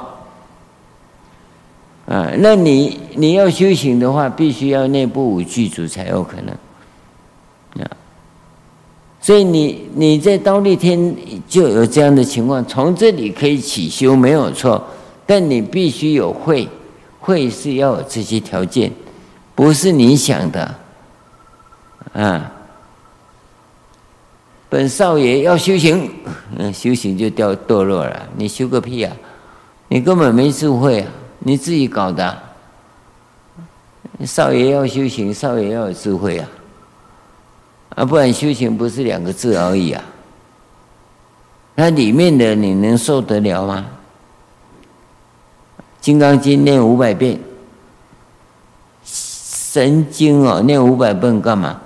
[2.06, 7.82] 啊，那你你要修行的话，必须要内部五具足才有可能。
[7.82, 7.88] 啊，
[9.22, 11.16] 所以你你在忉利天
[11.48, 14.84] 就有这样的情况，从这里可以起修没有错，
[15.28, 16.66] 但你必须有慧，
[17.20, 18.90] 慧是要有这些条件，
[19.54, 20.74] 不是你想的，
[22.14, 22.50] 啊。
[24.70, 26.10] 本少爷要修行，
[26.56, 28.26] 嗯，修行就掉堕落了。
[28.38, 29.14] 你修个屁啊！
[29.88, 31.08] 你根本没智慧啊！
[31.40, 32.38] 你自己搞的。
[34.24, 36.48] 少爷要修行，少爷要有智慧啊！
[37.96, 40.02] 啊，不然修行不是两个字而已啊！
[41.74, 43.86] 那里面的你能受得了吗？
[46.00, 47.38] 《金刚经》念五百遍，
[49.04, 51.80] 神经哦，念五百遍干嘛？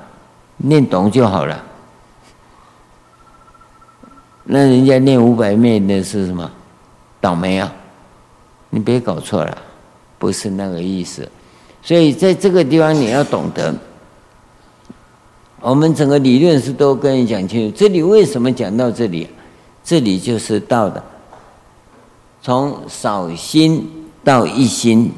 [0.59, 1.65] 念懂就好了。
[4.45, 6.51] 那人家念五百遍的是什么？
[7.21, 7.73] 倒霉啊！
[8.71, 9.59] 你别搞错了，
[10.19, 11.29] 不是那个意思。
[11.83, 13.75] 所以在这个地方你要懂得，
[15.61, 17.77] 我们整个理论是都跟你讲清楚。
[17.77, 19.29] 这里为什么讲到这里？
[19.85, 21.03] 这里就是道的，
[22.41, 25.13] 从扫心到一心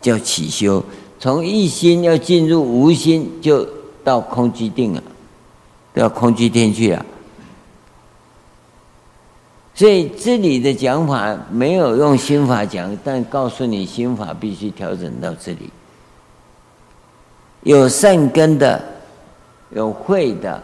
[0.00, 0.84] 叫起修，
[1.18, 3.66] 从一心要进入无心，就
[4.04, 5.02] 到空寂定了，
[5.94, 7.04] 到空寂天去了。
[9.74, 15.70] 所以这里的讲法没有用心法讲，但告诉你心法必须调整到这里。
[17.62, 18.82] 有善根的，
[19.70, 20.62] 有慧的，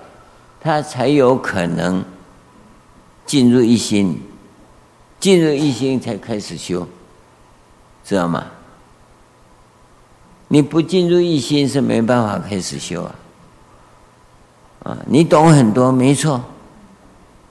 [0.60, 2.02] 他才有可能
[3.26, 4.18] 进入一心，
[5.18, 6.86] 进入一心才开始修，
[8.04, 8.46] 知道吗？
[10.48, 13.14] 你不进入一心是没办法开始修啊！
[14.82, 16.42] 啊，你懂很多，没错，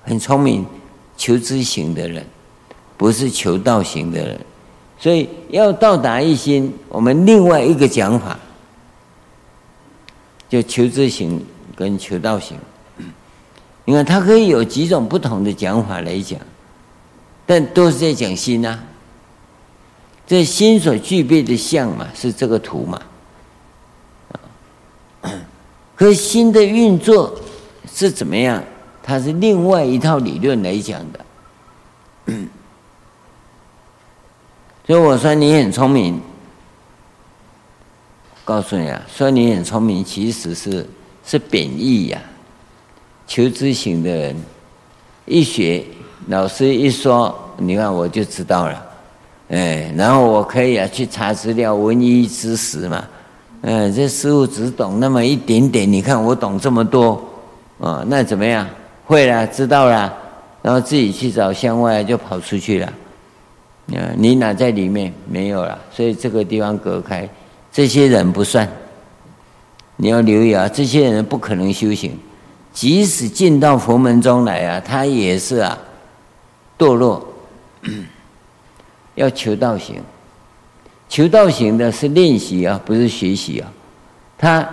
[0.04, 0.66] 很聪明。
[1.18, 2.26] 求知行的人，
[2.98, 4.40] 不是求道行的人，
[4.98, 8.40] 所以要到达一心，我们另外一个讲法，
[10.50, 11.44] 就求知行
[11.76, 12.58] 跟求道行。
[13.86, 16.40] 你看，它可以有几种不同的讲法来讲，
[17.46, 18.80] 但都是在讲心啊。
[20.32, 23.02] 这心所具备的相嘛，是这个图嘛。
[25.94, 27.38] 可心的运作
[27.94, 28.64] 是怎么样？
[29.04, 31.26] 它是另外一套理论来讲的，
[34.88, 36.22] 所以我说你很聪明。
[38.46, 40.90] 告诉你啊，说你很聪明，其实是
[41.26, 42.22] 是贬义呀。
[43.28, 44.36] 求知行的人
[45.26, 45.84] 一学，
[46.28, 48.91] 老师一说，你看我就知道了，
[49.52, 53.04] 哎，然后我可以啊去查资料，闻一知十嘛，
[53.62, 57.22] 嗯，这师父只懂那么一点点，你看我懂这么多，
[57.78, 58.66] 啊，那怎么样？
[59.06, 60.14] 会了，知道了，
[60.62, 62.88] 然后自己去找向外就跑出去了。
[63.94, 65.14] 啊，你哪在里面？
[65.30, 67.28] 没有了，所以这个地方隔开，
[67.74, 68.66] 这些人不算。
[69.98, 72.18] 你要留意啊，这些人不可能修行，
[72.72, 75.78] 即使进到佛门中来啊，他也是啊
[76.78, 77.28] 堕落。
[79.16, 79.96] 要求道行，
[81.10, 83.72] 求道行的是练习啊，不是学习啊。
[84.38, 84.68] 他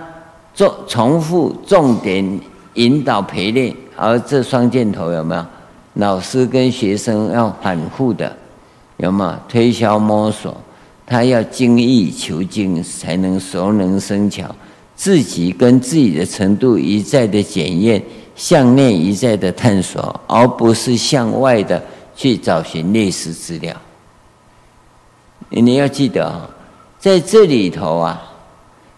[0.53, 2.39] 做重复重点
[2.75, 3.75] 引导陪练。
[3.95, 5.45] 而这双箭头有没有？
[5.95, 8.33] 老师跟学生要反复的，
[8.95, 10.55] 有没有推销摸索？
[11.05, 14.55] 他要精益求精，才能熟能生巧。
[14.95, 18.01] 自己跟自己的程度一再的检验，
[18.35, 21.81] 向内一再的探索，而不是向外的
[22.15, 23.75] 去找寻类似资料。
[25.49, 26.49] 你要记得啊，
[26.99, 28.21] 在这里头啊，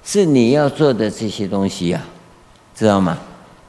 [0.04, 2.02] 是你要做的这些东西啊，
[2.76, 3.18] 知道吗？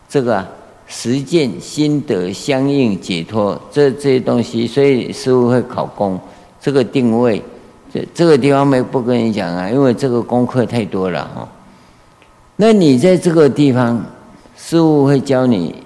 [0.08, 0.48] 这个啊。
[0.88, 6.20] 实践心得相应解脱，这这些东西，所以师傅会考功。
[6.60, 7.42] 这个定位，
[7.90, 11.48] 这这个地方没不跟你讲啊，因为这个功课太多了哈。
[12.56, 14.04] 那你在这个地方，
[14.54, 15.82] 师傅会教你。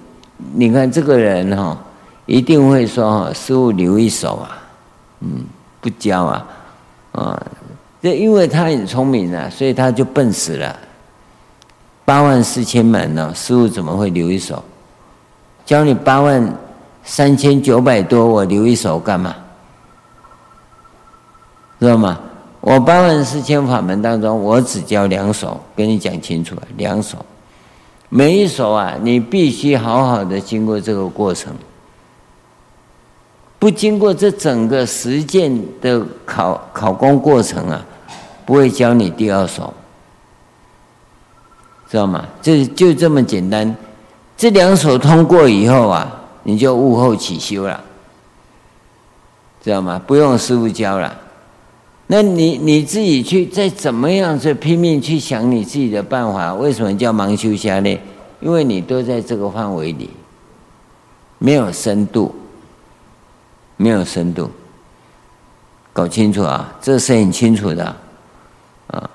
[0.53, 1.77] 你看这个人哈，
[2.25, 4.61] 一定会说哈，师傅留一手啊，
[5.21, 5.45] 嗯，
[5.79, 6.45] 不教啊，
[7.17, 7.45] 啊，
[8.01, 10.77] 这因为他很聪明啊，所以他就笨死了。
[12.05, 14.63] 八万四千门呢，师父怎么会留一手？
[15.65, 16.55] 教你八万
[17.03, 19.35] 三千九百多，我留一手干嘛？
[21.79, 22.19] 知道吗？
[22.61, 27.17] 我八万四千法门当中，我只教两手，跟你讲清楚啊，两手，
[28.09, 31.53] 每一手啊，你必须好好的经过这个过程，
[33.59, 35.51] 不经过这整个实践
[35.81, 37.83] 的考考功过程啊，
[38.45, 39.73] 不会教你第二手，
[41.89, 42.25] 知道吗？
[42.41, 43.75] 就就这么简单。
[44.35, 47.83] 这两手通过以后啊，你就悟后起修了，
[49.63, 49.99] 知道吗？
[50.05, 51.17] 不用师傅教了，
[52.05, 56.53] 那你你自己去再怎么样去拼命去想你自己的办法。
[56.53, 57.99] 为什么叫盲修瞎练？
[58.39, 60.11] 因为你都在这个范围里，
[61.39, 62.35] 没有深度，
[63.77, 64.49] 没有深度，
[65.93, 67.95] 搞清楚啊，这是很清楚的
[68.87, 69.09] 啊。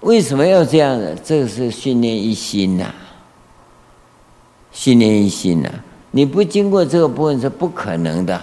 [0.00, 1.14] 为什么要这样呢？
[1.22, 2.92] 这个是训练一心呐、
[4.72, 5.70] 训练一心呐、
[6.10, 8.40] 你不经过这个部分是不可能的。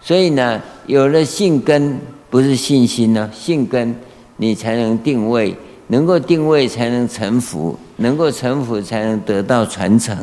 [0.00, 3.94] 所以呢，有了信根，不是信心呢，信根
[4.36, 5.56] 你才能定位，
[5.86, 10.16] 能够定位才能成佛，能够成佛才能得到传承。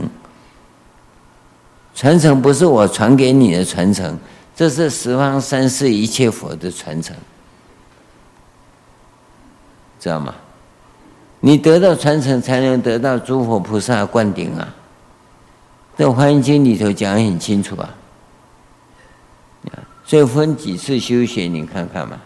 [1.95, 4.17] 传承不是我传给你的传承，
[4.55, 7.15] 这是十方三世一切佛的传承，
[9.99, 10.33] 知道吗？
[11.41, 14.75] 你得到传承，才能得到诸佛菩萨灌顶啊！
[15.97, 17.89] 这《华严经》里头讲得很清楚啊。
[20.05, 22.17] 所以分几次修学，你看看嘛，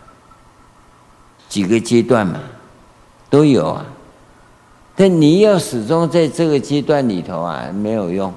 [1.50, 2.40] 几个阶段嘛，
[3.30, 3.86] 都有啊。
[4.96, 8.34] 但你要始终在这个阶段里头啊，没有用。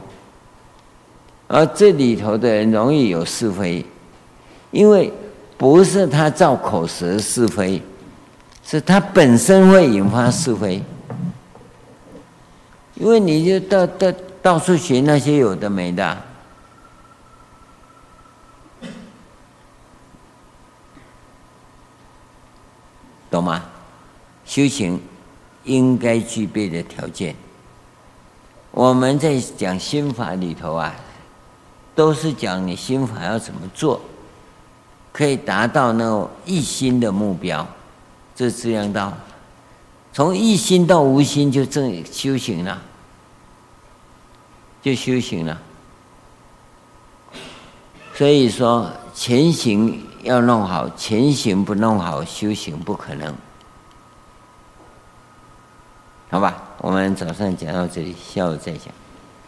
[1.49, 3.85] 而这里头的人容易有是非，
[4.71, 5.13] 因为
[5.57, 7.83] 不是他造口舌是非。
[8.69, 10.83] 是他本身会引发是非，
[12.97, 14.13] 因为你就到到
[14.43, 16.19] 到处学那些有的没的，
[23.31, 23.63] 懂吗？
[24.45, 25.01] 修行
[25.63, 27.37] 应该具备的条件，
[28.73, 30.93] 我们在讲心法里头啊，
[31.97, 34.01] 都是讲你心法要怎么做，
[35.13, 37.67] 可以达到那种一心的目标。
[38.35, 39.13] 这这样道，
[40.13, 42.83] 从一心到无心就正修行了，
[44.83, 45.59] 就修行了。
[48.15, 53.35] 所以说前行要弄好，前行不弄好，修行不可能。
[56.29, 58.93] 好吧，我们早上讲到这里，下午再讲。